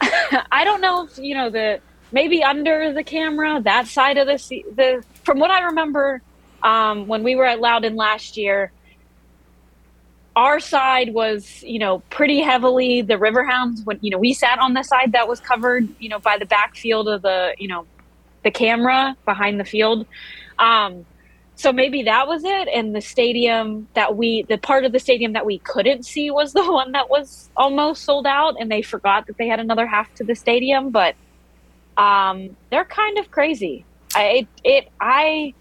I 0.52 0.64
don't 0.64 0.80
know 0.80 1.04
if 1.04 1.18
you 1.18 1.34
know 1.34 1.50
the 1.50 1.80
maybe 2.12 2.44
under 2.44 2.92
the 2.92 3.02
camera 3.02 3.60
that 3.62 3.86
side 3.86 4.18
of 4.18 4.26
the 4.26 4.38
se- 4.38 4.64
the 4.74 5.02
from 5.24 5.38
what 5.38 5.50
I 5.50 5.62
remember 5.64 6.22
um, 6.62 7.06
when 7.06 7.22
we 7.22 7.34
were 7.34 7.44
at 7.44 7.60
Loudoun 7.60 7.96
last 7.96 8.36
year. 8.36 8.72
Our 10.36 10.60
side 10.60 11.14
was, 11.14 11.62
you 11.62 11.78
know, 11.78 12.00
pretty 12.10 12.40
heavily 12.40 13.00
the 13.00 13.14
Riverhounds. 13.14 13.86
When 13.86 13.98
you 14.02 14.10
know 14.10 14.18
we 14.18 14.34
sat 14.34 14.58
on 14.58 14.74
the 14.74 14.82
side 14.82 15.12
that 15.12 15.26
was 15.26 15.40
covered, 15.40 15.88
you 15.98 16.10
know, 16.10 16.18
by 16.18 16.36
the 16.36 16.44
backfield 16.44 17.08
of 17.08 17.22
the, 17.22 17.54
you 17.58 17.68
know, 17.68 17.86
the 18.46 18.50
camera 18.52 19.16
behind 19.24 19.58
the 19.58 19.64
field. 19.64 20.06
Um, 20.60 21.04
so 21.56 21.72
maybe 21.72 22.04
that 22.04 22.28
was 22.28 22.44
it. 22.44 22.68
And 22.68 22.94
the 22.94 23.00
stadium 23.00 23.88
that 23.94 24.16
we, 24.16 24.42
the 24.42 24.56
part 24.56 24.84
of 24.84 24.92
the 24.92 25.00
stadium 25.00 25.32
that 25.32 25.44
we 25.44 25.58
couldn't 25.58 26.04
see 26.04 26.30
was 26.30 26.52
the 26.52 26.64
one 26.72 26.92
that 26.92 27.10
was 27.10 27.50
almost 27.56 28.04
sold 28.04 28.24
out. 28.24 28.54
And 28.60 28.70
they 28.70 28.82
forgot 28.82 29.26
that 29.26 29.36
they 29.36 29.48
had 29.48 29.58
another 29.58 29.84
half 29.84 30.14
to 30.14 30.24
the 30.24 30.36
stadium. 30.36 30.90
But 30.90 31.16
um, 31.96 32.56
they're 32.70 32.84
kind 32.84 33.18
of 33.18 33.32
crazy. 33.32 33.84
I, 34.14 34.22
it, 34.22 34.48
it, 34.62 34.88
I, 35.00 35.52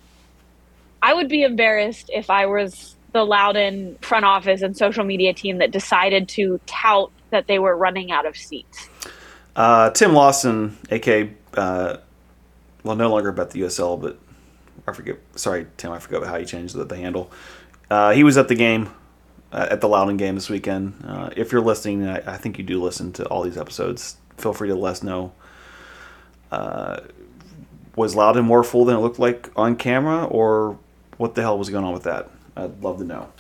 I 1.02 1.16
would 1.16 1.28
be 1.28 1.42
embarrassed 1.42 2.12
if 2.14 2.30
I 2.30 2.46
was 2.46 2.96
the 3.14 3.24
Loudoun 3.24 3.98
front 4.02 4.26
office 4.26 4.62
and 4.62 4.78
social 4.78 5.04
media 5.04 5.34
team 5.34 5.58
that 5.58 5.72
decided 5.72 6.30
to 6.30 6.60
tout 6.68 7.10
that 7.32 7.48
they 7.48 7.58
were 7.58 7.76
running 7.76 8.12
out 8.12 8.28
of 8.28 8.38
seats. 8.38 8.90
Uh, 9.56 9.90
Tim 9.90 10.14
Lawson, 10.14 10.78
aka 10.92 11.32
uh, 11.56 11.98
well, 12.86 12.96
no 12.96 13.10
longer 13.10 13.30
about 13.30 13.50
the 13.50 13.62
USL, 13.62 14.00
but 14.00 14.20
I 14.88 14.94
forget. 14.94 15.18
Sorry, 15.36 15.66
Tim, 15.76 15.92
I 15.92 16.00
forgot 16.00 16.20
about 16.20 16.30
how 16.30 16.38
you 16.38 16.46
changed 16.46 16.76
the, 16.76 16.86
the 16.86 16.96
handle. 16.96 17.32
Uh, 17.90 18.12
he 18.12 18.24
was 18.24 18.38
at 18.38 18.48
the 18.48 18.56
game, 18.56 18.90
uh, 19.52 19.68
at 19.72 19.82
the 19.82 19.88
Loudoun 19.88 20.18
game 20.18 20.36
this 20.36 20.50
weekend. 20.50 21.04
Uh, 21.06 21.32
if 21.36 21.52
you're 21.52 21.62
listening, 21.62 22.08
I, 22.08 22.36
I 22.36 22.38
think 22.38 22.60
you 22.60 22.64
do 22.64 22.82
listen 22.82 23.12
to 23.14 23.26
all 23.26 23.42
these 23.42 23.58
episodes. 23.58 24.18
Feel 24.38 24.54
free 24.54 24.70
to 24.70 24.76
let 24.76 24.92
us 24.92 25.04
know. 25.04 25.34
Uh, 26.52 27.02
was 27.96 28.16
Loudoun 28.16 28.46
more 28.46 28.64
full 28.64 28.86
than 28.86 28.96
it 28.96 29.00
looked 29.00 29.20
like 29.20 29.50
on 29.56 29.76
camera, 29.76 30.26
or 30.26 30.78
what 31.18 31.34
the 31.34 31.42
hell 31.42 31.58
was 31.58 31.70
going 31.70 31.86
on 31.86 31.94
with 31.94 32.04
that? 32.04 32.30
I'd 32.56 32.84
love 32.84 33.00
to 33.00 33.04
know. 33.04 33.32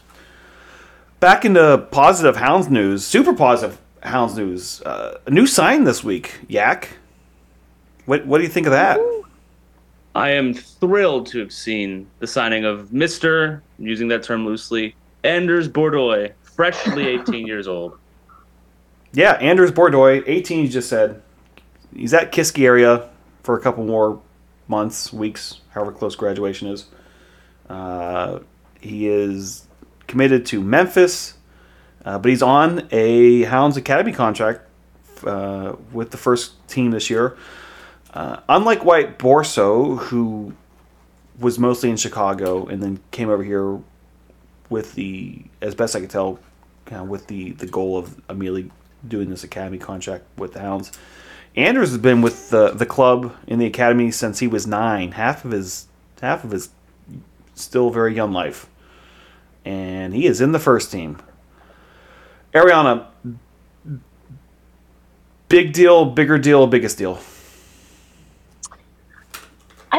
Back 1.19 1.45
into 1.45 1.87
positive 1.91 2.37
Hounds 2.37 2.67
news, 2.67 3.05
super 3.05 3.33
positive 3.33 3.79
Hounds 4.01 4.35
news. 4.35 4.81
Uh, 4.81 5.19
a 5.27 5.29
new 5.29 5.45
sign 5.45 5.83
this 5.83 6.03
week, 6.03 6.39
Yak. 6.47 6.97
What 8.05 8.25
what 8.25 8.39
do 8.39 8.43
you 8.43 8.49
think 8.49 8.65
of 8.65 8.71
that? 8.71 8.99
I 10.15 10.31
am 10.31 10.53
thrilled 10.53 11.27
to 11.27 11.39
have 11.39 11.51
seen 11.51 12.07
the 12.19 12.27
signing 12.27 12.63
of 12.63 12.87
Mr. 12.89 13.61
I'm 13.77 13.85
using 13.85 14.07
that 14.07 14.23
term 14.23 14.45
loosely, 14.45 14.95
Anders 15.25 15.67
Bordoy, 15.67 16.31
freshly 16.41 17.07
18 17.19 17.45
years 17.45 17.67
old. 17.67 17.99
Yeah, 19.11 19.33
Anders 19.33 19.71
Bordoy, 19.71 20.23
18, 20.25 20.63
you 20.63 20.69
just 20.69 20.87
said. 20.87 21.21
He's 21.93 22.13
at 22.13 22.31
Kiski 22.31 22.63
area 22.65 23.09
for 23.43 23.57
a 23.57 23.61
couple 23.61 23.85
more 23.85 24.21
months, 24.69 25.11
weeks, 25.11 25.59
however 25.71 25.91
close 25.91 26.15
graduation 26.15 26.69
is. 26.69 26.85
Uh, 27.69 28.39
he 28.79 29.09
is 29.09 29.67
committed 30.07 30.45
to 30.45 30.61
Memphis, 30.61 31.35
uh, 32.05 32.19
but 32.19 32.29
he's 32.29 32.41
on 32.41 32.87
a 32.91 33.43
Hounds 33.43 33.75
Academy 33.75 34.13
contract 34.13 34.61
uh, 35.25 35.75
with 35.91 36.11
the 36.11 36.17
first 36.17 36.53
team 36.69 36.91
this 36.91 37.09
year. 37.09 37.35
Uh, 38.15 38.39
unlike 38.47 38.85
Wyatt 38.85 39.19
Borso, 39.19 39.99
who 39.99 40.53
was 41.37 41.59
mostly 41.59 41.89
in 41.89 41.97
Chicago 41.97 42.65
and 42.65 42.81
then 42.81 42.99
came 43.11 43.29
over 43.29 43.43
here 43.43 43.79
with 44.69 44.95
the, 44.95 45.43
as 45.61 45.75
best 45.75 45.95
I 45.95 45.99
could 45.99 46.09
tell, 46.09 46.39
kind 46.85 47.01
of 47.01 47.09
with 47.09 47.27
the, 47.27 47.51
the 47.51 47.67
goal 47.67 47.97
of 47.97 48.21
immediately 48.29 48.71
doing 49.05 49.29
this 49.29 49.43
academy 49.43 49.77
contract 49.77 50.23
with 50.37 50.53
the 50.53 50.61
Hounds. 50.61 50.91
Anders 51.57 51.89
has 51.89 51.97
been 51.97 52.21
with 52.21 52.49
the 52.49 52.71
the 52.71 52.85
club 52.85 53.33
in 53.47 53.59
the 53.59 53.65
academy 53.65 54.11
since 54.11 54.39
he 54.39 54.47
was 54.47 54.67
nine, 54.67 55.13
half 55.13 55.45
of 55.45 55.51
his 55.51 55.87
half 56.21 56.43
of 56.43 56.51
his 56.51 56.69
still 57.53 57.89
very 57.91 58.13
young 58.13 58.33
life, 58.33 58.67
and 59.63 60.13
he 60.13 60.25
is 60.25 60.41
in 60.41 60.51
the 60.51 60.59
first 60.59 60.91
team. 60.91 61.17
Ariana, 62.53 63.07
big 65.47 65.71
deal, 65.71 66.05
bigger 66.05 66.37
deal, 66.37 66.67
biggest 66.67 66.97
deal. 66.97 67.19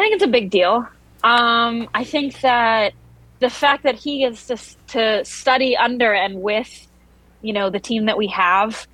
Think 0.06 0.22
it's 0.22 0.24
a 0.24 0.28
big 0.28 0.50
deal. 0.50 0.86
Um, 1.24 1.88
I 1.92 2.04
think 2.04 2.40
that 2.42 2.92
the 3.40 3.50
fact 3.50 3.82
that 3.82 3.96
he 3.96 4.20
gets 4.20 4.46
to, 4.46 4.56
to 4.86 5.24
study 5.24 5.76
under 5.76 6.12
and 6.12 6.40
with, 6.40 6.86
you 7.42 7.52
know, 7.52 7.70
the 7.70 7.80
team 7.80 8.04
that 8.04 8.16
we 8.16 8.28
have 8.28 8.86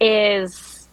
is 0.00 0.86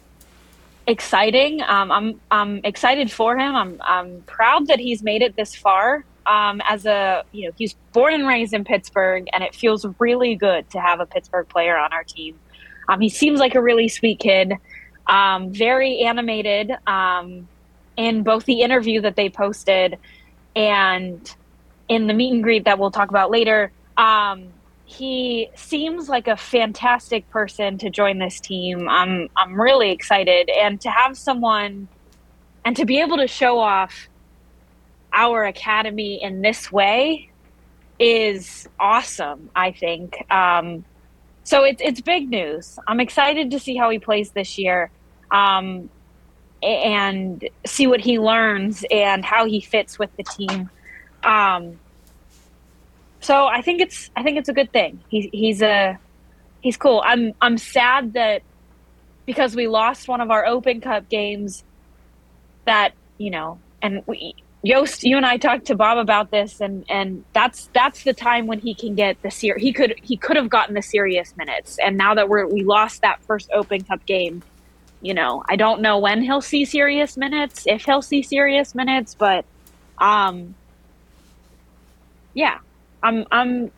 exciting. 0.87 1.61
Um, 1.61 1.91
I'm 1.91 2.19
I'm 2.31 2.61
excited 2.63 3.11
for 3.11 3.37
him. 3.37 3.55
I'm 3.55 3.79
I'm 3.83 4.23
proud 4.23 4.65
that 4.69 4.79
he's 4.79 5.03
made 5.03 5.21
it 5.21 5.35
this 5.35 5.53
far. 5.53 6.03
Um, 6.25 6.63
as 6.67 6.87
a 6.87 7.23
you 7.31 7.45
know, 7.45 7.53
he's 7.55 7.75
born 7.93 8.15
and 8.15 8.27
raised 8.27 8.55
in 8.55 8.63
Pittsburgh, 8.63 9.27
and 9.33 9.43
it 9.43 9.53
feels 9.53 9.85
really 9.99 10.33
good 10.33 10.67
to 10.71 10.81
have 10.81 10.99
a 10.99 11.05
Pittsburgh 11.05 11.47
player 11.47 11.77
on 11.77 11.93
our 11.93 12.03
team. 12.03 12.39
Um, 12.87 13.01
he 13.01 13.09
seems 13.09 13.39
like 13.39 13.53
a 13.53 13.61
really 13.61 13.87
sweet 13.87 14.17
kid, 14.17 14.51
um, 15.05 15.53
very 15.53 15.99
animated. 15.99 16.71
In 17.99 18.23
both 18.23 18.45
the 18.45 18.61
interview 18.61 19.01
that 19.01 19.17
they 19.17 19.29
posted 19.29 19.97
and 20.55 21.35
in 21.89 22.07
the 22.07 22.13
meet 22.13 22.31
and 22.31 22.41
greet 22.41 22.63
that 22.63 22.79
we'll 22.79 22.91
talk 22.91 23.09
about 23.09 23.29
later. 23.29 23.73
Um, 23.97 24.47
he 24.85 25.49
seems 25.55 26.07
like 26.07 26.29
a 26.29 26.37
fantastic 26.37 27.29
person 27.29 27.77
to 27.79 27.89
join 27.89 28.17
this 28.19 28.39
team. 28.39 28.87
I'm 28.87 29.27
I'm 29.35 29.59
really 29.59 29.91
excited 29.91 30.49
and 30.49 30.79
to 30.81 30.89
have 30.89 31.17
someone 31.17 31.89
and 32.63 32.75
to 32.77 32.85
be 32.85 33.01
able 33.01 33.17
to 33.17 33.27
show 33.27 33.59
off 33.59 34.07
our 35.11 35.43
academy 35.43 36.23
in 36.23 36.41
this 36.41 36.71
way 36.71 37.29
is 37.99 38.69
awesome. 38.79 39.49
I 39.55 39.71
think. 39.71 40.25
Um, 40.31 40.85
so 41.43 41.63
it's 41.65 41.81
it's 41.83 41.99
big 41.99 42.29
news. 42.29 42.79
I'm 42.87 43.01
excited 43.01 43.51
to 43.51 43.59
see 43.59 43.75
how 43.75 43.89
he 43.89 43.99
plays 43.99 44.31
this 44.31 44.57
year. 44.57 44.89
Um, 45.31 45.89
and 46.61 47.47
see 47.65 47.87
what 47.87 48.01
he 48.01 48.19
learns 48.19 48.85
and 48.91 49.23
how 49.23 49.45
he 49.45 49.61
fits 49.61 49.97
with 49.97 50.15
the 50.17 50.23
team. 50.23 50.69
Um, 51.23 51.79
so 53.19 53.47
I 53.47 53.61
think 53.61 53.81
it's 53.81 54.09
I 54.15 54.23
think 54.23 54.37
it's 54.37 54.49
a 54.49 54.53
good 54.53 54.71
thing. 54.71 54.99
He's 55.09 55.29
he's 55.31 55.61
a 55.61 55.97
he's 56.61 56.77
cool. 56.77 57.01
I'm 57.05 57.33
I'm 57.41 57.57
sad 57.57 58.13
that 58.13 58.41
because 59.25 59.55
we 59.55 59.67
lost 59.67 60.07
one 60.07 60.21
of 60.21 60.31
our 60.31 60.45
Open 60.45 60.81
Cup 60.81 61.09
games 61.09 61.63
that 62.65 62.93
you 63.17 63.31
know, 63.31 63.59
and 63.81 64.03
we 64.05 64.35
Yost, 64.61 65.03
you 65.03 65.15
and 65.15 65.25
I 65.25 65.37
talked 65.37 65.67
to 65.67 65.75
Bob 65.75 65.97
about 65.97 66.31
this, 66.31 66.59
and 66.59 66.83
and 66.89 67.23
that's 67.31 67.69
that's 67.73 68.03
the 68.03 68.13
time 68.13 68.45
when 68.45 68.59
he 68.59 68.73
can 68.73 68.93
get 68.93 69.21
the 69.21 69.31
ser- 69.31 69.57
he 69.57 69.71
could 69.71 69.95
he 70.01 70.17
could 70.17 70.35
have 70.35 70.49
gotten 70.49 70.75
the 70.75 70.81
serious 70.81 71.35
minutes, 71.37 71.77
and 71.81 71.97
now 71.97 72.13
that 72.15 72.27
we're 72.27 72.45
we 72.45 72.63
lost 72.63 73.01
that 73.01 73.23
first 73.23 73.49
Open 73.53 73.83
Cup 73.85 74.05
game, 74.05 74.43
you 75.01 75.13
know, 75.13 75.43
I 75.49 75.55
don't 75.55 75.81
know 75.81 75.99
when 75.99 76.21
he'll 76.21 76.41
see 76.41 76.65
serious 76.65 77.17
minutes, 77.17 77.65
if 77.67 77.85
he'll 77.85 78.01
see 78.01 78.21
serious 78.21 78.73
minutes, 78.75 79.15
but 79.15 79.45
um 79.97 80.55
yeah. 82.33 82.59
I'm 83.01 83.25
I'm 83.31 83.71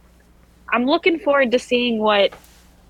I'm 0.74 0.88
looking 0.88 1.20
forward 1.20 1.52
to 1.52 1.60
seeing 1.60 2.00
what 2.00 2.34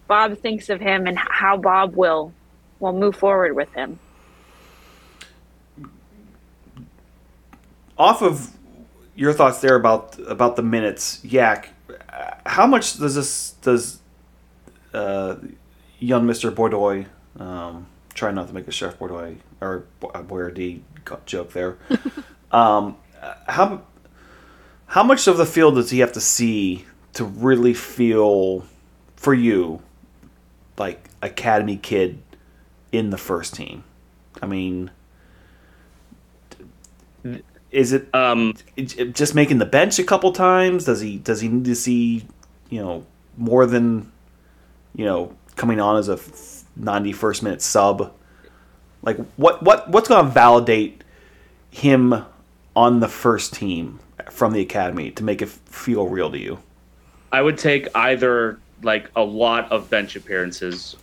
Bob 0.07 0.37
thinks 0.37 0.69
of 0.69 0.79
him 0.79 1.07
and 1.07 1.17
how 1.17 1.57
Bob 1.57 1.97
will 1.97 2.31
will 2.79 2.93
move 2.93 3.17
forward 3.17 3.53
with 3.53 3.69
him. 3.73 3.99
Off 7.97 8.21
of 8.21 8.51
your 9.13 9.33
thoughts 9.33 9.59
there 9.59 9.75
about 9.75 10.17
about 10.25 10.55
the 10.55 10.61
minutes, 10.61 11.19
Yak, 11.25 11.67
how 12.45 12.65
much 12.65 12.97
does 12.97 13.15
this 13.15 13.55
does 13.61 13.99
uh, 14.93 15.35
young 15.99 16.25
Mister 16.25 16.49
Bordoy 16.49 17.07
um, 17.37 17.87
try 18.13 18.31
not 18.31 18.47
to 18.47 18.53
make 18.53 18.67
a 18.67 18.71
Chef 18.71 18.97
Bordeaux 18.99 19.35
or 19.59 19.85
Boyardee 20.01 20.81
joke 21.25 21.53
there. 21.53 21.77
um, 22.51 22.97
how 23.47 23.83
how 24.87 25.03
much 25.03 25.27
of 25.27 25.37
the 25.37 25.45
field 25.45 25.75
does 25.75 25.89
he 25.89 25.99
have 25.99 26.11
to 26.13 26.21
see 26.21 26.85
to 27.13 27.23
really 27.23 27.73
feel 27.73 28.65
for 29.15 29.33
you 29.33 29.81
like 30.77 31.09
academy 31.21 31.77
kid 31.77 32.21
in 32.91 33.09
the 33.09 33.17
first 33.17 33.55
team? 33.55 33.83
I 34.41 34.47
mean, 34.47 34.91
is 37.71 37.93
it 37.93 38.13
um, 38.13 38.55
just 38.77 39.35
making 39.35 39.59
the 39.59 39.65
bench 39.65 39.99
a 39.99 40.03
couple 40.03 40.31
times? 40.33 40.85
Does 40.85 41.01
he 41.01 41.17
does 41.17 41.41
he 41.41 41.47
need 41.47 41.65
to 41.65 41.75
see 41.75 42.25
you 42.69 42.81
know 42.81 43.05
more 43.37 43.65
than 43.65 44.11
you 44.95 45.05
know 45.05 45.35
coming 45.55 45.79
on 45.79 45.97
as 45.97 46.09
a 46.09 46.17
91st 46.79 47.43
minute 47.43 47.61
sub? 47.61 48.13
Like 49.01 49.17
what 49.35 49.63
what 49.63 49.89
what's 49.89 50.07
going 50.07 50.25
to 50.25 50.31
validate 50.31 51.03
him 51.69 52.25
on 52.75 52.99
the 52.99 53.07
first 53.07 53.53
team 53.53 53.99
from 54.29 54.53
the 54.53 54.61
academy 54.61 55.11
to 55.11 55.23
make 55.23 55.41
it 55.41 55.49
feel 55.49 56.07
real 56.07 56.31
to 56.31 56.37
you? 56.37 56.59
I 57.31 57.41
would 57.41 57.57
take 57.57 57.87
either 57.95 58.59
like 58.83 59.09
a 59.15 59.23
lot 59.23 59.71
of 59.71 59.89
bench 59.89 60.15
appearances 60.15 60.95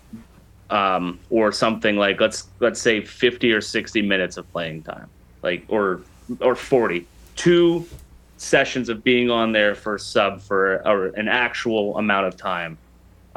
um, 0.71 1.19
or 1.31 1.53
something 1.53 1.97
like 1.97 2.21
let's 2.21 2.49
let's 2.61 2.81
say 2.81 3.01
50 3.01 3.53
or 3.53 3.61
60 3.61 4.03
minutes 4.03 4.37
of 4.37 4.51
playing 4.53 4.83
time 4.83 5.09
like 5.43 5.65
or 5.69 6.03
or 6.41 6.55
40 6.55 7.07
two 7.37 7.87
sessions 8.37 8.89
of 8.89 9.03
being 9.03 9.31
on 9.31 9.53
there 9.53 9.75
for 9.75 9.99
sub 9.99 10.41
for 10.41 10.87
or 10.87 11.07
an 11.09 11.29
actual 11.29 11.97
amount 11.97 12.27
of 12.27 12.37
time 12.37 12.77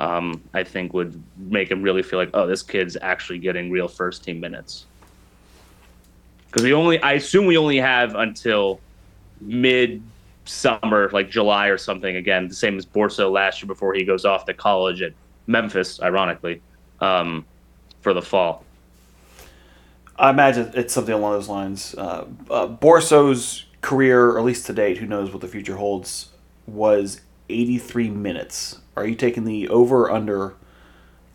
um, 0.01 0.41
I 0.55 0.63
think 0.63 0.93
would 0.93 1.21
make 1.37 1.69
him 1.69 1.83
really 1.83 2.01
feel 2.01 2.17
like, 2.17 2.31
oh, 2.33 2.47
this 2.47 2.63
kid's 2.63 2.97
actually 2.99 3.37
getting 3.37 3.69
real 3.69 3.87
first 3.87 4.23
team 4.23 4.39
minutes. 4.39 4.87
Because 6.47 6.63
we 6.63 6.73
only, 6.73 6.99
I 7.03 7.13
assume 7.13 7.45
we 7.45 7.55
only 7.55 7.77
have 7.77 8.15
until 8.15 8.81
mid 9.41 10.01
summer, 10.45 11.11
like 11.13 11.29
July 11.29 11.67
or 11.67 11.77
something. 11.77 12.15
Again, 12.15 12.47
the 12.47 12.55
same 12.55 12.79
as 12.79 12.85
Borso 12.85 13.31
last 13.31 13.61
year 13.61 13.67
before 13.67 13.93
he 13.93 14.03
goes 14.03 14.25
off 14.25 14.45
to 14.45 14.55
college 14.55 15.03
at 15.03 15.13
Memphis, 15.45 16.01
ironically, 16.01 16.63
um, 16.99 17.45
for 18.01 18.15
the 18.15 18.23
fall. 18.23 18.65
I 20.17 20.31
imagine 20.31 20.71
it's 20.73 20.95
something 20.95 21.13
along 21.13 21.33
those 21.33 21.47
lines. 21.47 21.93
Uh, 21.95 22.25
uh, 22.49 22.67
Borso's 22.67 23.65
career, 23.81 24.35
at 24.39 24.43
least 24.43 24.65
to 24.65 24.73
date, 24.73 24.97
who 24.97 25.05
knows 25.05 25.31
what 25.31 25.41
the 25.41 25.47
future 25.47 25.75
holds, 25.75 26.29
was 26.65 27.21
83 27.49 28.09
minutes 28.09 28.80
are 28.95 29.05
you 29.07 29.15
taking 29.15 29.45
the 29.45 29.67
over 29.69 30.03
or 30.03 30.11
under? 30.11 30.55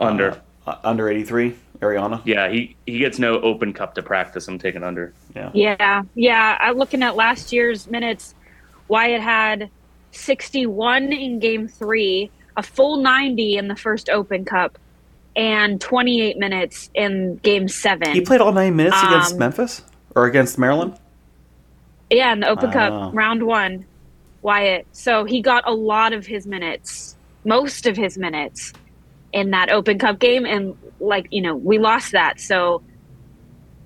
Under. 0.01 0.41
Uh, 0.67 0.77
under 0.83 1.09
83, 1.09 1.55
Ariana? 1.79 2.21
Yeah, 2.25 2.49
he, 2.51 2.77
he 2.87 2.99
gets 2.99 3.19
no 3.19 3.41
open 3.41 3.73
cup 3.73 3.95
to 3.95 4.03
practice. 4.03 4.49
I'm 4.49 4.59
taking 4.59 4.83
under. 4.83 5.15
Yeah. 5.35 5.51
Yeah. 5.55 6.03
Yeah. 6.15 6.59
I'm 6.61 6.77
looking 6.77 7.03
at 7.03 7.15
last 7.17 7.53
year's 7.53 7.87
minutes. 7.89 8.35
Wyatt 8.89 9.21
had 9.21 9.71
61 10.13 11.13
in 11.13 11.39
game 11.39 11.69
three, 11.69 12.31
a 12.57 12.63
full 12.63 12.97
90 12.99 13.57
in 13.59 13.69
the 13.69 13.77
first 13.77 14.09
Open 14.11 14.45
Cup, 14.45 14.79
and 15.35 15.81
28 15.81 16.37
minutes 16.39 16.91
in 16.95 17.37
game 17.37 17.69
seven. 17.69 18.13
He 18.13 18.21
played 18.21 18.41
all 18.41 18.53
nine 18.53 18.75
minutes 18.77 18.97
against 19.03 19.33
Um, 19.35 19.39
Memphis 19.39 19.83
or 20.15 20.25
against 20.27 20.59
Maryland. 20.59 20.97
Yeah, 22.11 22.33
in 22.33 22.41
the 22.41 22.49
Open 22.49 22.71
Wow. 22.71 23.07
Cup, 23.09 23.15
round 23.15 23.43
one, 23.43 23.85
Wyatt. 24.43 24.87
So 24.93 25.25
he 25.25 25.43
got 25.43 25.65
a 25.67 25.73
lot 25.75 26.13
of 26.13 26.25
his 26.27 26.47
minutes, 26.47 27.16
most 27.47 27.87
of 27.87 27.97
his 27.97 28.19
minutes 28.19 28.73
in 29.33 29.51
that 29.51 29.71
Open 29.71 29.99
Cup 29.99 30.19
game. 30.19 30.45
And, 30.45 30.77
like, 31.01 31.29
you 31.31 31.41
know, 31.41 31.57
we 31.57 31.79
lost 31.79 32.13
that. 32.13 32.41
So, 32.41 32.83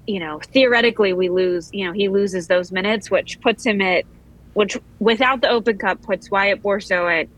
you 0.07 0.19
know, 0.19 0.41
theoretically, 0.41 1.13
we 1.13 1.29
lose, 1.29 1.71
you 1.73 1.85
know, 1.87 1.93
he 1.93 2.09
loses 2.09 2.49
those 2.49 2.73
minutes, 2.73 3.11
which 3.11 3.41
puts 3.41 3.65
him 3.65 3.81
at, 3.81 4.05
which 4.55 4.77
without 4.99 5.41
the 5.41 5.49
Open 5.49 5.79
Cup 5.79 6.03
puts 6.03 6.31
Wyatt 6.31 6.63
Borso 6.63 7.07
at 7.09 7.29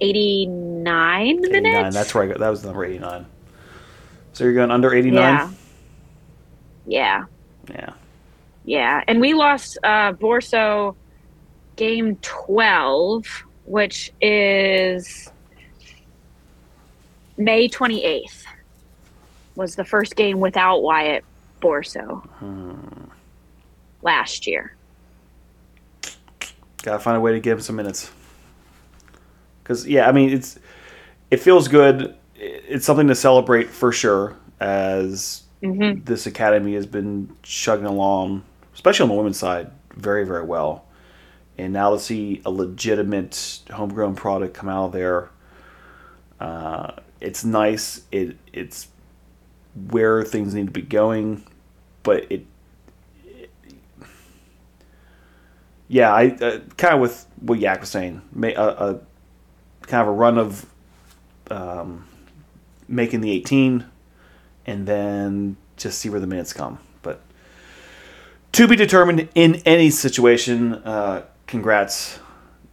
89 0.00 1.40
minutes. 1.40 1.56
89. 1.56 1.92
That's 1.92 2.14
where 2.14 2.24
I 2.24 2.26
got. 2.26 2.38
That 2.38 2.48
was 2.48 2.64
number 2.64 2.84
89. 2.84 3.26
So 4.32 4.44
you're 4.44 4.54
going 4.54 4.70
under 4.70 4.92
89? 4.92 5.14
Yeah. 5.14 5.50
Yeah. 6.86 7.24
Yeah. 7.70 7.92
Yeah, 8.64 9.02
and 9.08 9.20
we 9.20 9.34
lost 9.34 9.78
uh, 9.82 10.12
Borso 10.12 10.94
game 11.76 12.16
12, 12.22 13.24
which 13.64 14.12
is 14.20 15.30
May 17.40 17.68
28th, 17.68 18.44
was 19.56 19.74
the 19.74 19.84
first 19.84 20.14
game 20.14 20.40
without 20.40 20.82
Wyatt 20.82 21.24
Borso 21.62 22.22
last 24.02 24.46
year. 24.46 24.76
Gotta 26.82 26.98
find 26.98 27.16
a 27.16 27.20
way 27.20 27.32
to 27.32 27.40
give 27.40 27.58
him 27.58 27.62
some 27.62 27.76
minutes. 27.76 28.10
Because 29.62 29.86
yeah, 29.86 30.08
I 30.08 30.12
mean 30.12 30.30
it's 30.30 30.58
it 31.30 31.38
feels 31.38 31.68
good. 31.68 32.14
It's 32.36 32.86
something 32.86 33.08
to 33.08 33.14
celebrate 33.14 33.70
for 33.70 33.92
sure. 33.92 34.36
As 34.60 35.44
hmm 35.62 35.92
this 36.04 36.26
academy 36.26 36.74
has 36.74 36.86
been 36.86 37.34
chugging 37.42 37.86
along, 37.86 38.44
especially 38.74 39.04
on 39.04 39.08
the 39.10 39.14
women's 39.14 39.38
side, 39.38 39.70
very 39.94 40.24
very 40.26 40.44
well. 40.44 40.86
And 41.58 41.72
now 41.72 41.92
to 41.92 41.98
see 42.00 42.42
a 42.46 42.50
legitimate 42.50 43.60
homegrown 43.70 44.16
product 44.16 44.54
come 44.54 44.68
out 44.68 44.86
of 44.86 44.92
there, 44.92 45.30
uh, 46.40 46.92
it's 47.20 47.44
nice. 47.44 48.02
It 48.10 48.36
it's 48.52 48.88
where 49.90 50.22
things 50.24 50.54
need 50.54 50.66
to 50.66 50.72
be 50.72 50.82
going, 50.82 51.44
but 52.02 52.26
it 52.30 52.46
yeah, 55.88 56.12
I 56.12 56.28
uh, 56.28 56.60
kind 56.76 56.94
of 56.94 57.00
with 57.00 57.26
what 57.40 57.58
Yak 57.58 57.80
was 57.80 57.90
saying, 57.90 58.22
a, 58.42 58.48
a 58.48 59.00
kind 59.82 60.02
of 60.02 60.08
a 60.08 60.12
run 60.12 60.38
of 60.38 60.66
um, 61.50 62.06
making 62.88 63.22
the 63.22 63.32
18, 63.32 63.84
and 64.66 64.86
then 64.86 65.56
just 65.76 65.98
see 65.98 66.08
where 66.08 66.20
the 66.20 66.28
minutes 66.28 66.52
come. 66.52 66.78
But 67.02 67.20
to 68.52 68.68
be 68.68 68.76
determined 68.76 69.28
in 69.34 69.56
any 69.66 69.90
situation. 69.90 70.74
Uh, 70.74 71.24
congrats, 71.50 72.20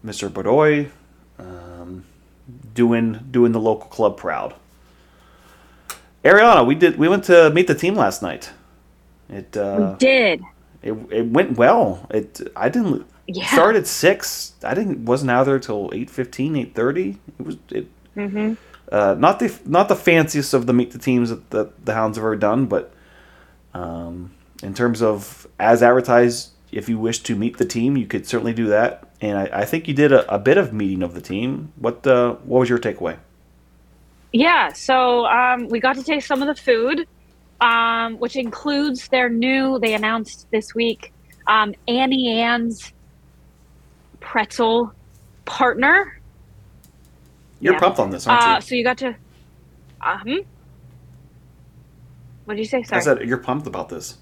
Mr. 0.06 0.30
Bordoy, 0.30 0.84
um, 0.84 0.92
doing 2.78 3.06
doing 3.32 3.52
the 3.52 3.60
local 3.70 3.90
club 3.98 4.18
proud. 4.18 4.54
Ariana, 6.24 6.66
we 6.66 6.76
did 6.76 6.98
we 6.98 7.08
went 7.10 7.24
to 7.26 7.50
meet 7.52 7.68
the 7.68 7.76
team 7.76 7.96
last 7.96 8.22
night. 8.22 8.52
It 9.30 9.56
uh, 9.58 9.76
we 9.92 9.98
did. 9.98 10.42
it, 10.84 10.94
it 11.12 11.26
went 11.38 11.58
well. 11.58 12.08
It 12.10 12.42
I 12.56 12.70
didn't 12.70 13.06
Yeah. 13.28 13.46
start 13.48 13.76
at 13.76 13.88
six. 13.88 14.54
I 14.64 14.74
didn't 14.74 15.06
wasn't 15.06 15.32
out 15.32 15.46
there 15.46 15.60
till 15.60 15.90
8.15, 15.92 16.74
8.30. 16.74 17.18
It 17.40 17.46
was 17.46 17.58
it 17.72 17.88
Mm-hmm. 18.18 18.54
uh, 18.92 19.16
not 19.20 19.40
the 19.40 19.50
not 19.66 19.88
the 19.90 19.96
fanciest 19.96 20.54
of 20.56 20.66
the 20.66 20.74
meet 20.74 20.92
the 20.92 20.98
teams 21.00 21.30
that 21.30 21.50
the, 21.52 21.70
the 21.86 21.94
Hounds 21.94 22.18
have 22.18 22.24
ever 22.26 22.36
done, 22.36 22.66
but 22.66 22.92
um, 23.76 24.32
in 24.64 24.74
terms 24.74 25.02
of 25.04 25.48
as 25.60 25.84
advertised, 25.84 26.52
if 26.72 26.90
you 26.90 27.00
wish 27.00 27.20
to 27.20 27.36
meet 27.36 27.58
the 27.58 27.66
team, 27.66 27.98
you 27.98 28.08
could 28.08 28.28
certainly 28.28 28.54
do 28.54 28.68
that. 28.68 29.04
And 29.22 29.38
I, 29.38 29.62
I 29.62 29.66
think 29.66 29.88
you 29.88 29.94
did 29.94 30.12
a, 30.12 30.32
a 30.34 30.38
bit 30.40 30.58
of 30.58 30.74
meeting 30.74 31.02
of 31.04 31.14
the 31.14 31.22
team. 31.22 31.72
What 31.76 32.06
uh, 32.06 32.34
what 32.44 32.60
was 32.60 32.70
your 32.70 32.80
takeaway? 32.80 33.18
Yeah, 34.34 34.74
so 34.74 35.26
um, 35.26 35.68
we 35.70 35.80
got 35.80 35.96
to 35.96 36.04
taste 36.04 36.28
some 36.28 36.42
of 36.42 36.48
the 36.48 36.62
food, 36.62 37.08
um, 37.62 38.18
which 38.20 38.36
includes 38.36 39.08
their 39.08 39.30
new, 39.30 39.80
they 39.80 39.94
announced 39.94 40.48
this 40.52 40.76
week, 40.76 41.14
um, 41.48 41.74
Auntie 41.88 42.28
Anne's 42.30 42.92
pretzel 44.20 44.92
partner. 45.46 46.12
You're 47.62 47.74
Yeah. 47.76 47.80
pumped 47.80 48.00
on 48.00 48.12
this, 48.12 48.28
aren't 48.28 48.46
Uh, 48.46 48.56
you? 48.56 48.62
so 48.62 48.76
you 48.76 48.84
got 48.84 48.98
to. 49.00 49.16
Uh, 50.02 50.18
hmm? 50.20 50.36
What 52.46 52.56
did 52.56 52.60
you 52.60 52.66
say? 52.66 52.84
I 52.92 53.00
said 53.00 53.22
you're 53.22 53.38
pumped 53.40 53.66
about 53.66 53.90
this. 53.90 54.18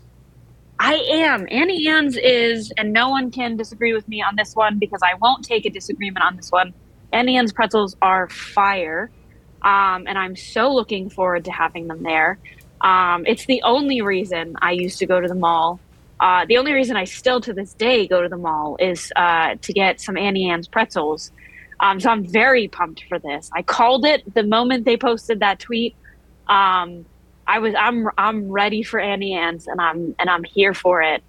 I 0.79 0.95
am. 0.95 1.47
Auntie 1.49 1.87
Anne's 1.87 2.17
is, 2.17 2.71
and 2.77 2.91
no 2.91 3.09
one 3.09 3.31
can 3.31 3.55
disagree 3.55 3.93
with 3.93 4.07
me 4.07 4.21
on 4.21 4.35
this 4.35 4.55
one 4.55 4.77
because 4.77 5.01
I 5.01 5.15
won't 5.15 5.43
take 5.43 5.65
a 5.65 5.69
disagreement 5.69 6.25
on 6.25 6.35
this 6.35 6.51
one. 6.51 6.73
Auntie 7.13 7.37
Anne's 7.37 7.53
pretzels 7.53 7.95
are 8.01 8.27
fire, 8.29 9.09
um, 9.61 10.05
and 10.07 10.17
I'm 10.17 10.35
so 10.35 10.73
looking 10.73 11.09
forward 11.09 11.45
to 11.45 11.51
having 11.51 11.87
them 11.87 12.03
there. 12.03 12.37
Um, 12.81 13.25
it's 13.25 13.45
the 13.45 13.61
only 13.63 14.01
reason 14.01 14.55
I 14.61 14.71
used 14.71 14.99
to 14.99 15.05
go 15.05 15.21
to 15.21 15.27
the 15.27 15.35
mall. 15.35 15.79
Uh, 16.19 16.45
the 16.45 16.57
only 16.57 16.73
reason 16.73 16.97
I 16.97 17.05
still 17.05 17.41
to 17.41 17.53
this 17.53 17.73
day 17.73 18.07
go 18.07 18.21
to 18.21 18.29
the 18.29 18.37
mall 18.37 18.77
is 18.79 19.11
uh, 19.15 19.55
to 19.61 19.73
get 19.73 20.01
some 20.01 20.17
Auntie 20.17 20.49
Anne's 20.49 20.67
pretzels. 20.67 21.31
Um, 21.79 21.99
so 21.99 22.09
I'm 22.09 22.25
very 22.25 22.67
pumped 22.67 23.03
for 23.07 23.19
this. 23.19 23.49
I 23.53 23.61
called 23.61 24.05
it 24.05 24.33
the 24.33 24.43
moment 24.43 24.85
they 24.85 24.97
posted 24.97 25.39
that 25.39 25.59
tweet. 25.59 25.95
Um, 26.47 27.05
I 27.47 27.59
was 27.59 27.73
I'm 27.77 28.07
I'm 28.17 28.49
ready 28.49 28.83
for 28.83 28.99
Auntie 28.99 29.33
Anne's 29.33 29.67
and 29.67 29.79
I'm 29.79 30.15
and 30.19 30.29
I'm 30.29 30.43
here 30.43 30.73
for 30.73 31.01
it. 31.01 31.23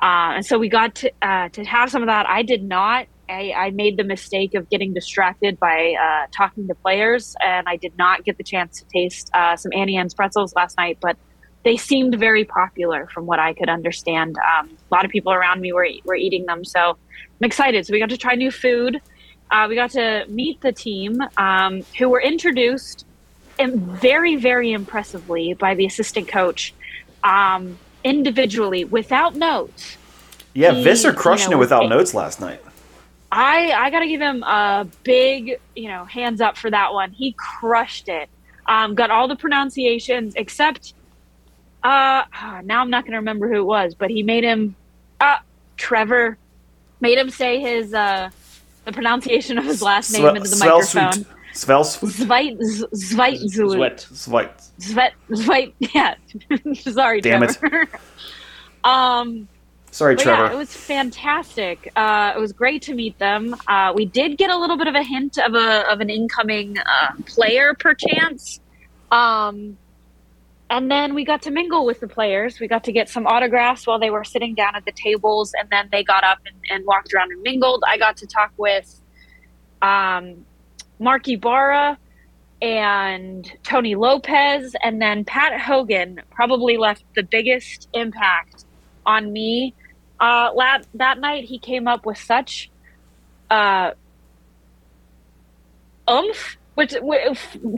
Uh, 0.00 0.36
and 0.36 0.46
so 0.46 0.58
we 0.58 0.68
got 0.68 0.94
to 0.96 1.12
uh, 1.22 1.48
to 1.50 1.64
have 1.64 1.90
some 1.90 2.02
of 2.02 2.06
that. 2.06 2.28
I 2.28 2.42
did 2.42 2.62
not. 2.62 3.06
I, 3.28 3.52
I 3.54 3.70
made 3.70 3.98
the 3.98 4.04
mistake 4.04 4.54
of 4.54 4.70
getting 4.70 4.94
distracted 4.94 5.58
by 5.58 5.94
uh, 6.00 6.26
talking 6.32 6.66
to 6.68 6.74
players, 6.74 7.36
and 7.44 7.68
I 7.68 7.76
did 7.76 7.96
not 7.98 8.24
get 8.24 8.38
the 8.38 8.44
chance 8.44 8.80
to 8.80 8.86
taste 8.86 9.30
uh, 9.34 9.54
some 9.56 9.72
Auntie 9.74 9.96
Anne's 9.96 10.14
pretzels 10.14 10.54
last 10.54 10.78
night. 10.78 10.98
But 11.00 11.16
they 11.64 11.76
seemed 11.76 12.18
very 12.18 12.44
popular, 12.44 13.08
from 13.12 13.26
what 13.26 13.38
I 13.38 13.52
could 13.52 13.68
understand. 13.68 14.36
Um, 14.38 14.70
a 14.90 14.94
lot 14.94 15.04
of 15.04 15.10
people 15.10 15.32
around 15.32 15.60
me 15.60 15.72
were 15.72 15.88
were 16.04 16.14
eating 16.14 16.46
them, 16.46 16.64
so 16.64 16.80
I'm 16.80 17.44
excited. 17.44 17.84
So 17.84 17.92
we 17.92 17.98
got 17.98 18.10
to 18.10 18.16
try 18.16 18.34
new 18.34 18.50
food. 18.50 19.00
Uh, 19.50 19.66
we 19.68 19.74
got 19.74 19.90
to 19.90 20.24
meet 20.28 20.60
the 20.60 20.72
team, 20.72 21.20
um, 21.36 21.82
who 21.98 22.08
were 22.08 22.20
introduced 22.20 23.06
very, 23.66 24.36
very 24.36 24.72
impressively 24.72 25.54
by 25.54 25.74
the 25.74 25.84
assistant 25.86 26.28
coach 26.28 26.74
um, 27.24 27.78
individually 28.04 28.84
without 28.84 29.34
notes. 29.34 29.96
Yeah, 30.54 30.72
He- 30.72 30.84
Visser 30.84 31.08
you 31.08 31.50
know, 31.50 31.56
it 31.56 31.58
without 31.58 31.84
it- 31.84 31.88
notes 31.88 32.14
last 32.14 32.40
night. 32.40 32.62
I 33.30 33.72
I 33.72 33.90
got 33.90 34.00
to 34.00 34.06
give 34.06 34.22
him 34.22 34.42
a 34.42 34.86
big, 35.02 35.60
you 35.76 35.88
know, 35.88 36.06
hands 36.06 36.40
up 36.40 36.56
for 36.56 36.70
that 36.70 36.94
one. 36.94 37.10
He 37.10 37.32
crushed 37.36 38.08
it. 38.08 38.30
Um, 38.66 38.94
got 38.94 39.10
all 39.10 39.28
the 39.28 39.36
pronunciations 39.36 40.34
except 40.36 40.94
uh 41.84 42.24
ah, 42.32 42.60
now 42.64 42.80
I'm 42.80 42.90
not 42.90 43.04
going 43.04 43.12
to 43.12 43.18
remember 43.18 43.48
who 43.48 43.60
it 43.60 43.64
was, 43.64 43.94
but 43.94 44.10
he 44.10 44.22
made 44.22 44.44
him 44.44 44.74
uh 45.20 45.36
Trevor 45.76 46.38
made 47.00 47.18
him 47.18 47.28
say 47.30 47.60
his 47.60 47.92
uh 47.92 48.30
the 48.86 48.92
pronunciation 48.92 49.58
of 49.58 49.64
his 49.64 49.82
last 49.82 50.10
name 50.12 50.24
into 50.36 50.48
the 50.48 50.56
microphone. 50.56 51.26
Svelsfoot. 51.58 52.10
Zvite 52.12 52.58
Zvite 52.92 53.50
Sweat. 53.50 54.06
Svite. 54.12 54.70
Svet, 54.78 55.12
Svet, 55.30 55.72
yeah. 55.78 56.14
Sorry, 56.74 57.20
Damn 57.20 57.42
it. 57.42 57.58
Um, 58.84 59.48
Sorry, 59.90 60.14
Trevor. 60.14 60.44
yeah, 60.44 60.52
it 60.52 60.56
was 60.56 60.72
fantastic. 60.72 61.90
Uh, 61.96 62.32
it 62.34 62.38
was 62.38 62.52
great 62.52 62.80
to 62.82 62.94
meet 62.94 63.18
them. 63.18 63.56
Uh, 63.66 63.92
we 63.94 64.06
did 64.06 64.38
get 64.38 64.50
a 64.50 64.56
little 64.56 64.78
bit 64.78 64.86
of 64.86 64.94
a 64.94 65.02
hint 65.02 65.36
of 65.36 65.54
a 65.54 65.90
of 65.90 66.00
an 66.00 66.08
incoming 66.08 66.78
uh, 66.78 67.12
player, 67.26 67.74
perchance. 67.74 68.60
Um, 69.10 69.76
and 70.70 70.88
then 70.90 71.14
we 71.14 71.24
got 71.24 71.42
to 71.42 71.50
mingle 71.50 71.84
with 71.84 71.98
the 71.98 72.06
players. 72.06 72.60
We 72.60 72.68
got 72.68 72.84
to 72.84 72.92
get 72.92 73.08
some 73.08 73.26
autographs 73.26 73.86
while 73.86 73.98
they 73.98 74.10
were 74.10 74.24
sitting 74.24 74.54
down 74.54 74.76
at 74.76 74.84
the 74.84 74.92
tables, 74.92 75.52
and 75.58 75.68
then 75.70 75.88
they 75.90 76.04
got 76.04 76.22
up 76.22 76.38
and, 76.46 76.56
and 76.70 76.86
walked 76.86 77.12
around 77.12 77.32
and 77.32 77.42
mingled. 77.42 77.82
I 77.86 77.98
got 77.98 78.16
to 78.18 78.26
talk 78.26 78.52
with 78.56 79.00
um, 79.82 80.46
Mark 80.98 81.28
Ibarra 81.28 81.98
and 82.60 83.50
Tony 83.62 83.94
Lopez, 83.94 84.74
and 84.82 85.00
then 85.00 85.24
Pat 85.24 85.60
Hogan 85.60 86.20
probably 86.30 86.76
left 86.76 87.04
the 87.14 87.22
biggest 87.22 87.88
impact 87.92 88.64
on 89.06 89.32
me. 89.32 89.74
Uh, 90.18 90.50
that 90.94 91.18
night, 91.20 91.44
he 91.44 91.58
came 91.58 91.86
up 91.86 92.04
with 92.04 92.18
such 92.18 92.70
uh, 93.50 93.92
oomph, 96.10 96.56
which, 96.74 96.94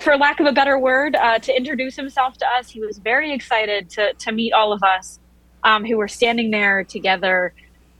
for 0.00 0.16
lack 0.16 0.40
of 0.40 0.46
a 0.46 0.52
better 0.52 0.78
word, 0.78 1.14
uh, 1.16 1.38
to 1.38 1.54
introduce 1.54 1.96
himself 1.96 2.38
to 2.38 2.46
us. 2.46 2.70
He 2.70 2.80
was 2.80 2.98
very 2.98 3.32
excited 3.32 3.90
to 3.90 4.14
to 4.14 4.32
meet 4.32 4.52
all 4.52 4.72
of 4.72 4.82
us 4.82 5.18
um, 5.62 5.84
who 5.84 5.96
were 5.96 6.08
standing 6.08 6.50
there 6.50 6.84
together. 6.84 7.52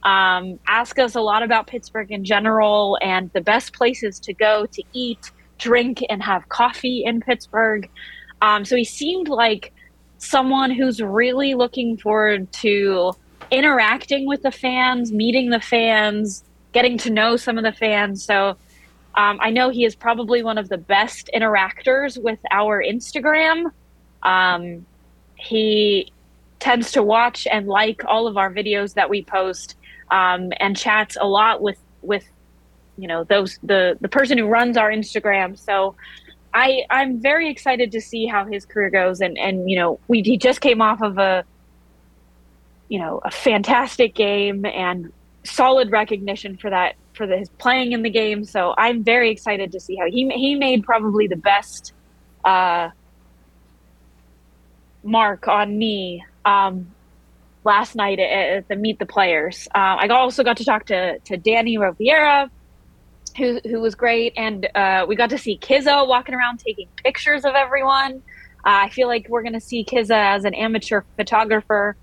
Um, 0.03 0.59
ask 0.67 0.97
us 0.97 1.15
a 1.15 1.21
lot 1.21 1.43
about 1.43 1.67
Pittsburgh 1.67 2.11
in 2.11 2.25
general 2.25 2.97
and 3.01 3.29
the 3.33 3.41
best 3.41 3.73
places 3.73 4.19
to 4.21 4.33
go 4.33 4.65
to 4.65 4.83
eat, 4.93 5.31
drink, 5.59 6.03
and 6.09 6.23
have 6.23 6.49
coffee 6.49 7.03
in 7.05 7.21
Pittsburgh. 7.21 7.89
Um, 8.41 8.65
so 8.65 8.75
he 8.75 8.83
seemed 8.83 9.27
like 9.27 9.73
someone 10.17 10.71
who's 10.71 11.01
really 11.01 11.53
looking 11.53 11.97
forward 11.97 12.51
to 12.53 13.13
interacting 13.51 14.25
with 14.27 14.41
the 14.41 14.51
fans, 14.51 15.11
meeting 15.11 15.49
the 15.49 15.59
fans, 15.59 16.43
getting 16.71 16.97
to 16.99 17.09
know 17.09 17.37
some 17.37 17.57
of 17.57 17.63
the 17.63 17.71
fans. 17.71 18.23
So 18.23 18.57
um, 19.15 19.39
I 19.41 19.49
know 19.49 19.69
he 19.69 19.83
is 19.83 19.95
probably 19.95 20.41
one 20.41 20.57
of 20.57 20.69
the 20.69 20.77
best 20.77 21.29
interactors 21.35 22.21
with 22.21 22.39
our 22.49 22.81
Instagram. 22.81 23.71
Um, 24.23 24.85
he 25.35 26.11
tends 26.59 26.91
to 26.91 27.03
watch 27.03 27.47
and 27.51 27.67
like 27.67 28.03
all 28.05 28.27
of 28.27 28.37
our 28.37 28.53
videos 28.53 28.93
that 28.93 29.09
we 29.09 29.23
post 29.23 29.75
um, 30.11 30.51
and 30.59 30.77
chats 30.77 31.17
a 31.19 31.27
lot 31.27 31.61
with 31.61 31.77
with 32.01 32.25
you 32.97 33.07
know 33.07 33.23
those 33.23 33.57
the 33.63 33.97
the 34.01 34.09
person 34.09 34.37
who 34.37 34.45
runs 34.45 34.77
our 34.77 34.91
Instagram. 34.91 35.57
So 35.57 35.95
I 36.53 36.83
I'm 36.89 37.19
very 37.19 37.49
excited 37.49 37.91
to 37.93 38.01
see 38.01 38.27
how 38.27 38.45
his 38.45 38.65
career 38.65 38.89
goes 38.89 39.21
and 39.21 39.37
and 39.37 39.69
you 39.69 39.79
know 39.79 39.99
we 40.07 40.21
he 40.21 40.37
just 40.37 40.61
came 40.61 40.81
off 40.81 41.01
of 41.01 41.17
a 41.17 41.43
you 42.89 42.99
know 42.99 43.21
a 43.23 43.31
fantastic 43.31 44.13
game 44.13 44.65
and 44.65 45.11
solid 45.43 45.91
recognition 45.91 46.57
for 46.57 46.69
that 46.69 46.95
for 47.13 47.25
the, 47.25 47.37
his 47.37 47.49
playing 47.49 47.93
in 47.93 48.03
the 48.03 48.09
game. 48.09 48.43
So 48.43 48.73
I'm 48.77 49.03
very 49.03 49.31
excited 49.31 49.71
to 49.71 49.79
see 49.79 49.95
how 49.95 50.05
he 50.07 50.29
he 50.29 50.55
made 50.55 50.83
probably 50.83 51.27
the 51.27 51.37
best 51.37 51.93
uh, 52.43 52.89
mark 55.03 55.47
on 55.47 55.77
me 55.77 56.25
um, 56.45 56.91
last 57.63 57.95
night 57.95 58.19
at, 58.19 58.31
at, 58.31 58.67
the 58.67 58.75
Meet 58.75 58.99
the 58.99 59.05
Players. 59.05 59.67
Uh, 59.73 59.95
I 59.99 60.07
also 60.07 60.43
got 60.43 60.57
to 60.57 60.65
talk 60.65 60.85
to 60.87 61.19
to 61.19 61.37
Danny 61.37 61.77
Riviera, 61.77 62.49
who 63.37 63.59
who 63.63 63.79
was 63.81 63.95
great, 63.95 64.33
and 64.37 64.67
uh, 64.75 65.05
we 65.07 65.15
got 65.15 65.29
to 65.31 65.37
see 65.37 65.57
Kizza 65.57 66.07
walking 66.07 66.35
around 66.35 66.59
taking 66.59 66.87
pictures 67.03 67.45
of 67.45 67.55
everyone. 67.55 68.23
Uh, 68.63 68.85
I 68.85 68.89
feel 68.89 69.07
like 69.07 69.27
we're 69.27 69.41
going 69.41 69.53
to 69.53 69.61
see 69.61 69.83
Kizza 69.83 70.35
as 70.35 70.45
an 70.45 70.53
amateur 70.53 71.01
photographer 71.15 71.95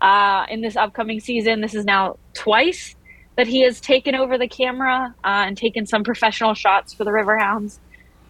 uh, 0.00 0.44
in 0.50 0.60
this 0.60 0.76
upcoming 0.76 1.20
season. 1.20 1.62
This 1.62 1.74
is 1.74 1.84
now 1.84 2.18
twice 2.34 2.94
that 3.36 3.46
he 3.46 3.62
has 3.62 3.80
taken 3.80 4.14
over 4.14 4.36
the 4.36 4.48
camera 4.48 5.14
uh, 5.24 5.44
and 5.46 5.56
taken 5.56 5.86
some 5.86 6.04
professional 6.04 6.54
shots 6.54 6.92
for 6.92 7.04
the 7.04 7.10
Riverhounds. 7.10 7.78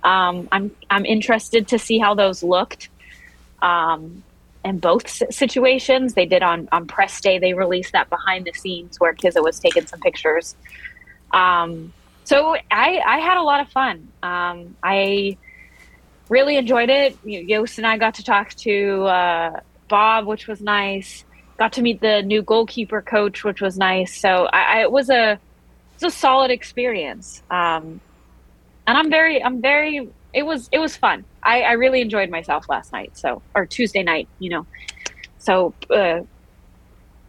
Um, 0.04 0.48
I'm 0.52 0.70
I'm 0.90 1.04
interested 1.04 1.68
to 1.68 1.78
see 1.78 1.98
how 1.98 2.14
those 2.14 2.42
looked. 2.42 2.88
Um, 3.60 4.22
in 4.64 4.78
both 4.78 5.08
situations, 5.32 6.14
they 6.14 6.26
did 6.26 6.42
on 6.42 6.68
on 6.72 6.86
press 6.86 7.20
day. 7.20 7.38
They 7.38 7.54
released 7.54 7.92
that 7.92 8.08
behind 8.10 8.46
the 8.46 8.52
scenes 8.52 8.98
where 9.00 9.14
Kizza 9.14 9.42
was 9.42 9.58
taking 9.58 9.86
some 9.86 10.00
pictures. 10.00 10.54
Um, 11.32 11.92
so 12.24 12.54
I 12.70 13.00
I 13.04 13.18
had 13.18 13.38
a 13.38 13.42
lot 13.42 13.60
of 13.60 13.68
fun. 13.70 14.08
Um, 14.22 14.76
I 14.82 15.36
really 16.28 16.56
enjoyed 16.56 16.90
it. 16.90 17.18
Yost 17.24 17.78
and 17.78 17.86
I 17.86 17.98
got 17.98 18.14
to 18.14 18.24
talk 18.24 18.50
to 18.54 19.04
uh, 19.04 19.60
Bob, 19.88 20.26
which 20.26 20.46
was 20.46 20.60
nice 20.60 21.24
got 21.62 21.74
to 21.74 21.82
meet 21.82 22.00
the 22.00 22.22
new 22.22 22.42
goalkeeper 22.42 23.00
coach, 23.00 23.44
which 23.44 23.60
was 23.60 23.78
nice. 23.78 24.18
So 24.18 24.46
I, 24.46 24.78
I, 24.78 24.80
it 24.82 24.90
was 24.90 25.08
a 25.10 25.32
it 25.32 25.38
was 26.02 26.12
a 26.12 26.16
solid 26.16 26.50
experience. 26.50 27.40
Um, 27.50 28.00
and 28.86 28.98
I'm 28.98 29.10
very 29.10 29.42
I'm 29.42 29.60
very 29.60 30.08
it 30.32 30.44
was 30.44 30.68
it 30.72 30.78
was 30.78 30.96
fun. 30.96 31.24
I, 31.42 31.62
I 31.62 31.72
really 31.72 32.00
enjoyed 32.00 32.30
myself 32.30 32.68
last 32.68 32.92
night. 32.92 33.16
So 33.16 33.42
or 33.54 33.66
Tuesday 33.66 34.02
night, 34.02 34.28
you 34.38 34.50
know. 34.50 34.66
So 35.38 35.74
uh, 35.90 36.20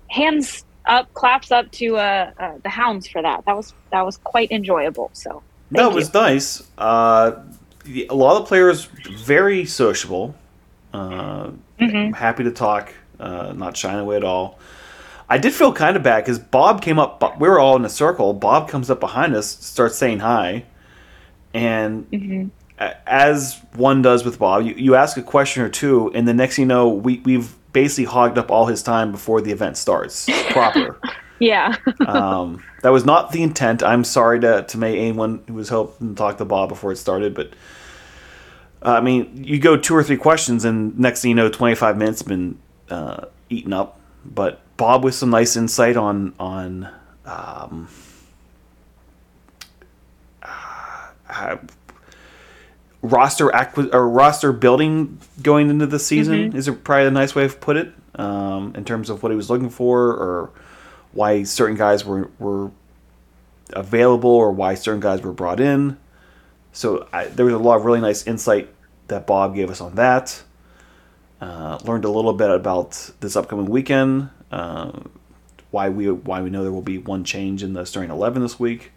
hands 0.09 0.65
up, 0.85 1.13
claps 1.13 1.51
up 1.51 1.71
to 1.71 1.97
uh, 1.97 2.31
uh, 2.39 2.57
the 2.63 2.69
hounds 2.69 3.07
for 3.07 3.21
that. 3.21 3.45
That 3.45 3.55
was 3.55 3.73
that 3.91 4.05
was 4.05 4.17
quite 4.17 4.51
enjoyable. 4.51 5.09
So 5.13 5.41
that 5.71 5.91
was 5.91 6.13
nice. 6.13 6.63
Uh, 6.77 7.41
a 8.09 8.15
lot 8.15 8.41
of 8.41 8.47
players 8.47 8.85
very 8.85 9.65
sociable. 9.65 10.35
Uh, 10.93 11.51
mm-hmm. 11.79 12.13
Happy 12.13 12.43
to 12.43 12.51
talk 12.51 12.93
uh, 13.19 13.53
not 13.53 13.75
shying 13.75 13.99
away 13.99 14.15
at 14.15 14.23
all. 14.23 14.59
I 15.29 15.37
did 15.37 15.53
feel 15.53 15.73
kind 15.73 15.97
of 15.97 16.03
bad 16.03 16.23
because 16.23 16.37
Bob 16.37 16.81
came 16.81 16.99
up. 16.99 17.39
We 17.39 17.47
were 17.47 17.59
all 17.59 17.75
in 17.75 17.85
a 17.85 17.89
circle. 17.89 18.33
Bob 18.33 18.69
comes 18.69 18.89
up 18.89 18.99
behind 18.99 19.35
us, 19.35 19.47
starts 19.47 19.97
saying 19.97 20.19
hi, 20.19 20.65
and 21.53 22.09
mm-hmm. 22.11 22.47
As 22.79 23.59
one 23.73 24.01
does 24.01 24.25
with 24.25 24.39
Bob, 24.39 24.65
you, 24.65 24.73
you 24.75 24.95
ask 24.95 25.17
a 25.17 25.21
question 25.21 25.63
or 25.63 25.69
two, 25.69 26.11
and 26.13 26.27
the 26.27 26.33
next 26.33 26.55
thing 26.55 26.63
you 26.63 26.67
know, 26.67 26.89
we 26.89 27.19
we've 27.19 27.55
basically 27.71 28.05
hogged 28.05 28.37
up 28.37 28.51
all 28.51 28.65
his 28.65 28.83
time 28.83 29.11
before 29.11 29.41
the 29.41 29.51
event 29.51 29.77
starts 29.77 30.27
proper. 30.49 30.99
yeah. 31.39 31.75
um, 32.07 32.63
that 32.81 32.89
was 32.89 33.05
not 33.05 33.31
the 33.31 33.43
intent. 33.43 33.83
I'm 33.83 34.03
sorry 34.03 34.39
to 34.41 34.63
to 34.63 34.77
make 34.77 34.97
anyone 34.97 35.43
who 35.47 35.53
was 35.53 35.69
hoping 35.69 36.09
to 36.09 36.15
talk 36.15 36.37
to 36.37 36.45
Bob 36.45 36.69
before 36.69 36.91
it 36.91 36.97
started, 36.97 37.33
but. 37.33 37.53
Uh, 38.85 38.97
I 38.97 38.99
mean, 38.99 39.45
you 39.45 39.59
go 39.59 39.77
two 39.77 39.95
or 39.95 40.03
three 40.03 40.17
questions, 40.17 40.65
and 40.65 40.99
next 40.99 41.21
thing 41.21 41.29
you 41.29 41.35
know, 41.35 41.47
25 41.47 41.97
minutes 41.97 42.21
been 42.21 42.59
uh, 42.89 43.27
eaten 43.49 43.71
up. 43.71 43.97
But 44.25 44.59
Bob 44.75 45.05
with 45.05 45.15
some 45.15 45.29
nice 45.29 45.55
insight 45.55 45.95
on 45.95 46.33
on 46.37 46.89
um, 47.25 47.87
uh, 50.41 51.57
roster 53.03 53.49
acqui- 53.49 53.93
or 53.93 54.09
roster 54.09 54.51
building 54.53 55.19
going 55.43 55.69
into 55.69 55.85
the 55.85 55.99
season 55.99 56.49
mm-hmm. 56.49 56.57
is 56.57 56.69
probably 56.83 57.05
a 57.05 57.11
nice 57.11 57.35
way 57.35 57.47
to 57.47 57.53
put 57.53 57.75
it 57.75 57.93
um, 58.15 58.73
in 58.75 58.85
terms 58.85 59.09
of 59.09 59.21
what 59.21 59.31
he 59.31 59.35
was 59.35 59.49
looking 59.49 59.69
for 59.69 60.07
or 60.07 60.49
why 61.11 61.43
certain 61.43 61.75
guys 61.75 62.03
were 62.05 62.31
were 62.39 62.71
available 63.73 64.29
or 64.29 64.51
why 64.51 64.73
certain 64.73 65.01
guys 65.01 65.21
were 65.21 65.33
brought 65.33 65.59
in. 65.59 65.97
So 66.71 67.07
I, 67.13 67.25
there 67.25 67.45
was 67.45 67.53
a 67.53 67.59
lot 67.59 67.75
of 67.75 67.85
really 67.85 68.01
nice 68.01 68.25
insight 68.25 68.73
that 69.09 69.27
Bob 69.27 69.53
gave 69.53 69.69
us 69.69 69.81
on 69.81 69.95
that. 69.95 70.41
Uh, 71.41 71.77
learned 71.83 72.05
a 72.05 72.09
little 72.09 72.33
bit 72.33 72.49
about 72.49 73.11
this 73.19 73.35
upcoming 73.35 73.65
weekend. 73.65 74.29
Uh, 74.49 74.91
why 75.71 75.89
we 75.89 76.09
why 76.09 76.41
we 76.41 76.49
know 76.49 76.63
there 76.63 76.71
will 76.71 76.81
be 76.81 76.99
one 76.99 77.25
change 77.25 77.63
in 77.63 77.73
the 77.73 77.85
starting 77.85 78.11
eleven 78.11 78.41
this 78.41 78.57
week. 78.57 78.91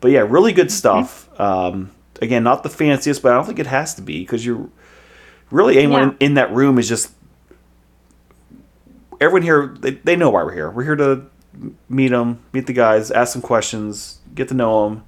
But 0.00 0.10
yeah, 0.10 0.20
really 0.20 0.52
good 0.52 0.72
stuff. 0.72 1.28
Um, 1.40 1.92
again, 2.20 2.42
not 2.42 2.62
the 2.62 2.68
fanciest, 2.68 3.22
but 3.22 3.32
I 3.32 3.34
don't 3.36 3.46
think 3.46 3.58
it 3.58 3.66
has 3.66 3.94
to 3.94 4.02
be 4.02 4.20
because 4.20 4.44
you're 4.44 4.68
really 5.50 5.78
anyone 5.78 6.00
yeah. 6.00 6.08
in, 6.08 6.16
in, 6.20 6.34
that 6.34 6.52
room 6.52 6.78
is 6.78 6.88
just 6.88 7.12
everyone 9.20 9.42
here. 9.42 9.74
They, 9.78 9.92
they 9.92 10.16
know 10.16 10.30
why 10.30 10.42
we're 10.42 10.54
here. 10.54 10.70
We're 10.70 10.84
here 10.84 10.96
to 10.96 11.26
meet 11.88 12.08
them, 12.08 12.40
meet 12.52 12.66
the 12.66 12.72
guys, 12.72 13.10
ask 13.10 13.32
some 13.32 13.42
questions, 13.42 14.18
get 14.34 14.48
to 14.48 14.54
know 14.54 14.88
them, 14.88 15.04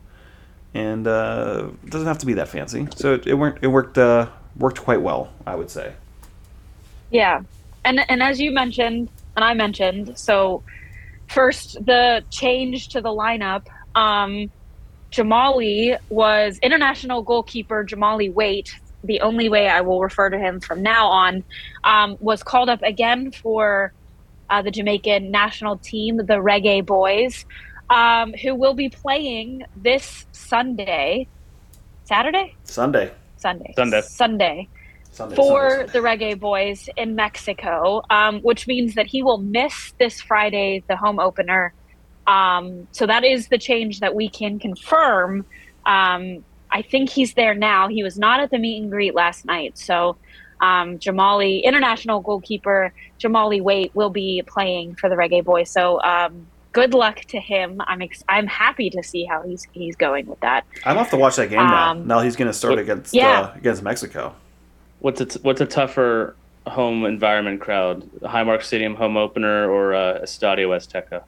and 0.74 1.06
uh, 1.06 1.68
it 1.84 1.90
doesn't 1.90 2.08
have 2.08 2.18
to 2.18 2.26
be 2.26 2.34
that 2.34 2.48
fancy. 2.48 2.88
So 2.96 3.14
it, 3.14 3.26
it 3.26 3.34
worked. 3.34 3.64
It 3.64 3.68
worked. 3.68 3.98
Uh, 3.98 4.28
worked 4.56 4.80
quite 4.80 5.02
well, 5.02 5.32
I 5.46 5.54
would 5.54 5.70
say. 5.70 5.94
Yeah. 7.10 7.42
And 7.84 8.00
and 8.08 8.22
as 8.22 8.40
you 8.40 8.52
mentioned, 8.52 9.08
and 9.36 9.44
I 9.44 9.54
mentioned, 9.54 10.18
so 10.18 10.62
first 11.28 11.84
the 11.84 12.22
change 12.30 12.88
to 12.88 13.00
the 13.00 13.08
lineup, 13.08 13.66
um, 13.94 14.50
Jamali 15.10 15.98
was 16.08 16.58
international 16.62 17.22
goalkeeper 17.22 17.84
Jamali 17.84 18.32
Waite, 18.32 18.74
the 19.02 19.20
only 19.20 19.48
way 19.48 19.68
I 19.68 19.80
will 19.80 20.00
refer 20.00 20.30
to 20.30 20.38
him 20.38 20.60
from 20.60 20.82
now 20.82 21.08
on, 21.08 21.44
um, 21.84 22.16
was 22.20 22.42
called 22.42 22.68
up 22.68 22.82
again 22.82 23.32
for 23.32 23.92
uh, 24.50 24.62
the 24.62 24.70
Jamaican 24.70 25.30
national 25.30 25.78
team, 25.78 26.16
the 26.16 26.40
Reggae 26.40 26.84
Boys, 26.84 27.44
um, 27.88 28.32
who 28.34 28.54
will 28.54 28.74
be 28.74 28.88
playing 28.88 29.64
this 29.76 30.26
Sunday. 30.32 31.26
Saturday? 32.04 32.54
Sunday. 32.64 33.12
Sunday. 33.36 33.72
Sunday. 33.74 34.00
Sunday. 34.02 34.68
Sunday, 35.12 35.34
for 35.34 35.70
Sunday. 35.70 35.92
the 35.92 35.98
Reggae 35.98 36.38
Boys 36.38 36.88
in 36.96 37.16
Mexico, 37.16 38.02
um, 38.10 38.40
which 38.40 38.66
means 38.68 38.94
that 38.94 39.06
he 39.06 39.22
will 39.22 39.38
miss 39.38 39.92
this 39.98 40.20
Friday, 40.20 40.84
the 40.88 40.96
home 40.96 41.18
opener. 41.18 41.74
Um, 42.30 42.86
so 42.92 43.06
that 43.06 43.24
is 43.24 43.48
the 43.48 43.58
change 43.58 44.00
that 44.00 44.14
we 44.14 44.28
can 44.28 44.60
confirm. 44.60 45.44
Um, 45.84 46.44
I 46.70 46.82
think 46.82 47.10
he's 47.10 47.34
there 47.34 47.54
now. 47.54 47.88
He 47.88 48.04
was 48.04 48.16
not 48.18 48.38
at 48.38 48.50
the 48.50 48.58
meet 48.58 48.80
and 48.82 48.90
greet 48.90 49.16
last 49.16 49.44
night. 49.44 49.76
So 49.76 50.16
um, 50.60 50.98
Jamali, 50.98 51.64
international 51.64 52.20
goalkeeper 52.20 52.92
Jamali 53.18 53.60
Waite, 53.60 53.94
will 53.94 54.10
be 54.10 54.42
playing 54.46 54.94
for 54.94 55.08
the 55.08 55.16
Reggae 55.16 55.44
Boys. 55.44 55.70
So 55.70 56.00
um, 56.02 56.46
good 56.72 56.94
luck 56.94 57.20
to 57.28 57.40
him. 57.40 57.82
I'm 57.88 58.00
ex- 58.00 58.22
I'm 58.28 58.46
happy 58.46 58.90
to 58.90 59.02
see 59.02 59.24
how 59.24 59.42
he's 59.42 59.66
he's 59.72 59.96
going 59.96 60.26
with 60.26 60.38
that. 60.40 60.64
I'm 60.84 60.98
off 60.98 61.10
to 61.10 61.16
watch 61.16 61.34
that 61.36 61.50
game 61.50 61.58
now. 61.58 61.90
Um, 61.90 62.06
now 62.06 62.20
he's 62.20 62.36
going 62.36 62.48
to 62.48 62.54
start 62.54 62.78
against 62.78 63.12
yeah. 63.12 63.40
uh, 63.40 63.52
against 63.56 63.82
Mexico. 63.82 64.36
What's 65.00 65.20
a 65.20 65.26
t- 65.26 65.40
what's 65.42 65.60
a 65.60 65.66
tougher 65.66 66.36
home 66.68 67.04
environment 67.06 67.60
crowd? 67.60 68.08
Highmark 68.20 68.62
Stadium 68.62 68.94
home 68.94 69.16
opener 69.16 69.68
or 69.68 69.94
uh, 69.94 70.20
Estadio 70.20 70.68
Azteca? 70.68 71.24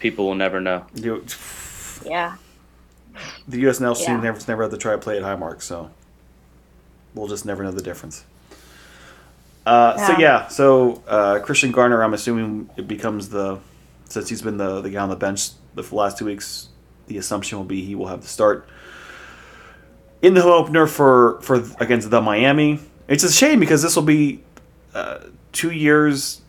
People 0.00 0.26
will 0.26 0.34
never 0.34 0.60
know. 0.60 0.84
You, 0.94 1.24
yeah. 2.04 2.36
The 3.46 3.64
USNL 3.64 3.98
yeah. 4.00 4.06
team 4.06 4.22
never 4.22 4.40
never 4.48 4.62
had 4.64 4.72
to 4.72 4.78
try 4.78 4.92
to 4.92 4.98
play 4.98 5.16
at 5.16 5.22
high 5.22 5.36
Highmark, 5.36 5.62
so 5.62 5.90
we'll 7.14 7.28
just 7.28 7.46
never 7.46 7.62
know 7.62 7.70
the 7.70 7.82
difference. 7.82 8.24
Uh, 9.66 9.94
yeah. 9.96 10.06
So 10.06 10.18
yeah, 10.18 10.48
so 10.48 11.02
uh, 11.06 11.38
Christian 11.40 11.70
Garner, 11.70 12.02
I'm 12.02 12.14
assuming 12.14 12.70
it 12.76 12.88
becomes 12.88 13.28
the 13.28 13.60
since 14.06 14.28
he's 14.28 14.42
been 14.42 14.56
the, 14.56 14.80
the 14.80 14.90
guy 14.90 15.02
on 15.02 15.08
the 15.08 15.16
bench 15.16 15.50
the 15.74 15.94
last 15.94 16.18
two 16.18 16.24
weeks, 16.24 16.68
the 17.06 17.18
assumption 17.18 17.58
will 17.58 17.64
be 17.64 17.84
he 17.84 17.94
will 17.94 18.08
have 18.08 18.22
the 18.22 18.28
start 18.28 18.68
in 20.22 20.34
the 20.34 20.42
home 20.42 20.52
opener 20.52 20.86
for, 20.86 21.40
for 21.40 21.64
against 21.78 22.10
the 22.10 22.20
Miami. 22.20 22.80
It's 23.08 23.24
a 23.24 23.32
shame 23.32 23.60
because 23.60 23.82
this 23.82 23.96
will 23.96 24.02
be 24.02 24.42
uh, 24.94 25.20
two 25.52 25.70
years 25.70 26.42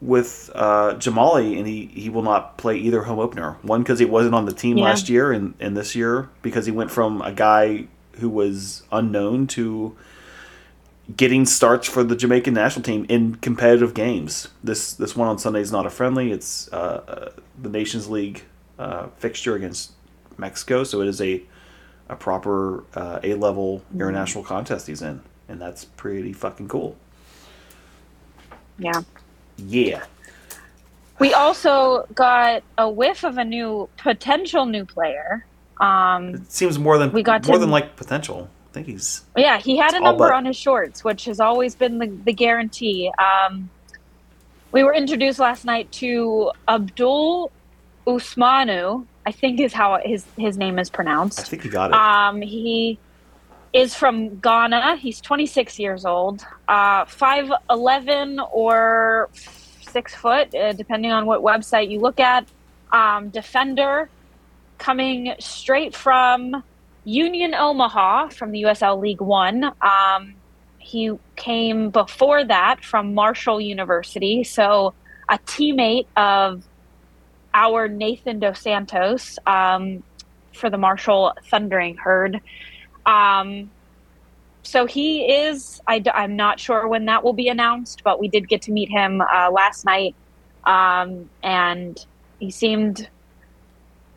with 0.00 0.50
uh, 0.54 0.94
Jamali, 0.94 1.56
and 1.58 1.66
he, 1.66 1.86
he 1.86 2.10
will 2.10 2.22
not 2.22 2.58
play 2.58 2.76
either 2.76 3.02
home 3.04 3.18
opener. 3.18 3.56
One 3.62 3.82
because 3.82 3.98
he 3.98 4.04
wasn't 4.04 4.34
on 4.34 4.44
the 4.44 4.52
team 4.52 4.76
Yeah. 4.76 4.84
last 4.84 5.08
year, 5.08 5.32
and, 5.32 5.54
and 5.58 5.76
this 5.76 5.94
year 5.94 6.28
because 6.42 6.66
he 6.66 6.72
went 6.72 6.90
from 6.90 7.22
a 7.22 7.32
guy 7.32 7.86
who 8.20 8.28
was 8.28 8.82
unknown 8.92 9.46
to 9.46 9.96
getting 11.16 11.46
starts 11.46 11.88
for 11.88 12.02
the 12.02 12.16
Jamaican 12.16 12.54
national 12.54 12.82
team 12.82 13.06
in 13.08 13.36
competitive 13.36 13.94
games. 13.94 14.48
This 14.62 14.92
this 14.92 15.14
one 15.16 15.28
on 15.28 15.38
Sunday 15.38 15.60
is 15.60 15.72
not 15.72 15.86
a 15.86 15.90
friendly. 15.90 16.32
It's 16.32 16.70
uh, 16.72 16.76
uh, 17.06 17.40
the 17.60 17.68
Nations 17.70 18.08
League 18.08 18.42
uh, 18.78 19.08
fixture 19.18 19.54
against 19.54 19.92
Mexico, 20.36 20.84
so 20.84 21.00
it 21.00 21.08
is 21.08 21.20
a 21.20 21.42
a 22.08 22.16
proper 22.16 22.84
uh, 22.94 23.18
A 23.22 23.34
level 23.34 23.82
international 23.92 24.44
contest 24.44 24.86
he's 24.86 25.02
in, 25.02 25.22
and 25.48 25.60
that's 25.60 25.84
pretty 25.84 26.32
fucking 26.32 26.68
cool. 26.68 26.96
Yeah. 28.78 29.02
Yeah. 29.58 30.04
We 31.18 31.32
also 31.32 32.06
got 32.14 32.62
a 32.76 32.88
whiff 32.88 33.24
of 33.24 33.38
a 33.38 33.44
new 33.44 33.88
potential 33.96 34.66
new 34.66 34.84
player. 34.84 35.46
Um, 35.80 36.34
It 36.34 36.52
seems 36.52 36.78
more 36.78 36.98
than 36.98 37.12
We 37.12 37.22
got 37.22 37.46
more 37.46 37.56
to- 37.56 37.60
than 37.60 37.70
like 37.70 37.96
potential. 37.96 38.48
I 38.70 38.72
think 38.74 38.86
he's 38.88 39.22
yeah, 39.36 39.56
he 39.58 39.78
had 39.78 39.94
a 39.94 40.00
number 40.00 40.30
on 40.32 40.44
his 40.44 40.56
shorts, 40.56 41.02
which 41.02 41.24
has 41.24 41.40
always 41.40 41.74
been 41.74 41.98
the, 41.98 42.08
the 42.08 42.32
guarantee. 42.34 43.10
Um, 43.18 43.70
we 44.72 44.82
were 44.84 44.92
introduced 44.92 45.38
last 45.38 45.64
night 45.64 45.90
to 45.92 46.50
Abdul 46.68 47.50
Usmanu, 48.06 49.06
I 49.24 49.32
think 49.32 49.60
is 49.60 49.72
how 49.72 49.98
his, 50.04 50.26
his 50.36 50.58
name 50.58 50.78
is 50.78 50.90
pronounced. 50.90 51.40
I 51.40 51.44
think 51.44 51.62
he 51.62 51.70
got 51.70 51.90
it. 51.90 51.94
Um, 51.96 52.42
he 52.42 52.98
is 53.76 53.94
from 53.94 54.40
Ghana. 54.40 54.96
He's 54.96 55.20
26 55.20 55.78
years 55.78 56.06
old, 56.06 56.46
uh, 56.66 57.04
5'11 57.04 58.38
or 58.50 59.28
six 59.34 60.14
foot, 60.14 60.54
uh, 60.54 60.72
depending 60.72 61.12
on 61.12 61.26
what 61.26 61.42
website 61.42 61.90
you 61.90 62.00
look 62.00 62.18
at. 62.18 62.48
Um, 62.90 63.28
defender 63.28 64.08
coming 64.78 65.34
straight 65.40 65.94
from 65.94 66.64
Union 67.04 67.54
Omaha 67.54 68.28
from 68.28 68.50
the 68.50 68.62
USL 68.62 68.98
League 68.98 69.20
One. 69.20 69.64
Um, 69.82 70.36
he 70.78 71.12
came 71.36 71.90
before 71.90 72.44
that 72.44 72.82
from 72.82 73.12
Marshall 73.12 73.60
University, 73.60 74.42
so 74.42 74.94
a 75.28 75.38
teammate 75.40 76.06
of 76.16 76.64
our 77.52 77.88
Nathan 77.88 78.38
Dos 78.38 78.58
Santos 78.60 79.38
um, 79.46 80.02
for 80.54 80.70
the 80.70 80.78
Marshall 80.78 81.34
Thundering 81.50 81.96
Herd. 81.98 82.40
Um, 83.06 83.70
so 84.66 84.84
he 84.84 85.32
is, 85.32 85.80
I, 85.86 86.02
am 86.04 86.34
not 86.34 86.58
sure 86.58 86.88
when 86.88 87.04
that 87.06 87.22
will 87.22 87.32
be 87.32 87.48
announced, 87.48 88.02
but 88.02 88.18
we 88.18 88.26
did 88.26 88.48
get 88.48 88.62
to 88.62 88.72
meet 88.72 88.90
him 88.90 89.20
uh, 89.20 89.48
last 89.50 89.84
night. 89.84 90.16
Um, 90.64 91.30
and 91.42 92.04
he 92.40 92.50
seemed 92.50 93.08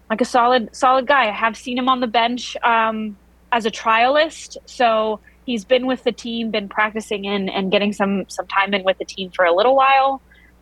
like 0.09 0.21
a 0.21 0.25
solid, 0.25 0.75
solid 0.75 1.05
guy. 1.05 1.27
I 1.27 1.31
have 1.31 1.55
seen 1.55 1.77
him 1.77 1.87
on 1.87 1.99
the 1.99 2.07
bench 2.07 2.57
um, 2.63 3.15
as 3.51 3.67
a 3.67 3.71
trialist. 3.71 4.57
So 4.65 5.19
he's 5.45 5.63
been 5.63 5.85
with 5.85 6.03
the 6.03 6.11
team, 6.11 6.49
been 6.49 6.67
practicing 6.67 7.25
in 7.25 7.47
and 7.49 7.71
getting 7.71 7.93
some, 7.93 8.25
some 8.27 8.47
time 8.47 8.73
in 8.73 8.83
with 8.83 8.97
the 8.97 9.05
team 9.05 9.29
for 9.29 9.45
a 9.45 9.55
little 9.55 9.75
while. 9.75 10.19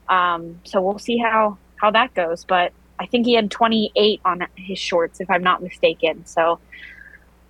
Um, 0.09 0.59
so 0.65 0.81
we'll 0.81 0.99
see 0.99 1.17
how, 1.17 1.57
how 1.77 1.91
that 1.91 2.13
goes. 2.13 2.43
But 2.43 2.73
I 2.99 3.05
think 3.05 3.25
he 3.25 3.35
had 3.35 3.49
28 3.51 4.19
on 4.25 4.47
his 4.55 4.79
shorts, 4.79 5.21
if 5.21 5.29
I'm 5.29 5.43
not 5.43 5.63
mistaken. 5.63 6.25
So, 6.25 6.59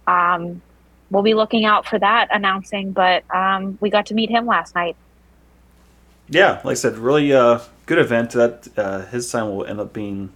um, 0.05 0.61
we'll 1.09 1.23
be 1.23 1.33
looking 1.33 1.65
out 1.65 1.85
for 1.85 1.99
that 1.99 2.29
announcing. 2.31 2.91
But 2.91 3.23
um, 3.33 3.77
we 3.81 3.89
got 3.89 4.07
to 4.07 4.13
meet 4.13 4.29
him 4.29 4.45
last 4.45 4.75
night. 4.75 4.95
Yeah, 6.29 6.61
like 6.63 6.71
I 6.71 6.73
said, 6.73 6.97
really 6.97 7.33
uh, 7.33 7.59
good 7.85 7.99
event. 7.99 8.31
That 8.31 8.67
uh, 8.77 9.05
his 9.05 9.31
time 9.31 9.49
will 9.49 9.65
end 9.65 9.79
up 9.79 9.93
being 9.93 10.31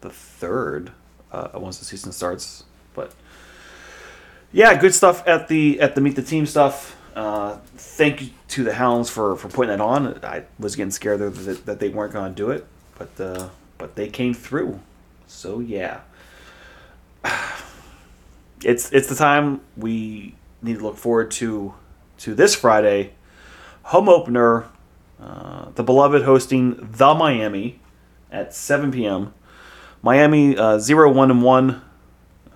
the 0.00 0.10
third 0.10 0.92
uh, 1.32 1.48
once 1.54 1.78
the 1.78 1.84
season 1.84 2.12
starts. 2.12 2.64
But 2.94 3.14
yeah, 4.52 4.78
good 4.78 4.94
stuff 4.94 5.26
at 5.26 5.48
the 5.48 5.80
at 5.80 5.94
the 5.94 6.00
meet 6.00 6.16
the 6.16 6.22
team 6.22 6.46
stuff. 6.46 6.96
Uh, 7.14 7.58
thank 7.76 8.22
you 8.22 8.30
to 8.48 8.64
the 8.64 8.74
Hounds 8.74 9.08
for, 9.08 9.36
for 9.36 9.48
putting 9.48 9.70
that 9.70 9.80
on. 9.80 10.18
I 10.24 10.44
was 10.58 10.74
getting 10.74 10.90
scared 10.90 11.20
that, 11.20 11.64
that 11.66 11.78
they 11.78 11.88
weren't 11.88 12.12
going 12.12 12.34
to 12.34 12.36
do 12.36 12.50
it, 12.50 12.66
but 12.98 13.20
uh, 13.20 13.48
but 13.78 13.94
they 13.94 14.08
came 14.08 14.34
through. 14.34 14.80
So 15.26 15.60
yeah, 15.60 16.00
it's 18.64 18.92
it's 18.92 19.08
the 19.08 19.14
time 19.14 19.60
we 19.76 20.34
need 20.62 20.78
to 20.78 20.82
look 20.84 20.96
forward 20.96 21.30
to 21.32 21.74
to 22.18 22.34
this 22.34 22.54
Friday 22.54 23.12
home 23.84 24.08
opener. 24.08 24.66
Uh, 25.20 25.70
the 25.74 25.82
beloved 25.82 26.22
hosting 26.22 26.76
the 26.92 27.14
Miami 27.14 27.80
at 28.30 28.52
7 28.52 28.90
p.m. 28.90 29.32
Miami 30.02 30.56
uh, 30.56 30.78
0 30.78 31.12
1 31.12 31.30
and 31.30 31.42
1, 31.42 31.70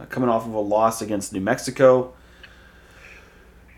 uh, 0.00 0.04
coming 0.06 0.28
off 0.28 0.44
of 0.44 0.52
a 0.52 0.61
loss 0.61 1.00
against 1.00 1.32
New 1.32 1.40
Mexico. 1.40 2.12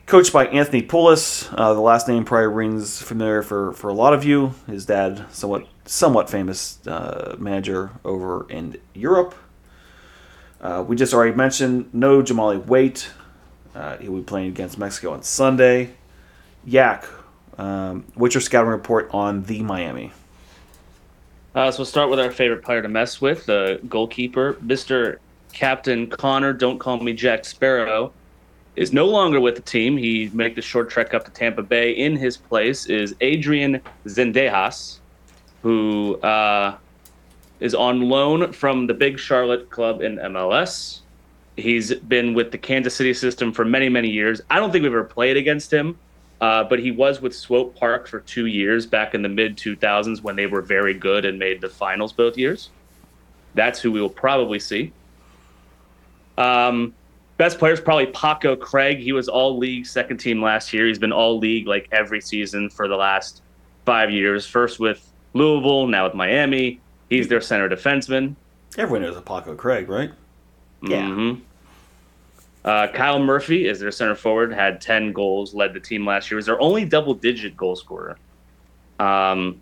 Coached 0.06 0.32
by 0.32 0.46
Anthony 0.46 0.82
Pulis. 0.82 1.48
Uh, 1.56 1.72
the 1.72 1.80
last 1.80 2.08
name 2.08 2.24
probably 2.24 2.48
rings 2.48 3.00
familiar 3.00 3.42
for, 3.42 3.72
for 3.74 3.88
a 3.88 3.94
lot 3.94 4.12
of 4.12 4.24
you. 4.24 4.54
His 4.66 4.86
dad, 4.86 5.26
somewhat 5.30 5.68
somewhat 5.84 6.28
famous 6.28 6.84
uh, 6.86 7.36
manager 7.38 7.92
over 8.04 8.50
in 8.50 8.76
Europe. 8.92 9.36
Uh, 10.60 10.84
we 10.86 10.96
just 10.96 11.14
already 11.14 11.34
mentioned 11.34 11.88
no 11.92 12.22
Jamali 12.22 12.64
Waite. 12.66 13.10
Uh, 13.74 13.96
he 13.96 14.08
will 14.08 14.18
be 14.18 14.24
playing 14.24 14.48
against 14.48 14.78
Mexico 14.78 15.12
on 15.12 15.22
Sunday. 15.22 15.90
Yak, 16.64 17.06
um, 17.56 18.04
what's 18.14 18.34
your 18.34 18.42
scouting 18.42 18.70
report 18.70 19.08
on 19.12 19.44
the 19.44 19.62
Miami? 19.62 20.12
Uh, 21.54 21.70
so 21.70 21.78
we'll 21.78 21.86
start 21.86 22.10
with 22.10 22.20
our 22.20 22.30
favorite 22.30 22.62
player 22.62 22.82
to 22.82 22.88
mess 22.88 23.20
with, 23.20 23.46
the 23.46 23.80
goalkeeper, 23.88 24.54
Mr. 24.64 25.18
Captain 25.52 26.08
Connor. 26.08 26.52
Don't 26.52 26.78
call 26.78 26.98
me 26.98 27.12
Jack 27.12 27.44
Sparrow. 27.44 28.12
Is 28.76 28.92
no 28.92 29.06
longer 29.06 29.40
with 29.40 29.56
the 29.56 29.62
team. 29.62 29.96
He 29.96 30.30
made 30.32 30.54
the 30.54 30.62
short 30.62 30.88
trek 30.88 31.12
up 31.12 31.24
to 31.24 31.30
Tampa 31.32 31.62
Bay. 31.62 31.90
In 31.90 32.16
his 32.16 32.36
place 32.36 32.86
is 32.86 33.14
Adrian 33.20 33.80
Zendejas, 34.06 35.00
who 35.62 36.16
uh, 36.20 36.78
is 37.60 37.74
on 37.74 38.08
loan 38.08 38.52
from 38.52 38.86
the 38.86 38.94
Big 38.94 39.18
Charlotte 39.18 39.70
club 39.70 40.02
in 40.02 40.16
MLS. 40.16 41.00
He's 41.56 41.94
been 41.94 42.34
with 42.34 42.50
the 42.52 42.58
Kansas 42.58 42.94
City 42.94 43.14
system 43.14 43.52
for 43.52 43.64
many, 43.64 43.88
many 43.88 44.08
years. 44.08 44.40
I 44.50 44.56
don't 44.56 44.72
think 44.72 44.82
we've 44.82 44.92
ever 44.92 45.04
played 45.04 45.36
against 45.36 45.72
him. 45.72 45.98
Uh, 46.40 46.64
but 46.64 46.78
he 46.78 46.90
was 46.90 47.20
with 47.20 47.34
Swope 47.34 47.76
Park 47.76 48.08
for 48.08 48.20
two 48.20 48.46
years 48.46 48.86
back 48.86 49.14
in 49.14 49.20
the 49.20 49.28
mid 49.28 49.58
2000s 49.58 50.22
when 50.22 50.36
they 50.36 50.46
were 50.46 50.62
very 50.62 50.94
good 50.94 51.26
and 51.26 51.38
made 51.38 51.60
the 51.60 51.68
finals 51.68 52.12
both 52.14 52.38
years. 52.38 52.70
That's 53.54 53.80
who 53.80 53.92
we 53.92 54.00
will 54.00 54.08
probably 54.08 54.58
see. 54.58 54.92
Um, 56.38 56.94
best 57.36 57.58
player 57.58 57.74
is 57.74 57.80
probably 57.80 58.06
Paco 58.06 58.56
Craig. 58.56 59.00
He 59.00 59.12
was 59.12 59.28
all 59.28 59.58
league 59.58 59.84
second 59.84 60.16
team 60.16 60.40
last 60.40 60.72
year. 60.72 60.86
He's 60.86 60.98
been 60.98 61.12
all 61.12 61.38
league 61.38 61.66
like 61.66 61.88
every 61.92 62.22
season 62.22 62.70
for 62.70 62.88
the 62.88 62.96
last 62.96 63.42
five 63.84 64.10
years. 64.10 64.46
First 64.46 64.80
with 64.80 65.06
Louisville, 65.34 65.88
now 65.88 66.04
with 66.04 66.14
Miami. 66.14 66.80
He's 67.10 67.28
their 67.28 67.40
center 67.40 67.68
defenseman. 67.68 68.36
Everyone 68.78 69.02
knows 69.02 69.16
a 69.16 69.20
Paco 69.20 69.54
Craig, 69.56 69.88
right? 69.88 70.12
Yeah. 70.80 71.02
Mhm. 71.02 71.40
Uh, 72.64 72.86
Kyle 72.88 73.18
Murphy 73.18 73.66
is 73.66 73.80
their 73.80 73.90
center 73.90 74.14
forward, 74.14 74.52
had 74.52 74.80
10 74.80 75.12
goals, 75.12 75.52
led 75.54 75.74
the 75.74 75.80
team 75.80 76.06
last 76.06 76.30
year. 76.30 76.36
Was 76.36 76.46
their 76.46 76.60
only 76.60 76.84
double 76.84 77.14
digit 77.14 77.56
goal 77.56 77.74
scorer. 77.74 78.16
Um, 79.00 79.60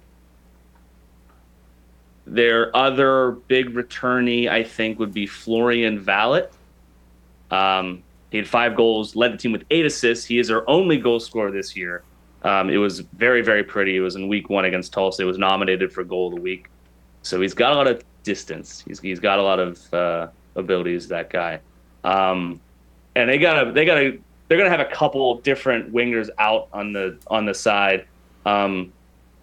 their 2.27 2.77
other 2.77 3.33
big 3.47 3.73
returnee, 3.75 4.49
I 4.49 4.63
think, 4.63 4.99
would 4.99 5.15
be 5.15 5.27
Florian 5.27 5.99
Valot. 5.99 6.53
Um, 7.51 8.03
he 8.31 8.37
had 8.37 8.47
five 8.47 8.77
goals, 8.77 9.17
led 9.17 9.33
the 9.33 9.39
team 9.39 9.53
with 9.53 9.65
eight 9.71 9.87
assists. 9.87 10.27
He 10.27 10.39
is 10.39 10.49
their 10.49 10.69
only 10.69 10.99
goal 10.99 11.21
scorer 11.21 11.51
this 11.51 11.75
year. 11.75 12.03
Um, 12.43 12.69
it 12.69 12.77
was 12.77 13.01
very, 13.01 13.41
very 13.41 13.65
pretty. 13.65 13.97
It 13.97 14.01
was 14.01 14.17
in 14.17 14.29
week 14.29 14.51
one 14.51 14.67
against 14.67 14.93
Tulsa. 14.93 15.23
It 15.23 15.27
was 15.27 15.39
nominated 15.39 15.91
for 15.93 16.05
goal 16.05 16.29
of 16.29 16.35
the 16.35 16.41
week. 16.41 16.69
So 17.29 17.41
he's 17.41 17.55
got 17.55 17.73
a 17.73 17.77
lot 17.77 17.87
of 17.87 18.03
distance. 18.23 18.83
He's, 18.87 19.01
he's 19.01 19.21
got 19.21 19.39
a 19.39 19.43
lot 19.43 19.61
of 19.61 19.95
uh, 19.95 20.29
abilities, 20.57 21.09
that 21.09 21.31
guy. 21.31 21.61
Um, 22.05 22.61
and 23.15 23.29
they 23.29 23.39
gotta 23.39 23.73
they 23.73 23.85
gotta 23.85 24.19
they're 24.47 24.57
gonna 24.57 24.71
have 24.71 24.81
a 24.81 24.87
couple 24.87 25.39
different 25.41 25.93
wingers 25.93 26.31
out 26.39 26.69
on 26.73 26.93
the 26.93 27.19
on 27.27 27.45
the 27.45 27.55
side. 27.55 28.07
Um, 28.47 28.93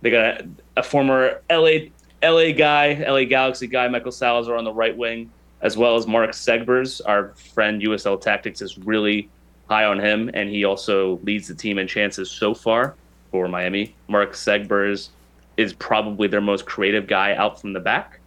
they 0.02 0.10
got 0.10 0.42
a, 0.42 0.48
a 0.78 0.84
former 0.84 1.42
LA 1.52 1.90
LA 2.24 2.52
guy, 2.54 2.94
LA 3.08 3.26
Galaxy 3.26 3.68
guy, 3.68 3.88
Michael 3.88 4.12
Salazar 4.12 4.56
on 4.56 4.64
the 4.64 4.74
right 4.74 4.96
wing, 4.96 5.30
as 5.62 5.78
well 5.78 5.96
as 5.96 6.08
Mark 6.08 6.32
Segbers. 6.32 7.02
Our 7.06 7.30
friend 7.54 7.82
USL 7.82 8.20
Tactics 8.20 8.62
is 8.62 8.78
really 8.80 9.30
high 9.70 9.86
on 9.86 10.00
him, 10.00 10.32
and 10.34 10.50
he 10.50 10.64
also 10.64 11.20
leads 11.24 11.48
the 11.48 11.56
team 11.56 11.78
in 11.78 11.88
chances 11.88 12.32
so 12.32 12.54
far 12.54 12.96
for 13.32 13.48
Miami. 13.48 13.94
Mark 14.08 14.34
Segbers 14.34 15.10
is 15.58 15.74
probably 15.74 16.28
their 16.28 16.42
most 16.42 16.66
creative 16.66 17.08
guy 17.08 17.36
out 17.36 17.60
from 17.60 17.74
the 17.74 17.80
back. 17.80 18.20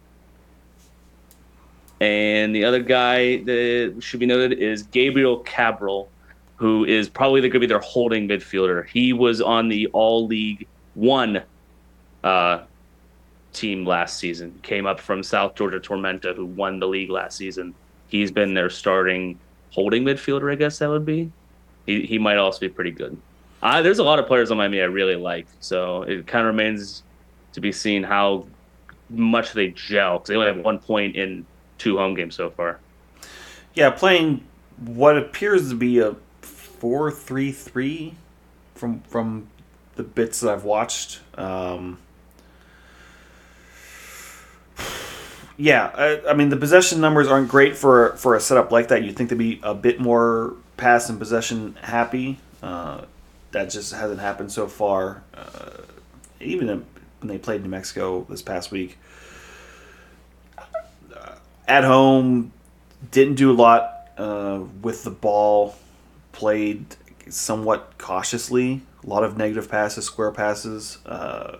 And 2.01 2.55
the 2.55 2.63
other 2.63 2.81
guy 2.81 3.43
that 3.43 3.95
should 3.99 4.19
be 4.19 4.25
noted 4.25 4.57
is 4.59 4.83
Gabriel 4.83 5.39
Cabral, 5.39 6.09
who 6.55 6.85
is 6.85 7.09
probably 7.09 7.41
going 7.41 7.51
to 7.51 7.59
be 7.59 7.67
their 7.67 7.79
holding 7.79 8.27
midfielder. 8.27 8.87
He 8.87 9.13
was 9.13 9.41
on 9.41 9.67
the 9.67 9.87
All 9.87 10.25
League 10.25 10.67
One 10.93 11.43
uh, 12.23 12.61
team 13.53 13.85
last 13.85 14.17
season. 14.17 14.57
Came 14.61 14.85
up 14.85 14.99
from 14.99 15.23
South 15.23 15.55
Georgia 15.55 15.79
Tormenta, 15.79 16.35
who 16.35 16.45
won 16.45 16.79
the 16.79 16.87
league 16.87 17.09
last 17.09 17.37
season. 17.37 17.75
He's 18.07 18.31
been 18.31 18.53
their 18.53 18.69
starting 18.69 19.37
holding 19.71 20.03
midfielder, 20.03 20.51
I 20.51 20.55
guess 20.55 20.79
that 20.79 20.89
would 20.89 21.05
be. 21.05 21.31
He, 21.85 22.05
he 22.05 22.17
might 22.17 22.37
also 22.37 22.59
be 22.59 22.69
pretty 22.69 22.91
good. 22.91 23.17
Uh, 23.61 23.81
there's 23.81 23.99
a 23.99 24.03
lot 24.03 24.19
of 24.19 24.25
players 24.25 24.51
on 24.51 24.57
Miami 24.57 24.81
I 24.81 24.85
really 24.85 25.17
like, 25.17 25.47
so 25.59 26.03
it 26.03 26.25
kind 26.27 26.47
of 26.47 26.53
remains 26.53 27.03
to 27.59 27.67
be 27.67 27.71
seen 27.71 28.03
how 28.03 28.47
much 29.09 29.53
they 29.53 29.69
gel 29.69 30.17
because 30.17 30.29
they 30.29 30.35
only 30.35 30.47
have 30.47 30.63
one 30.63 30.79
point 30.79 31.15
in 31.15 31.45
two 31.77 31.97
home 31.97 32.15
games 32.15 32.35
so 32.35 32.49
far. 32.49 32.79
Yeah, 33.73 33.89
playing 33.89 34.43
what 34.77 35.17
appears 35.17 35.69
to 35.69 35.75
be 35.75 35.99
a 35.99 36.15
four-three-three 36.41 38.13
from 38.75 39.01
from 39.01 39.47
the 39.95 40.03
bits 40.03 40.39
that 40.39 40.51
I've 40.51 40.63
watched. 40.63 41.19
Um, 41.35 41.99
yeah, 45.57 45.91
I, 45.93 46.21
I, 46.29 46.33
mean 46.33 46.49
the 46.49 46.57
possession 46.57 47.01
numbers 47.01 47.27
aren't 47.27 47.49
great 47.49 47.75
for 47.75 48.15
for 48.15 48.35
a 48.35 48.39
setup 48.39 48.71
like 48.71 48.87
that. 48.87 49.03
You'd 49.03 49.17
think 49.17 49.29
they'd 49.29 49.37
be 49.37 49.59
a 49.61 49.73
bit 49.73 49.99
more 49.99 50.53
pass 50.77 51.09
and 51.09 51.19
possession 51.19 51.77
happy. 51.81 52.39
Uh, 52.63 53.01
that 53.51 53.69
just 53.69 53.93
hasn't 53.93 54.19
happened 54.19 54.51
so 54.51 54.67
far. 54.67 55.23
Uh, 55.33 55.81
even 56.39 56.85
when 57.19 57.27
they 57.27 57.37
played 57.37 57.63
New 57.63 57.69
Mexico 57.69 58.25
this 58.29 58.41
past 58.41 58.71
week, 58.71 58.97
uh, 60.57 61.35
at 61.67 61.83
home, 61.83 62.51
didn't 63.11 63.35
do 63.35 63.51
a 63.51 63.53
lot 63.53 64.09
uh, 64.17 64.61
with 64.81 65.03
the 65.03 65.11
ball. 65.11 65.75
Played 66.31 66.95
somewhat 67.29 67.97
cautiously. 67.97 68.81
A 69.03 69.07
lot 69.07 69.23
of 69.23 69.37
negative 69.37 69.69
passes, 69.69 70.05
square 70.05 70.31
passes. 70.31 70.99
Uh, 71.05 71.57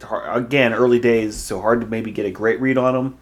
again, 0.00 0.72
early 0.72 0.98
days, 0.98 1.36
so 1.36 1.60
hard 1.60 1.80
to 1.80 1.86
maybe 1.86 2.10
get 2.10 2.26
a 2.26 2.30
great 2.30 2.60
read 2.60 2.78
on 2.78 2.94
them 2.94 3.18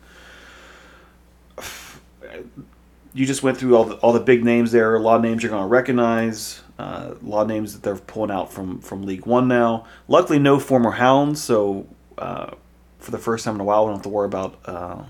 you 3.13 3.27
just 3.27 3.43
went 3.43 3.59
through 3.59 3.77
all 3.77 3.85
the, 3.85 3.95
all 3.97 4.13
the 4.13 4.21
big 4.21 4.45
names 4.45 4.73
there. 4.73 4.95
A 4.95 5.01
lot 5.01 5.17
of 5.17 5.23
names 5.23 5.43
you're 5.43 5.51
going 5.51 5.63
to 5.63 5.69
recognize. 5.69 6.63
Uh, 6.79 7.15
a 7.21 7.27
lot 7.27 7.43
of 7.43 7.49
names 7.49 7.73
that 7.75 7.83
they're 7.83 7.97
pulling 7.97 8.31
out 8.31 8.53
from 8.53 8.81
from 8.81 9.03
League 9.03 9.27
One 9.27 9.49
now. 9.49 9.85
Luckily, 10.09 10.39
no 10.39 10.59
former 10.59 10.93
Hounds, 10.93 11.43
so 11.43 11.87
uh, 12.17 12.53
for 12.99 13.11
the 13.11 13.19
first 13.19 13.45
time 13.45 13.57
in 13.57 13.61
a 13.61 13.65
while, 13.65 13.85
we 13.85 13.89
don't 13.91 13.97
have 13.97 14.03
to 14.05 14.09
worry 14.09 14.27
about 14.27 14.59
uh, 14.65 15.03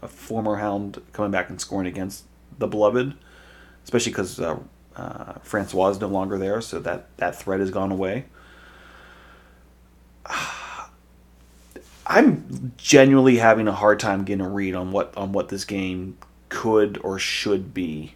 a 0.00 0.08
former 0.08 0.56
Hound 0.56 1.00
coming 1.12 1.30
back 1.30 1.48
and 1.48 1.60
scoring 1.60 1.86
against 1.86 2.24
the 2.58 2.66
beloved, 2.66 3.14
especially 3.84 4.10
because 4.10 4.40
uh, 4.40 4.58
uh, 4.96 5.34
Francois 5.42 5.90
is 5.90 6.00
no 6.00 6.08
longer 6.08 6.38
there, 6.38 6.60
so 6.60 6.80
that 6.80 7.16
that 7.18 7.36
threat 7.36 7.60
has 7.60 7.70
gone 7.70 7.92
away. 7.92 8.24
I'm 12.04 12.72
genuinely 12.76 13.36
having 13.36 13.68
a 13.68 13.72
hard 13.72 14.00
time 14.00 14.24
getting 14.24 14.44
a 14.44 14.48
read 14.48 14.74
on 14.74 14.90
what 14.90 15.16
on 15.16 15.30
what 15.32 15.50
this 15.50 15.64
game 15.64 16.18
could 16.52 16.98
or 17.02 17.18
should 17.18 17.72
be. 17.72 18.14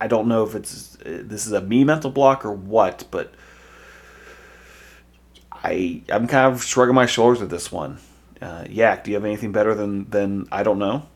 I 0.00 0.06
don't 0.06 0.26
know 0.26 0.42
if 0.42 0.54
it's 0.54 0.96
this 1.04 1.46
is 1.46 1.52
a 1.52 1.60
me 1.60 1.84
mental 1.84 2.10
block 2.10 2.44
or 2.44 2.52
what, 2.52 3.04
but 3.10 3.32
I 5.52 6.00
I'm 6.08 6.26
kind 6.26 6.52
of 6.52 6.64
shrugging 6.64 6.94
my 6.94 7.04
shoulders 7.06 7.42
at 7.42 7.50
this 7.50 7.70
one. 7.70 7.98
Uh, 8.40 8.64
Yak, 8.68 9.04
do 9.04 9.10
you 9.10 9.16
have 9.16 9.24
anything 9.24 9.52
better 9.52 9.74
than 9.74 10.08
than 10.08 10.48
I 10.50 10.62
don't 10.62 10.78
know? 10.78 11.06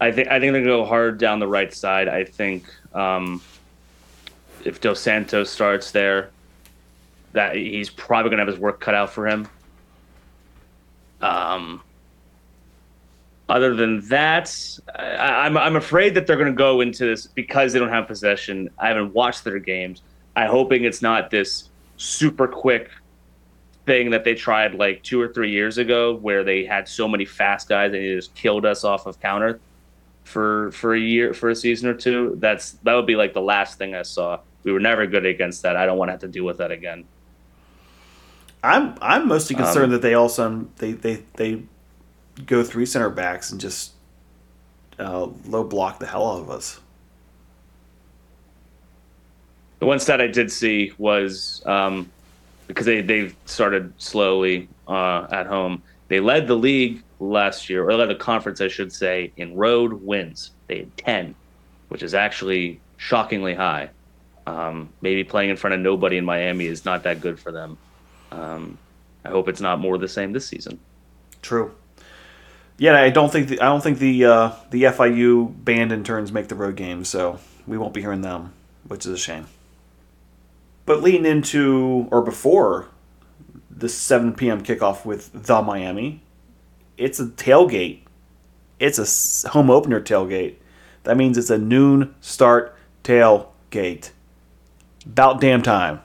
I 0.00 0.10
think 0.10 0.28
I 0.28 0.40
think 0.40 0.54
gonna 0.54 0.64
go 0.64 0.86
hard 0.86 1.18
down 1.18 1.38
the 1.38 1.48
right 1.48 1.72
side. 1.72 2.08
I 2.08 2.24
think 2.24 2.64
um, 2.94 3.42
if 4.64 4.80
Dos 4.80 4.98
Santos 5.00 5.50
starts 5.50 5.90
there, 5.90 6.30
that 7.32 7.56
he's 7.56 7.90
probably 7.90 8.30
gonna 8.30 8.42
have 8.42 8.48
his 8.48 8.58
work 8.58 8.80
cut 8.80 8.94
out 8.94 9.10
for 9.10 9.28
him. 9.28 9.48
Um, 11.20 11.82
other 13.48 13.74
than 13.74 14.00
that, 14.08 14.52
I, 14.94 15.46
am 15.46 15.56
I'm, 15.56 15.58
I'm 15.58 15.76
afraid 15.76 16.14
that 16.14 16.26
they're 16.26 16.36
going 16.36 16.52
to 16.52 16.56
go 16.56 16.80
into 16.80 17.06
this 17.06 17.26
because 17.26 17.72
they 17.72 17.78
don't 17.78 17.90
have 17.90 18.06
possession. 18.06 18.70
I 18.78 18.88
haven't 18.88 19.14
watched 19.14 19.44
their 19.44 19.58
games. 19.58 20.02
I'm 20.34 20.50
hoping 20.50 20.84
it's 20.84 21.00
not 21.00 21.30
this 21.30 21.70
super 21.96 22.48
quick 22.48 22.90
thing 23.86 24.10
that 24.10 24.24
they 24.24 24.34
tried 24.34 24.74
like 24.74 25.02
two 25.04 25.20
or 25.20 25.32
three 25.32 25.50
years 25.50 25.78
ago, 25.78 26.16
where 26.16 26.42
they 26.42 26.64
had 26.64 26.88
so 26.88 27.06
many 27.06 27.24
fast 27.24 27.68
guys 27.68 27.92
and 27.92 28.02
they 28.02 28.14
just 28.14 28.34
killed 28.34 28.66
us 28.66 28.82
off 28.82 29.06
of 29.06 29.20
counter 29.20 29.60
for 30.24 30.72
for 30.72 30.94
a 30.94 31.00
year 31.00 31.32
for 31.32 31.50
a 31.50 31.54
season 31.54 31.88
or 31.88 31.94
two. 31.94 32.36
That's 32.38 32.72
that 32.82 32.94
would 32.94 33.06
be 33.06 33.14
like 33.14 33.32
the 33.32 33.40
last 33.40 33.78
thing 33.78 33.94
I 33.94 34.02
saw. 34.02 34.40
We 34.64 34.72
were 34.72 34.80
never 34.80 35.06
good 35.06 35.24
against 35.24 35.62
that. 35.62 35.76
I 35.76 35.86
don't 35.86 35.96
want 35.96 36.08
to 36.08 36.12
have 36.12 36.20
to 36.22 36.28
deal 36.28 36.44
with 36.44 36.58
that 36.58 36.72
again. 36.72 37.04
I'm 38.64 38.98
I'm 39.00 39.28
mostly 39.28 39.54
concerned 39.54 39.86
um, 39.86 39.90
that 39.92 40.02
they 40.02 40.14
also 40.14 40.66
they 40.78 40.92
they 40.92 41.22
they 41.34 41.62
go 42.44 42.62
three 42.62 42.86
center 42.86 43.08
backs 43.08 43.50
and 43.50 43.60
just 43.60 43.92
uh, 44.98 45.28
low 45.46 45.64
block 45.64 45.98
the 45.98 46.06
hell 46.06 46.30
out 46.30 46.40
of 46.40 46.50
us. 46.50 46.80
The 49.78 49.86
one 49.86 49.98
stat 49.98 50.20
I 50.20 50.26
did 50.26 50.50
see 50.50 50.92
was 50.98 51.62
um, 51.66 52.10
because 52.66 52.86
they 52.86 53.00
they've 53.02 53.34
started 53.44 53.92
slowly 53.98 54.68
uh, 54.88 55.26
at 55.30 55.46
home. 55.46 55.82
They 56.08 56.20
led 56.20 56.46
the 56.46 56.54
league 56.54 57.02
last 57.20 57.68
year, 57.68 57.88
or 57.88 57.94
led 57.94 58.08
the 58.08 58.14
conference, 58.14 58.60
I 58.60 58.68
should 58.68 58.92
say, 58.92 59.32
in 59.36 59.54
road 59.56 59.92
wins. 59.92 60.52
They 60.66 60.78
had 60.78 60.96
ten, 60.96 61.34
which 61.88 62.02
is 62.02 62.14
actually 62.14 62.80
shockingly 62.96 63.54
high. 63.54 63.90
Um, 64.46 64.90
maybe 65.00 65.24
playing 65.24 65.50
in 65.50 65.56
front 65.56 65.74
of 65.74 65.80
nobody 65.80 66.16
in 66.16 66.24
Miami 66.24 66.66
is 66.66 66.84
not 66.84 67.02
that 67.02 67.20
good 67.20 67.38
for 67.38 67.50
them. 67.50 67.76
Um, 68.30 68.78
I 69.24 69.30
hope 69.30 69.48
it's 69.48 69.60
not 69.60 69.80
more 69.80 69.98
the 69.98 70.08
same 70.08 70.32
this 70.32 70.46
season. 70.46 70.78
True. 71.42 71.74
Yeah, 72.78 73.00
I 73.00 73.10
don't 73.10 73.32
think 73.32 73.48
the, 73.48 73.60
I 73.60 73.66
don't 73.66 73.82
think 73.82 73.98
the 73.98 74.24
uh, 74.26 74.52
the 74.70 74.84
FIU 74.84 75.64
band 75.64 75.92
interns 75.92 76.30
make 76.30 76.48
the 76.48 76.54
road 76.54 76.76
games, 76.76 77.08
so 77.08 77.38
we 77.66 77.78
won't 77.78 77.94
be 77.94 78.02
hearing 78.02 78.20
them, 78.20 78.52
which 78.86 79.06
is 79.06 79.12
a 79.12 79.18
shame. 79.18 79.46
But 80.84 81.02
leading 81.02 81.26
into 81.26 82.06
or 82.10 82.22
before 82.22 82.88
the 83.70 83.88
7 83.88 84.34
p.m. 84.34 84.62
kickoff 84.62 85.04
with 85.04 85.30
the 85.32 85.62
Miami, 85.62 86.22
it's 86.96 87.18
a 87.18 87.26
tailgate. 87.26 88.00
It's 88.78 89.44
a 89.44 89.48
home 89.50 89.70
opener 89.70 90.00
tailgate. 90.00 90.56
That 91.04 91.16
means 91.16 91.38
it's 91.38 91.50
a 91.50 91.58
noon 91.58 92.14
start 92.20 92.76
tailgate. 93.04 94.10
About 95.04 95.40
damn 95.40 95.62
time. 95.62 96.00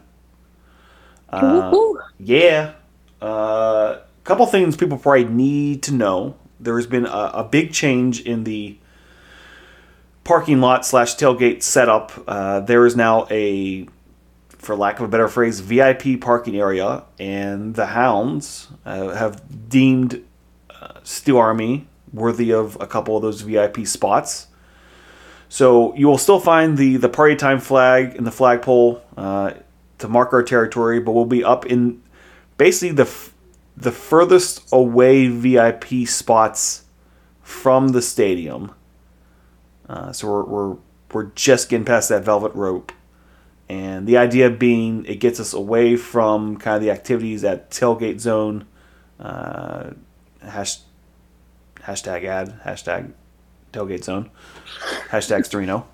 Uh, 1.30 1.76
yeah. 2.20 2.74
A 3.22 3.26
uh, 3.26 4.02
couple 4.24 4.46
things 4.46 4.76
people 4.76 4.98
probably 4.98 5.26
need 5.26 5.84
to 5.84 5.94
know 5.94 6.36
there 6.62 6.76
has 6.78 6.88
been 6.88 7.06
a, 7.06 7.32
a 7.34 7.44
big 7.44 7.74
change 7.74 8.22
in 8.22 8.44
the 8.44 8.78
parking 10.24 10.62
lot 10.62 10.86
slash 10.86 11.16
tailgate 11.16 11.64
setup. 11.64 12.12
Uh, 12.28 12.60
there 12.62 12.86
is 12.86 12.96
now 12.96 13.28
a, 13.32 13.88
for 14.50 14.76
lack 14.76 15.00
of 15.00 15.06
a 15.06 15.08
better 15.08 15.28
phrase, 15.28 15.60
VIP 15.60 16.22
parking 16.22 16.56
area, 16.58 17.04
and 17.20 17.76
the 17.76 17.88
Hounds 17.88 18.68
uh, 18.86 19.10
have 19.10 19.70
deemed 19.70 20.24
uh, 20.70 20.94
Steel 21.04 21.38
Army 21.38 21.88
worthy 22.14 22.54
of 22.54 22.78
a 22.80 22.88
couple 22.88 23.16
of 23.16 23.22
those 23.22 23.42
VIP 23.42 23.88
spots. 23.88 24.48
So 25.50 25.94
you 25.96 26.08
will 26.08 26.18
still 26.18 26.40
find 26.40 26.78
the 26.78 26.96
the 26.96 27.10
party 27.10 27.36
time 27.36 27.60
flag 27.60 28.16
in 28.16 28.24
the 28.24 28.32
flagpole 28.32 29.04
uh, 29.18 29.52
to 29.98 30.08
mark 30.08 30.32
our 30.32 30.44
territory, 30.44 31.00
but 31.02 31.12
we'll 31.12 31.26
be 31.26 31.44
up 31.44 31.66
in 31.66 32.02
basically 32.58 32.96
the 32.96 33.31
the 33.82 33.92
furthest 33.92 34.68
away 34.72 35.28
VIP 35.28 36.08
spots 36.08 36.86
from 37.42 37.90
the 37.90 38.02
stadium. 38.02 38.74
Uh, 39.90 40.12
so 40.12 40.28
we're, 40.28 40.44
we're 40.44 40.78
we're 41.12 41.32
just 41.36 41.68
getting 41.68 41.84
past 41.84 42.08
that 42.10 42.24
velvet 42.24 42.54
rope, 42.56 42.92
and 43.68 44.08
the 44.08 44.18
idea 44.18 44.50
being 44.50 45.04
it 45.06 45.20
gets 45.20 45.40
us 45.40 45.52
away 45.52 45.98
from 45.98 46.58
kind 46.58 46.78
of 46.78 46.82
the 46.82 46.92
activities 46.92 47.44
at 47.44 47.70
tailgate 47.72 48.20
zone. 48.20 48.66
Uh, 49.20 49.92
hash, 50.42 50.80
hashtag 51.82 52.24
ad 52.24 52.62
hashtag 52.64 53.12
tailgate 53.74 54.04
zone 54.04 54.30
hashtag 55.10 55.42
Storino. 55.42 55.86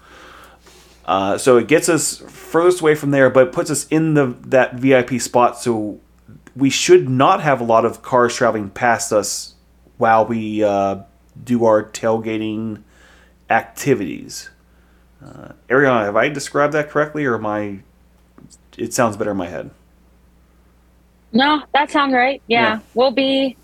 Uh, 1.05 1.37
so 1.37 1.57
it 1.57 1.67
gets 1.67 1.87
us 1.87 2.17
furthest 2.17 2.81
away 2.81 2.93
from 2.93 3.11
there, 3.11 3.29
but 3.29 3.51
puts 3.51 3.71
us 3.71 3.87
in 3.87 4.13
the 4.13 4.35
that 4.41 4.75
VIP 4.75 5.21
spot. 5.21 5.57
So 5.57 5.99
we 6.57 6.69
should 6.71 7.07
not 7.07 7.41
have 7.41 7.61
a 7.61 7.63
lot 7.63 7.85
of 7.85 8.01
cars 8.01 8.35
traveling 8.35 8.69
past 8.69 9.13
us 9.13 9.53
while 9.97 10.25
we 10.25 10.63
uh, 10.63 10.97
do 11.43 11.65
our 11.65 11.83
tailgating 11.83 12.81
activities. 13.49 14.49
Uh, 15.23 15.49
Ariana, 15.69 16.05
have 16.05 16.15
I 16.15 16.29
described 16.29 16.73
that 16.73 16.89
correctly, 16.89 17.25
or 17.25 17.35
am 17.35 17.45
I? 17.45 17.79
It 18.77 18.93
sounds 18.93 19.17
better 19.17 19.31
in 19.31 19.37
my 19.37 19.47
head. 19.47 19.69
No, 21.31 21.61
that 21.73 21.91
sounds 21.91 22.13
right. 22.13 22.41
Yeah. 22.47 22.61
Yeah. 22.61 22.79
We'll 22.95 23.11
be 23.11 23.55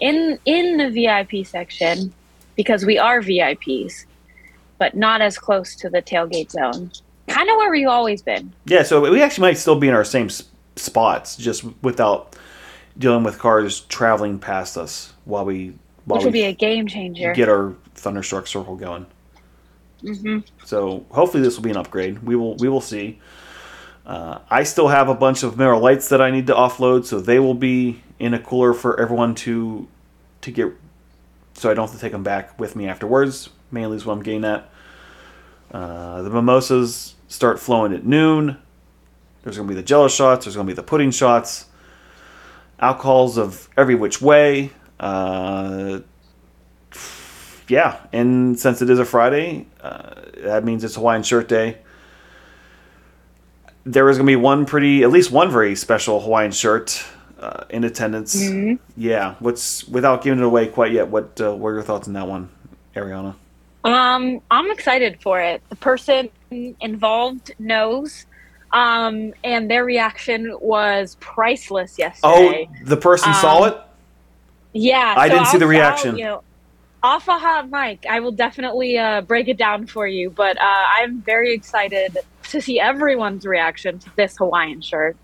in 0.00 0.38
in 0.44 0.76
the 0.76 0.90
VIP 0.90 1.46
section 1.46 2.12
because 2.56 2.84
we 2.84 2.98
are 2.98 3.20
VIPs, 3.20 4.06
but 4.78 4.96
not 4.96 5.20
as 5.20 5.38
close 5.38 5.76
to 5.76 5.90
the 5.90 6.02
tailgate 6.02 6.50
zone. 6.50 6.90
Kind 7.28 7.48
of 7.48 7.56
where 7.56 7.70
we've 7.70 7.86
always 7.86 8.22
been. 8.22 8.52
Yeah, 8.64 8.82
so 8.82 9.08
we 9.08 9.22
actually 9.22 9.42
might 9.42 9.58
still 9.58 9.78
be 9.78 9.86
in 9.86 9.94
our 9.94 10.04
same 10.04 10.28
spots, 10.80 11.36
just 11.36 11.64
without 11.82 12.36
dealing 12.98 13.24
with 13.24 13.38
cars 13.38 13.80
traveling 13.82 14.38
past 14.38 14.76
us 14.76 15.12
while 15.24 15.44
we 15.44 15.74
while 16.04 16.18
Which 16.18 16.24
would 16.24 16.32
be 16.32 16.42
a 16.42 16.52
game 16.52 16.86
changer. 16.86 17.32
get 17.32 17.48
our 17.48 17.74
thunderstruck 17.94 18.46
circle 18.46 18.76
going. 18.76 19.06
hmm 20.02 20.38
So 20.64 21.04
hopefully 21.10 21.42
this 21.42 21.56
will 21.56 21.62
be 21.64 21.70
an 21.70 21.76
upgrade. 21.76 22.20
We 22.22 22.36
will 22.36 22.56
we 22.56 22.68
will 22.68 22.80
see. 22.80 23.20
Uh, 24.06 24.38
I 24.50 24.64
still 24.64 24.88
have 24.88 25.08
a 25.08 25.14
bunch 25.14 25.42
of 25.42 25.56
Miller 25.58 25.76
Lites 25.76 26.08
that 26.08 26.20
I 26.20 26.30
need 26.30 26.46
to 26.48 26.54
offload, 26.54 27.04
so 27.04 27.20
they 27.20 27.38
will 27.38 27.54
be 27.54 28.02
in 28.18 28.34
a 28.34 28.38
cooler 28.38 28.72
for 28.74 28.98
everyone 29.00 29.34
to 29.36 29.86
to 30.42 30.50
get. 30.50 30.72
So 31.54 31.70
I 31.70 31.74
don't 31.74 31.86
have 31.88 31.94
to 31.94 32.00
take 32.00 32.12
them 32.12 32.22
back 32.22 32.58
with 32.58 32.74
me 32.76 32.88
afterwards. 32.88 33.50
Mainly 33.70 33.96
is 33.96 34.06
what 34.06 34.14
I'm 34.14 34.22
getting 34.22 34.44
at. 34.44 34.68
Uh, 35.70 36.22
the 36.22 36.30
mimosas 36.30 37.14
start 37.28 37.60
flowing 37.60 37.92
at 37.92 38.04
noon. 38.04 38.56
There's 39.42 39.56
going 39.56 39.68
to 39.68 39.74
be 39.74 39.80
the 39.80 39.86
jello 39.86 40.08
shots. 40.08 40.44
There's 40.44 40.54
going 40.54 40.66
to 40.66 40.70
be 40.70 40.76
the 40.76 40.82
pudding 40.82 41.10
shots. 41.10 41.66
Alcohols 42.78 43.38
of 43.38 43.68
every 43.76 43.94
which 43.94 44.20
way. 44.20 44.70
Uh, 44.98 46.00
yeah, 47.68 48.00
and 48.12 48.58
since 48.58 48.82
it 48.82 48.90
is 48.90 48.98
a 48.98 49.04
Friday, 49.04 49.66
uh, 49.80 50.14
that 50.38 50.64
means 50.64 50.82
it's 50.84 50.96
Hawaiian 50.96 51.22
Shirt 51.22 51.48
Day. 51.48 51.78
There 53.84 54.08
is 54.10 54.18
going 54.18 54.26
to 54.26 54.30
be 54.30 54.36
one 54.36 54.66
pretty, 54.66 55.02
at 55.02 55.10
least 55.10 55.30
one 55.30 55.50
very 55.50 55.74
special 55.74 56.20
Hawaiian 56.20 56.52
shirt 56.52 57.02
uh, 57.38 57.64
in 57.70 57.84
attendance. 57.84 58.36
Mhm. 58.36 58.78
Yeah, 58.96 59.36
what's 59.38 59.84
without 59.88 60.22
giving 60.22 60.40
it 60.40 60.44
away 60.44 60.66
quite 60.66 60.92
yet? 60.92 61.08
What 61.08 61.40
uh, 61.40 61.54
what 61.54 61.70
are 61.70 61.74
your 61.74 61.82
thoughts 61.82 62.06
on 62.06 62.14
that 62.14 62.28
one, 62.28 62.50
Ariana? 62.94 63.34
Um, 63.84 64.40
I'm 64.50 64.70
excited 64.70 65.18
for 65.22 65.40
it. 65.40 65.62
The 65.70 65.76
person 65.76 66.28
involved 66.50 67.52
knows, 67.58 68.26
um, 68.72 69.32
and 69.44 69.70
their 69.70 69.84
reaction 69.84 70.56
was 70.60 71.16
priceless 71.20 71.98
yesterday. 71.98 72.68
Oh, 72.70 72.84
the 72.84 72.96
person 72.96 73.32
saw 73.34 73.62
Um, 73.64 73.68
it. 73.72 73.80
Yeah, 74.72 75.14
I 75.16 75.28
didn't 75.28 75.46
see 75.46 75.58
the 75.58 75.64
I'll- 75.64 75.70
reaction. 75.70 76.10
I'll, 76.12 76.18
you 76.18 76.24
know, 76.24 76.42
off 77.02 77.26
a 77.28 77.38
hot 77.38 77.70
mic, 77.70 78.04
I 78.08 78.20
will 78.20 78.30
definitely 78.32 78.98
uh, 78.98 79.22
break 79.22 79.48
it 79.48 79.56
down 79.56 79.86
for 79.86 80.06
you. 80.06 80.30
But 80.30 80.60
uh, 80.60 80.64
I'm 80.96 81.22
very 81.22 81.52
excited 81.54 82.18
to 82.50 82.60
see 82.60 82.78
everyone's 82.78 83.46
reaction 83.46 83.98
to 84.00 84.10
this 84.16 84.36
Hawaiian 84.36 84.80
shirt. 84.82 85.16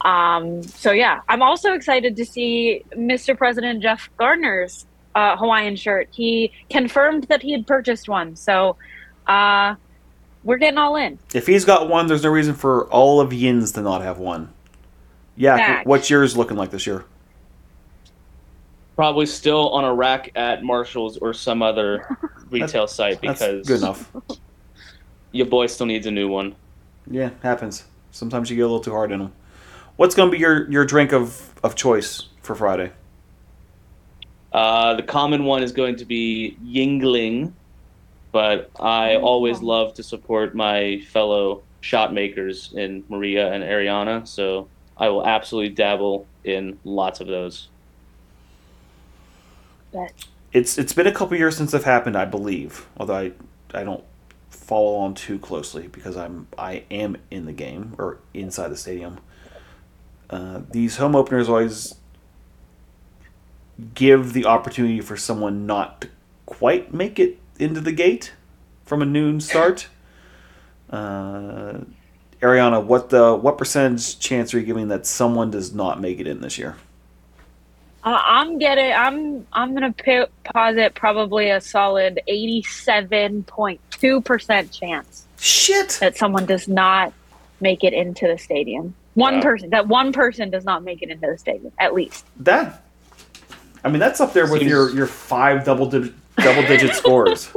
Um, 0.00 0.62
so 0.62 0.92
yeah, 0.92 1.20
I'm 1.28 1.42
also 1.42 1.74
excited 1.74 2.16
to 2.16 2.24
see 2.24 2.82
Mr. 2.96 3.36
President 3.36 3.82
Jeff 3.82 4.08
Gardner's 4.16 4.86
uh, 5.14 5.36
Hawaiian 5.36 5.76
shirt. 5.76 6.08
He 6.10 6.52
confirmed 6.70 7.24
that 7.24 7.42
he 7.42 7.52
had 7.52 7.66
purchased 7.66 8.08
one, 8.08 8.34
so 8.34 8.76
uh, 9.26 9.74
we're 10.44 10.58
getting 10.58 10.78
all 10.78 10.96
in. 10.96 11.18
If 11.34 11.46
he's 11.46 11.64
got 11.64 11.88
one, 11.88 12.06
there's 12.06 12.22
no 12.22 12.30
reason 12.30 12.54
for 12.54 12.86
all 12.86 13.20
of 13.20 13.32
Yins 13.32 13.72
to 13.72 13.82
not 13.82 14.02
have 14.02 14.18
one. 14.18 14.52
Yeah, 15.36 15.56
Fact. 15.56 15.86
what's 15.86 16.10
yours 16.10 16.36
looking 16.36 16.56
like 16.56 16.70
this 16.70 16.86
year? 16.86 17.04
Probably 18.96 19.26
still 19.26 19.70
on 19.70 19.84
a 19.84 19.94
rack 19.94 20.30
at 20.34 20.62
Marshalls 20.62 21.16
or 21.18 21.32
some 21.32 21.62
other 21.62 22.18
retail 22.50 22.86
site 22.86 23.20
That's 23.22 23.38
because 23.38 23.66
good 23.66 23.80
enough. 23.80 24.10
your 25.32 25.46
boy 25.46 25.66
still 25.66 25.86
needs 25.86 26.06
a 26.06 26.10
new 26.10 26.28
one. 26.28 26.54
Yeah, 27.10 27.30
happens. 27.42 27.84
Sometimes 28.10 28.50
you 28.50 28.56
get 28.56 28.62
a 28.62 28.66
little 28.66 28.80
too 28.80 28.90
hard 28.90 29.12
in 29.12 29.20
them. 29.20 29.32
What's 29.96 30.14
going 30.14 30.30
to 30.30 30.32
be 30.32 30.40
your, 30.40 30.70
your 30.70 30.84
drink 30.84 31.12
of, 31.12 31.54
of 31.62 31.74
choice 31.74 32.28
for 32.42 32.54
Friday? 32.54 32.92
Uh, 34.52 34.94
the 34.94 35.02
common 35.02 35.44
one 35.44 35.62
is 35.62 35.72
going 35.72 35.96
to 35.96 36.04
be 36.04 36.56
Yuengling, 36.64 37.52
but 38.32 38.70
I 38.78 39.16
always 39.16 39.60
love 39.62 39.94
to 39.94 40.02
support 40.02 40.54
my 40.54 41.00
fellow 41.08 41.62
shot 41.80 42.12
makers 42.12 42.72
in 42.74 43.04
Maria 43.08 43.52
and 43.52 43.64
Ariana, 43.64 44.26
so 44.26 44.68
I 44.96 45.08
will 45.08 45.26
absolutely 45.26 45.74
dabble 45.74 46.26
in 46.44 46.78
lots 46.84 47.20
of 47.20 47.26
those. 47.26 47.68
But 49.92 50.12
It's 50.52 50.78
it's 50.78 50.92
been 50.92 51.06
a 51.06 51.12
couple 51.12 51.36
years 51.36 51.56
since 51.56 51.72
they've 51.72 51.82
happened, 51.82 52.16
I 52.16 52.24
believe. 52.24 52.86
Although 52.96 53.16
I 53.16 53.32
I 53.74 53.84
don't 53.84 54.04
follow 54.50 54.96
on 54.98 55.14
too 55.14 55.38
closely 55.38 55.88
because 55.88 56.16
I'm 56.16 56.46
I 56.56 56.84
am 56.90 57.16
in 57.30 57.46
the 57.46 57.52
game 57.52 57.94
or 57.98 58.18
inside 58.34 58.68
the 58.68 58.76
stadium. 58.76 59.18
Uh, 60.28 60.60
these 60.70 60.98
home 60.98 61.16
openers 61.16 61.48
always 61.48 61.96
give 63.94 64.32
the 64.32 64.44
opportunity 64.44 65.00
for 65.00 65.16
someone 65.16 65.66
not 65.66 66.02
to 66.02 66.08
quite 66.46 66.94
make 66.94 67.18
it 67.18 67.39
into 67.60 67.80
the 67.80 67.92
gate 67.92 68.32
from 68.84 69.02
a 69.02 69.06
noon 69.06 69.40
start. 69.40 69.88
Uh, 70.88 71.78
Ariana, 72.40 72.82
what 72.82 73.10
the 73.10 73.34
what 73.36 73.58
percentage 73.58 74.18
chance 74.18 74.52
are 74.54 74.58
you 74.58 74.66
giving 74.66 74.88
that 74.88 75.06
someone 75.06 75.50
does 75.50 75.74
not 75.74 76.00
make 76.00 76.18
it 76.20 76.26
in 76.26 76.40
this 76.40 76.58
year? 76.58 76.76
Uh, 78.02 78.18
I'm 78.24 78.58
getting. 78.58 78.92
I'm. 78.92 79.46
I'm 79.52 79.74
gonna 79.74 79.92
p- 79.92 80.24
posit 80.44 80.94
probably 80.94 81.50
a 81.50 81.60
solid 81.60 82.18
eighty-seven 82.26 83.42
point 83.44 83.78
two 83.90 84.22
percent 84.22 84.72
chance 84.72 85.26
Shit. 85.38 85.98
that 86.00 86.16
someone 86.16 86.46
does 86.46 86.66
not 86.66 87.12
make 87.60 87.84
it 87.84 87.92
into 87.92 88.26
the 88.26 88.38
stadium. 88.38 88.94
One 89.14 89.36
Wow. 89.36 89.42
person. 89.42 89.70
That 89.70 89.86
one 89.86 90.12
person 90.14 90.48
does 90.48 90.64
not 90.64 90.82
make 90.82 91.02
it 91.02 91.10
into 91.10 91.26
the 91.26 91.36
stadium. 91.36 91.72
At 91.78 91.92
least. 91.92 92.24
That, 92.38 92.82
I 93.84 93.90
mean, 93.90 93.98
that's 94.00 94.18
up 94.18 94.32
there 94.32 94.44
with 94.50 94.60
Seems- 94.60 94.70
your 94.70 94.90
your 94.94 95.06
five 95.06 95.66
double 95.66 95.84
di- 95.90 96.12
double 96.36 96.62
digit 96.62 96.94
scores. 96.94 97.50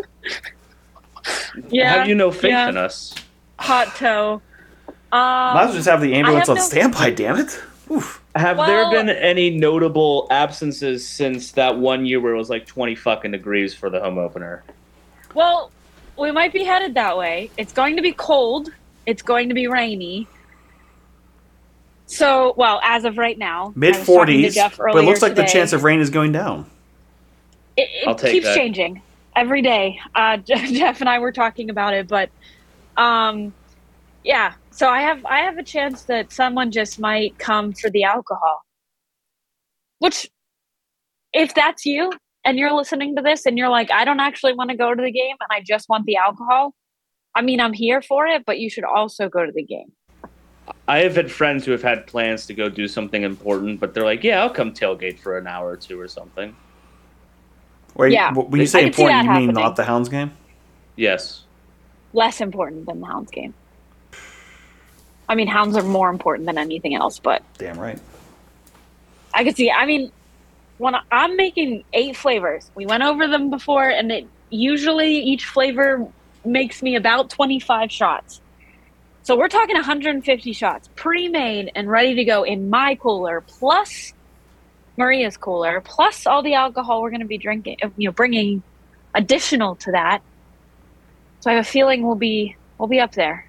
How 1.24 2.04
do 2.04 2.10
you 2.10 2.16
know 2.16 2.32
faith 2.32 2.52
yeah. 2.52 2.70
in 2.70 2.78
us? 2.78 3.16
Hot 3.60 3.96
toe. 3.96 4.42
Um, 4.88 4.94
Might 5.12 5.62
as 5.62 5.68
well 5.68 5.74
just 5.76 5.88
have 5.88 6.02
the 6.02 6.16
ambulance 6.16 6.48
have 6.48 6.58
on 6.58 6.62
no- 6.62 6.68
standby. 6.68 7.12
Damn 7.12 7.38
it! 7.38 7.62
Oof. 7.92 8.22
Have 8.36 8.58
Well- 8.58 8.68
there 8.68 8.90
been 8.90 9.10
any 9.10 9.52
notable 9.52 10.28
absences 10.32 11.08
since 11.08 11.52
that 11.52 11.78
one 11.78 12.06
year 12.06 12.20
where 12.20 12.34
it 12.34 12.38
was 12.38 12.50
like 12.50 12.66
20 12.66 12.96
fucking 12.96 13.32
degrees 13.32 13.74
for 13.76 13.90
the 13.90 14.00
home 14.00 14.18
opener? 14.18 14.64
Well, 15.36 15.72
we 16.18 16.32
might 16.32 16.52
be 16.52 16.64
headed 16.64 16.96
that 16.96 17.18
way. 17.18 17.52
It's 17.58 17.74
going 17.74 17.96
to 17.96 18.02
be 18.02 18.12
cold. 18.12 18.70
It's 19.06 19.22
going 19.22 19.50
to 19.50 19.56
be 19.56 19.68
rainy. 19.68 20.28
So, 22.06 22.54
well, 22.58 22.80
as 22.84 23.06
of 23.06 23.18
right 23.18 23.38
now, 23.38 23.74
Mid 23.76 23.96
was 23.96 24.06
talking 24.06 24.42
to 24.42 24.52
forties, 24.52 24.56
but 24.78 24.98
it 24.98 25.06
looks 25.06 25.22
like 25.22 25.36
the 25.36 25.46
chance 25.46 25.74
of 25.74 25.84
rain 25.84 26.00
is 26.00 26.10
going 26.10 26.32
down. 26.32 26.70
It, 27.76 27.90
it 28.08 28.32
keeps 28.32 28.46
that. 28.46 28.56
changing 28.56 29.02
every 29.36 29.62
day. 29.62 30.00
Uh, 30.14 30.38
Jeff 30.46 31.00
and 31.02 31.10
I 31.10 31.20
were 31.20 31.32
talking 31.32 31.70
about 31.70 31.94
it, 31.94 32.08
but 32.08 32.30
um, 32.98 33.54
yeah. 34.24 34.54
So 34.72 34.90
I 34.90 35.02
have 35.02 35.26
I 35.26 35.40
have 35.40 35.58
a 35.58 35.64
chance 35.64 36.04
that 36.04 36.32
someone 36.32 36.72
just 36.72 37.00
might 37.00 37.38
come 37.38 37.74
for 37.74 37.90
the 37.90 38.04
alcohol. 38.04 38.62
Which, 40.00 40.30
if 41.32 41.54
that's 41.54 41.86
you 41.86 42.12
and 42.44 42.58
you're 42.58 42.74
listening 42.74 43.16
to 43.16 43.22
this 43.22 43.46
and 43.46 43.58
you're 43.58 43.70
like, 43.70 43.92
I 43.92 44.04
don't 44.06 44.20
actually 44.20 44.54
want 44.54 44.70
to 44.70 44.76
go 44.76 44.94
to 44.94 45.02
the 45.02 45.12
game 45.12 45.36
and 45.40 45.48
I 45.50 45.62
just 45.66 45.88
want 45.88 46.06
the 46.06 46.18
alcohol. 46.18 46.74
I 47.36 47.42
mean, 47.42 47.60
I'm 47.60 47.74
here 47.74 48.02
for 48.02 48.28
it, 48.28 48.44
but 48.46 48.60
you 48.60 48.70
should 48.70 48.84
also 48.84 49.30
go 49.30 49.46
to 49.46 49.52
the 49.52 49.64
game. 49.64 49.92
I 50.88 51.00
have 51.00 51.16
had 51.16 51.32
friends 51.32 51.66
who 51.66 51.72
have 51.72 51.82
had 51.82 52.06
plans 52.06 52.46
to 52.48 52.54
go 52.54 52.70
do 52.70 52.88
something 52.88 53.24
important, 53.24 53.80
but 53.80 53.94
they're 53.94 54.04
like, 54.04 54.24
yeah, 54.24 54.42
I'll 54.42 54.50
come 54.50 54.74
tailgate 54.74 55.20
for 55.20 55.38
an 55.38 55.48
hour 55.48 55.70
or 55.70 55.78
two 55.78 56.00
or 56.00 56.08
something. 56.08 56.56
Wait, 57.96 58.12
Yeah. 58.14 58.34
when 58.34 58.60
you 58.60 58.68
say 58.68 58.86
important, 58.86 59.28
that 59.28 59.40
you 59.40 59.48
mean 59.48 59.54
not 59.56 59.76
the 59.76 59.84
Hounds 59.84 60.10
game? 60.10 60.32
Yes. 60.96 61.44
Less 62.14 62.42
important 62.42 62.86
than 62.86 63.02
the 63.02 63.08
Hounds 63.08 63.32
game. 63.32 63.54
I 65.30 65.36
mean, 65.36 65.48
Hounds 65.48 65.78
are 65.78 65.84
more 65.84 66.10
important 66.10 66.46
than 66.48 66.58
anything 66.58 66.96
else, 66.96 67.20
but 67.20 67.44
Damn 67.58 67.80
right. 67.80 68.00
I 69.34 69.44
could 69.44 69.56
see. 69.56 69.72
I 69.72 69.86
mean, 69.86 70.12
when 70.78 70.96
I- 70.96 71.02
I'm 71.12 71.36
making 71.38 71.84
eight 71.94 72.16
flavors, 72.16 72.70
we 72.76 72.86
went 72.86 73.04
over 73.04 73.28
them 73.28 73.50
before, 73.50 73.88
and 73.88 74.12
it 74.12 74.28
usually 74.50 75.16
each 75.18 75.46
flavor 75.46 76.06
makes 76.46 76.84
me 76.84 76.96
about 76.96 77.30
25 77.30 77.92
shots. 77.92 78.42
So 79.24 79.38
we're 79.38 79.48
talking 79.48 79.76
150 79.78 80.52
shots 80.52 80.90
pre-made 80.96 81.72
and 81.76 81.90
ready 81.90 82.16
to 82.16 82.26
go 82.26 82.44
in 82.44 82.70
my 82.70 82.96
cooler, 82.96 83.42
plus 83.42 84.14
Maria's 84.98 85.38
cooler, 85.38 85.82
plus 85.82 86.26
all 86.28 86.44
the 86.44 86.54
alcohol 86.54 87.02
we're 87.02 87.10
going 87.10 87.22
to 87.22 87.26
be 87.28 87.38
drinking, 87.38 87.78
uh, 87.84 87.90
you 87.98 88.08
know, 88.10 88.14
bringing 88.14 88.62
additional 89.16 89.76
to 89.78 89.92
that. 89.92 90.22
So 91.40 91.50
I 91.52 91.56
have 91.56 91.66
a 91.66 91.68
feeling 91.70 92.06
we'll 92.06 92.16
be 92.16 92.56
we'll 92.78 92.88
be 92.88 93.00
up 93.00 93.14
there. 93.14 93.48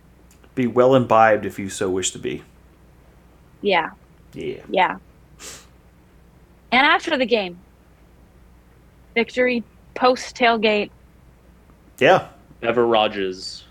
Be 0.55 0.67
well 0.67 0.95
imbibed 0.95 1.45
if 1.47 1.59
you 1.59 1.69
so 1.69 1.91
wish 1.91 2.11
to 2.13 2.19
be. 2.19 2.43
Yeah, 3.61 3.91
Yeah. 4.33 4.61
yeah. 4.69 4.97
And 6.73 6.87
after 6.87 7.17
the 7.17 7.27
game, 7.27 7.59
victory 9.15 9.63
post 9.95 10.37
tailgate. 10.37 10.91
Yeah. 11.99 12.29
Ever 12.63 12.87
Rogers. 12.87 13.65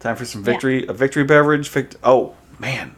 Time 0.00 0.16
for 0.16 0.24
some 0.24 0.42
Yeah. 0.42 0.46
victory. 0.52 0.86
A 0.86 0.92
victory 0.92 1.24
beverage. 1.24 1.68
Vict- 1.68 1.96
oh 2.04 2.34
man, 2.58 2.94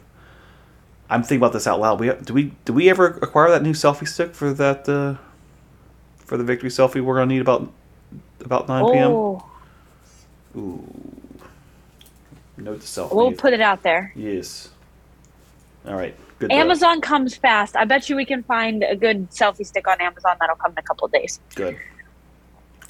I'm 1.11 1.23
thinking 1.23 1.39
about 1.39 1.51
this 1.51 1.67
out 1.67 1.81
loud. 1.81 1.99
We 1.99 2.09
do 2.13 2.33
we 2.33 2.53
do 2.63 2.71
we 2.71 2.89
ever 2.89 3.07
acquire 3.21 3.49
that 3.49 3.61
new 3.61 3.73
selfie 3.73 4.07
stick 4.07 4.33
for 4.33 4.53
that 4.53 4.87
uh, 4.87 5.15
for 6.17 6.37
the 6.37 6.43
victory 6.45 6.69
selfie? 6.69 7.01
We're 7.01 7.15
gonna 7.15 7.25
need 7.25 7.41
about 7.41 7.69
about 8.39 8.69
9 8.69 8.93
p.m. 8.93 9.11
Oh, 9.11 9.45
Ooh. 10.55 10.83
Note 12.57 12.79
to 12.79 12.87
self. 12.87 13.13
we'll 13.13 13.33
put 13.33 13.51
it 13.53 13.59
out 13.59 13.83
there. 13.83 14.13
Yes. 14.15 14.69
All 15.85 15.95
right. 15.95 16.15
Good. 16.39 16.51
Amazon 16.51 17.01
comes 17.01 17.35
fast. 17.35 17.75
I 17.75 17.83
bet 17.83 18.09
you 18.09 18.15
we 18.15 18.25
can 18.25 18.41
find 18.43 18.83
a 18.83 18.95
good 18.95 19.29
selfie 19.31 19.65
stick 19.65 19.87
on 19.87 19.99
Amazon 19.99 20.37
that'll 20.39 20.55
come 20.55 20.71
in 20.71 20.77
a 20.77 20.83
couple 20.83 21.05
of 21.05 21.11
days. 21.11 21.41
Good. 21.55 21.77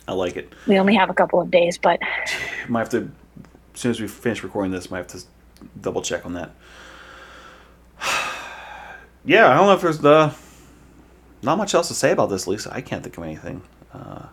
I 0.08 0.14
like 0.14 0.38
it. 0.38 0.54
We 0.68 0.78
only 0.78 0.96
have 0.96 1.10
a 1.10 1.14
couple 1.14 1.42
of 1.42 1.50
days, 1.50 1.78
but 1.78 2.00
Might 2.68 2.82
have 2.82 2.90
to. 2.90 3.12
As 3.74 3.80
soon 3.80 3.92
as 3.92 4.02
we 4.02 4.08
finish 4.08 4.44
recording 4.44 4.72
this, 4.72 4.92
might 4.92 4.98
have 4.98 5.08
to 5.08 5.22
double 5.82 6.02
check 6.04 6.26
on 6.26 6.34
that. 6.34 6.52
Yeah, 9.26 9.50
I 9.50 9.56
don't 9.56 9.68
know 9.68 9.74
if 9.74 9.82
there's 9.82 10.00
the. 10.00 10.34
Not 11.44 11.58
much 11.58 11.74
else 11.74 11.88
to 11.88 11.96
say 11.96 12.12
about 12.12 12.30
this, 12.30 12.46
Lisa. 12.46 12.72
I 12.74 12.82
can't 12.82 13.02
think 13.02 13.18
of 13.18 13.24
anything. 13.24 13.64
Uh, 13.94 14.28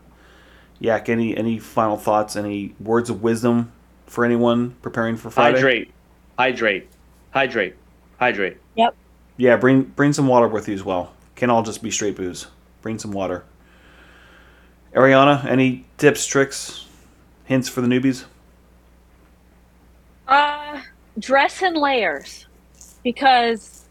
Yak, 0.78 1.08
any 1.08 1.36
any 1.36 1.58
final 1.58 1.96
thoughts? 1.96 2.36
Any 2.36 2.74
words 2.80 3.10
of 3.10 3.22
wisdom 3.22 3.72
for 4.06 4.24
anyone 4.24 4.76
preparing 4.82 5.16
for 5.16 5.30
Friday? 5.30 5.56
Hydrate, 5.56 5.92
hydrate, 6.38 6.88
hydrate, 7.30 7.74
hydrate. 8.18 8.56
Yep. 8.76 8.94
Yeah, 9.36 9.56
bring 9.56 9.82
bring 9.82 10.12
some 10.12 10.26
water 10.26 10.48
with 10.48 10.68
you 10.68 10.74
as 10.74 10.84
well. 10.84 11.12
Can't 11.34 11.50
all 11.50 11.62
just 11.62 11.82
be 11.82 11.90
straight 11.90 12.16
booze. 12.16 12.46
Bring 12.82 12.98
some 12.98 13.12
water. 13.12 13.44
Ariana, 14.94 15.44
any 15.44 15.86
tips, 15.98 16.26
tricks, 16.26 16.86
hints 17.44 17.68
for 17.68 17.80
the 17.80 17.86
newbies? 17.86 18.24
uh, 20.28 20.80
dress 21.18 21.62
in 21.62 21.74
layers 21.74 22.46
because 23.02 23.87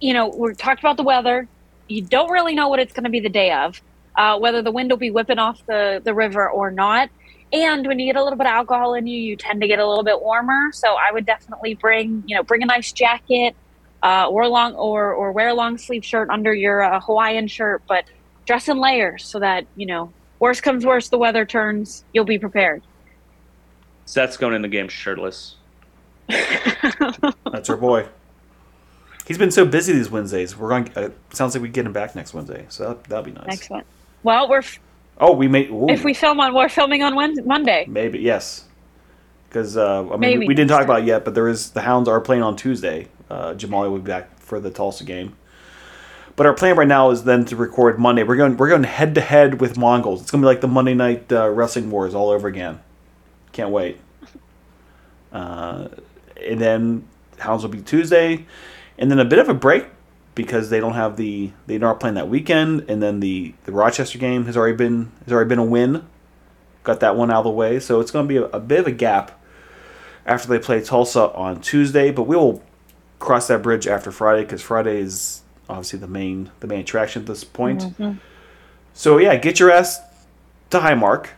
you 0.00 0.14
know 0.14 0.28
we're 0.28 0.54
talked 0.54 0.80
about 0.80 0.96
the 0.96 1.02
weather. 1.02 1.48
You 1.88 2.02
don't 2.02 2.30
really 2.30 2.54
know 2.54 2.68
what 2.68 2.78
it's 2.78 2.92
going 2.92 3.04
to 3.04 3.10
be 3.10 3.20
the 3.20 3.28
day 3.28 3.52
of, 3.52 3.80
uh, 4.16 4.38
whether 4.38 4.62
the 4.62 4.70
wind 4.70 4.90
will 4.90 4.96
be 4.96 5.10
whipping 5.10 5.38
off 5.38 5.64
the 5.66 6.00
the 6.04 6.14
river 6.14 6.48
or 6.48 6.70
not. 6.70 7.10
And 7.52 7.86
when 7.86 7.98
you 7.98 8.06
get 8.06 8.18
a 8.18 8.22
little 8.22 8.36
bit 8.36 8.46
of 8.46 8.52
alcohol 8.52 8.94
in 8.94 9.06
you, 9.06 9.20
you 9.20 9.36
tend 9.36 9.60
to 9.60 9.68
get 9.68 9.78
a 9.78 9.86
little 9.86 10.02
bit 10.02 10.20
warmer. 10.20 10.72
So 10.72 10.88
I 10.94 11.12
would 11.12 11.26
definitely 11.26 11.74
bring 11.74 12.24
you 12.26 12.36
know 12.36 12.42
bring 12.42 12.62
a 12.62 12.66
nice 12.66 12.92
jacket, 12.92 13.54
uh, 14.02 14.28
or 14.28 14.46
long 14.48 14.74
or 14.74 15.12
or 15.12 15.32
wear 15.32 15.48
a 15.48 15.54
long 15.54 15.78
sleeve 15.78 16.04
shirt 16.04 16.28
under 16.30 16.52
your 16.54 16.82
uh, 16.82 17.00
Hawaiian 17.00 17.48
shirt, 17.48 17.82
but 17.88 18.04
dress 18.46 18.68
in 18.68 18.78
layers 18.78 19.24
so 19.24 19.40
that 19.40 19.66
you 19.76 19.86
know 19.86 20.12
worst 20.38 20.62
comes 20.62 20.84
worst, 20.84 21.10
the 21.10 21.18
weather 21.18 21.44
turns, 21.44 22.04
you'll 22.12 22.24
be 22.24 22.38
prepared. 22.38 22.82
Seth's 24.04 24.36
going 24.36 24.54
in 24.54 24.62
the 24.62 24.68
game 24.68 24.88
shirtless. 24.88 25.56
That's 26.28 27.70
our 27.70 27.76
boy. 27.76 28.06
He's 29.26 29.38
been 29.38 29.50
so 29.50 29.64
busy 29.64 29.92
these 29.92 30.10
Wednesdays. 30.10 30.56
We're 30.56 30.68
going. 30.68 30.90
Uh, 30.96 31.10
sounds 31.32 31.54
like 31.54 31.62
we 31.62 31.68
get 31.68 31.86
him 31.86 31.92
back 31.92 32.14
next 32.14 32.34
Wednesday, 32.34 32.66
so 32.68 32.88
that, 32.88 33.04
that'll 33.04 33.24
be 33.24 33.32
nice. 33.32 33.46
Excellent. 33.48 33.86
Well, 34.22 34.48
we're 34.48 34.62
Oh, 35.18 35.32
we 35.32 35.48
may. 35.48 35.66
ooh, 35.68 35.88
if 35.88 36.04
we 36.04 36.12
film 36.12 36.40
on 36.40 36.54
we're 36.54 36.68
filming 36.68 37.02
on 37.02 37.14
Wednesday, 37.14 37.42
Monday. 37.44 37.84
maybe 37.88 38.18
yes, 38.18 38.64
because 39.48 39.76
uh, 39.76 40.00
I 40.00 40.10
mean 40.10 40.20
Maybe 40.20 40.46
we 40.48 40.54
didn't 40.54 40.70
next 40.70 40.78
talk 40.78 40.84
about 40.84 41.02
it 41.02 41.06
yet, 41.06 41.24
but 41.24 41.34
there 41.34 41.48
is 41.48 41.70
the 41.70 41.82
Hounds 41.82 42.08
are 42.08 42.20
playing 42.20 42.42
on 42.42 42.56
Tuesday. 42.56 43.08
Uh, 43.30 43.54
Jamali 43.54 43.90
will 43.90 43.98
be 43.98 44.10
back 44.10 44.38
for 44.40 44.60
the 44.60 44.70
Tulsa 44.70 45.04
game. 45.04 45.36
But 46.36 46.46
our 46.46 46.52
plan 46.52 46.76
right 46.76 46.88
now 46.88 47.10
is 47.10 47.22
then 47.22 47.44
to 47.46 47.56
record 47.56 47.98
Monday. 47.98 48.24
We're 48.24 48.36
going 48.36 48.56
we're 48.56 48.68
going 48.68 48.82
head 48.82 49.14
to 49.14 49.20
head 49.20 49.60
with 49.60 49.78
Mongols. 49.78 50.20
It's 50.20 50.30
gonna 50.32 50.42
be 50.42 50.46
like 50.46 50.60
the 50.60 50.68
Monday 50.68 50.94
night 50.94 51.32
uh, 51.32 51.48
wrestling 51.48 51.90
wars 51.90 52.14
all 52.14 52.28
over 52.30 52.48
again. 52.48 52.80
Can't 53.52 53.70
wait. 53.70 54.00
Uh, 55.32 55.88
and 56.44 56.60
then 56.60 57.06
Hounds 57.38 57.62
will 57.62 57.70
be 57.70 57.80
Tuesday, 57.82 58.46
and 58.98 59.10
then 59.10 59.18
a 59.18 59.24
bit 59.24 59.38
of 59.38 59.48
a 59.48 59.54
break 59.54 59.86
because 60.34 60.70
they 60.70 60.80
don't 60.80 60.94
have 60.94 61.16
the 61.16 61.50
they 61.66 61.78
aren't 61.78 62.00
playing 62.00 62.14
that 62.16 62.28
weekend, 62.28 62.84
and 62.88 63.02
then 63.02 63.20
the 63.20 63.54
the 63.64 63.72
Rochester 63.72 64.18
game 64.18 64.46
has 64.46 64.56
already 64.56 64.76
been 64.76 65.12
has 65.24 65.32
already 65.32 65.48
been 65.48 65.58
a 65.58 65.64
win. 65.64 66.04
Got 66.82 67.00
that 67.00 67.16
one 67.16 67.30
out 67.30 67.38
of 67.38 67.44
the 67.44 67.50
way, 67.50 67.80
so 67.80 68.00
it's 68.00 68.10
going 68.10 68.26
to 68.26 68.28
be 68.28 68.36
a, 68.36 68.44
a 68.46 68.60
bit 68.60 68.80
of 68.80 68.86
a 68.86 68.92
gap 68.92 69.40
after 70.26 70.48
they 70.48 70.58
play 70.58 70.82
Tulsa 70.82 71.30
on 71.32 71.60
Tuesday. 71.60 72.10
But 72.10 72.24
we 72.24 72.36
will 72.36 72.62
cross 73.18 73.46
that 73.48 73.62
bridge 73.62 73.86
after 73.86 74.12
Friday 74.12 74.42
because 74.42 74.60
Friday 74.60 74.98
is 74.98 75.42
obviously 75.68 75.98
the 75.98 76.08
main 76.08 76.50
the 76.60 76.66
main 76.66 76.80
attraction 76.80 77.22
at 77.22 77.26
this 77.26 77.44
point. 77.44 77.96
Mhm. 77.98 78.18
So 78.92 79.18
yeah, 79.18 79.36
get 79.36 79.58
your 79.58 79.70
ass 79.70 80.00
to 80.70 80.80
Highmark, 80.80 81.28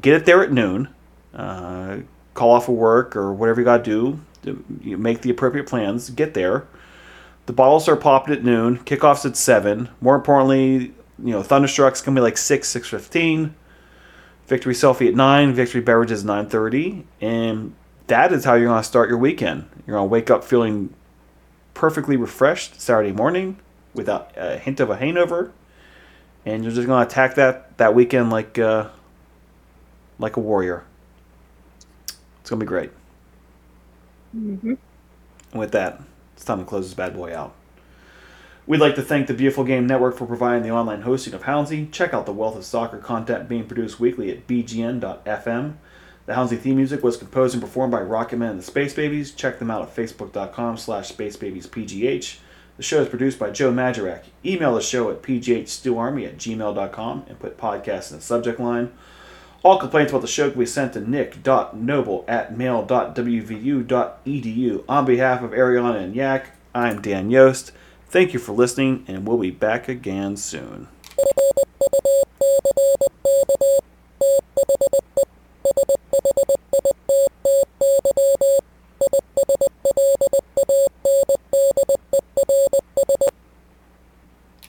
get 0.00 0.14
it 0.14 0.26
there 0.26 0.42
at 0.42 0.52
noon, 0.52 0.88
uh, 1.34 1.98
call 2.34 2.50
off 2.50 2.68
of 2.68 2.74
work 2.74 3.16
or 3.16 3.32
whatever 3.32 3.60
you 3.60 3.64
got 3.64 3.84
to 3.84 4.18
do. 4.44 4.96
Make 4.96 5.22
the 5.22 5.30
appropriate 5.30 5.66
plans. 5.66 6.10
Get 6.10 6.34
there. 6.34 6.64
The 7.46 7.52
bottles 7.52 7.88
are 7.88 7.96
popping 7.96 8.34
at 8.34 8.44
noon. 8.44 8.78
Kickoffs 8.78 9.26
at 9.26 9.36
seven. 9.36 9.88
More 10.00 10.14
importantly, 10.16 10.92
you 11.18 11.32
know 11.32 11.42
Thunderstruck's 11.42 12.00
gonna 12.00 12.14
be 12.14 12.20
like 12.22 12.38
six 12.38 12.68
six 12.68 12.88
fifteen. 12.88 13.54
Victory 14.46 14.74
selfie 14.74 15.08
at 15.08 15.14
nine. 15.14 15.52
Victory 15.52 15.80
beverages 15.80 16.24
nine 16.24 16.48
thirty, 16.48 17.04
and 17.20 17.74
that 18.06 18.32
is 18.32 18.44
how 18.44 18.54
you're 18.54 18.68
gonna 18.68 18.82
start 18.82 19.08
your 19.08 19.18
weekend. 19.18 19.68
You're 19.86 19.96
gonna 19.96 20.06
wake 20.06 20.30
up 20.30 20.44
feeling 20.44 20.94
perfectly 21.74 22.16
refreshed 22.16 22.80
Saturday 22.80 23.12
morning 23.12 23.58
without 23.94 24.32
a 24.36 24.58
hint 24.58 24.78
of 24.80 24.90
a 24.90 24.96
hangover 24.96 25.52
and 26.44 26.64
you're 26.64 26.72
just 26.72 26.86
gonna 26.86 27.04
attack 27.04 27.34
that 27.36 27.76
that 27.78 27.94
weekend 27.94 28.30
like 28.30 28.58
uh, 28.58 28.88
like 30.18 30.36
a 30.36 30.40
warrior. 30.40 30.84
It's 32.40 32.50
gonna 32.50 32.60
be 32.60 32.66
great. 32.66 32.90
Mhm. 34.36 34.76
And 35.52 35.60
with 35.60 35.72
that, 35.72 36.00
it's 36.42 36.48
time 36.48 36.58
to 36.58 36.64
close 36.64 36.86
this 36.86 36.94
bad 36.94 37.14
boy 37.14 37.32
out. 37.32 37.54
We'd 38.66 38.80
like 38.80 38.96
to 38.96 39.02
thank 39.02 39.28
the 39.28 39.34
Beautiful 39.34 39.62
Game 39.62 39.86
Network 39.86 40.16
for 40.16 40.26
providing 40.26 40.64
the 40.64 40.72
online 40.72 41.02
hosting 41.02 41.34
of 41.34 41.42
Houndsy. 41.42 41.88
Check 41.92 42.12
out 42.12 42.26
the 42.26 42.32
wealth 42.32 42.56
of 42.56 42.64
soccer 42.64 42.98
content 42.98 43.48
being 43.48 43.64
produced 43.64 44.00
weekly 44.00 44.32
at 44.32 44.48
bgn.fm. 44.48 45.74
The 46.26 46.32
Houndsy 46.32 46.58
theme 46.58 46.74
music 46.74 47.04
was 47.04 47.16
composed 47.16 47.54
and 47.54 47.62
performed 47.62 47.92
by 47.92 48.00
Rocketman 48.00 48.50
and 48.50 48.58
the 48.58 48.64
Space 48.64 48.92
Babies. 48.92 49.30
Check 49.30 49.60
them 49.60 49.70
out 49.70 49.82
at 49.82 49.94
facebook.com 49.94 50.78
slash 50.78 51.12
spacebabiespgh. 51.12 52.38
The 52.76 52.82
show 52.82 53.02
is 53.02 53.08
produced 53.08 53.38
by 53.38 53.50
Joe 53.50 53.72
Majorak. 53.72 54.24
Email 54.44 54.74
the 54.74 54.80
show 54.80 55.12
at 55.12 55.22
pghsteelarmy 55.22 56.26
at 56.26 56.38
gmail.com 56.38 57.26
and 57.28 57.38
put 57.38 57.56
podcast 57.56 58.10
in 58.10 58.16
the 58.16 58.22
subject 58.22 58.58
line. 58.58 58.90
All 59.64 59.78
complaints 59.78 60.10
about 60.10 60.22
the 60.22 60.28
show 60.28 60.50
can 60.50 60.58
be 60.58 60.66
sent 60.66 60.94
to 60.94 61.00
nick.noble 61.00 62.24
at 62.26 62.58
mail.wvu.edu. 62.58 63.24
On 64.88 65.04
behalf 65.04 65.42
of 65.42 65.52
Ariana 65.52 66.02
and 66.02 66.16
Yak, 66.16 66.56
I'm 66.74 67.00
Dan 67.00 67.30
Yost. 67.30 67.70
Thank 68.08 68.32
you 68.32 68.40
for 68.40 68.50
listening, 68.52 69.04
and 69.06 69.24
we'll 69.26 69.38
be 69.38 69.52
back 69.52 69.88
again 69.88 70.36
soon. 70.36 70.88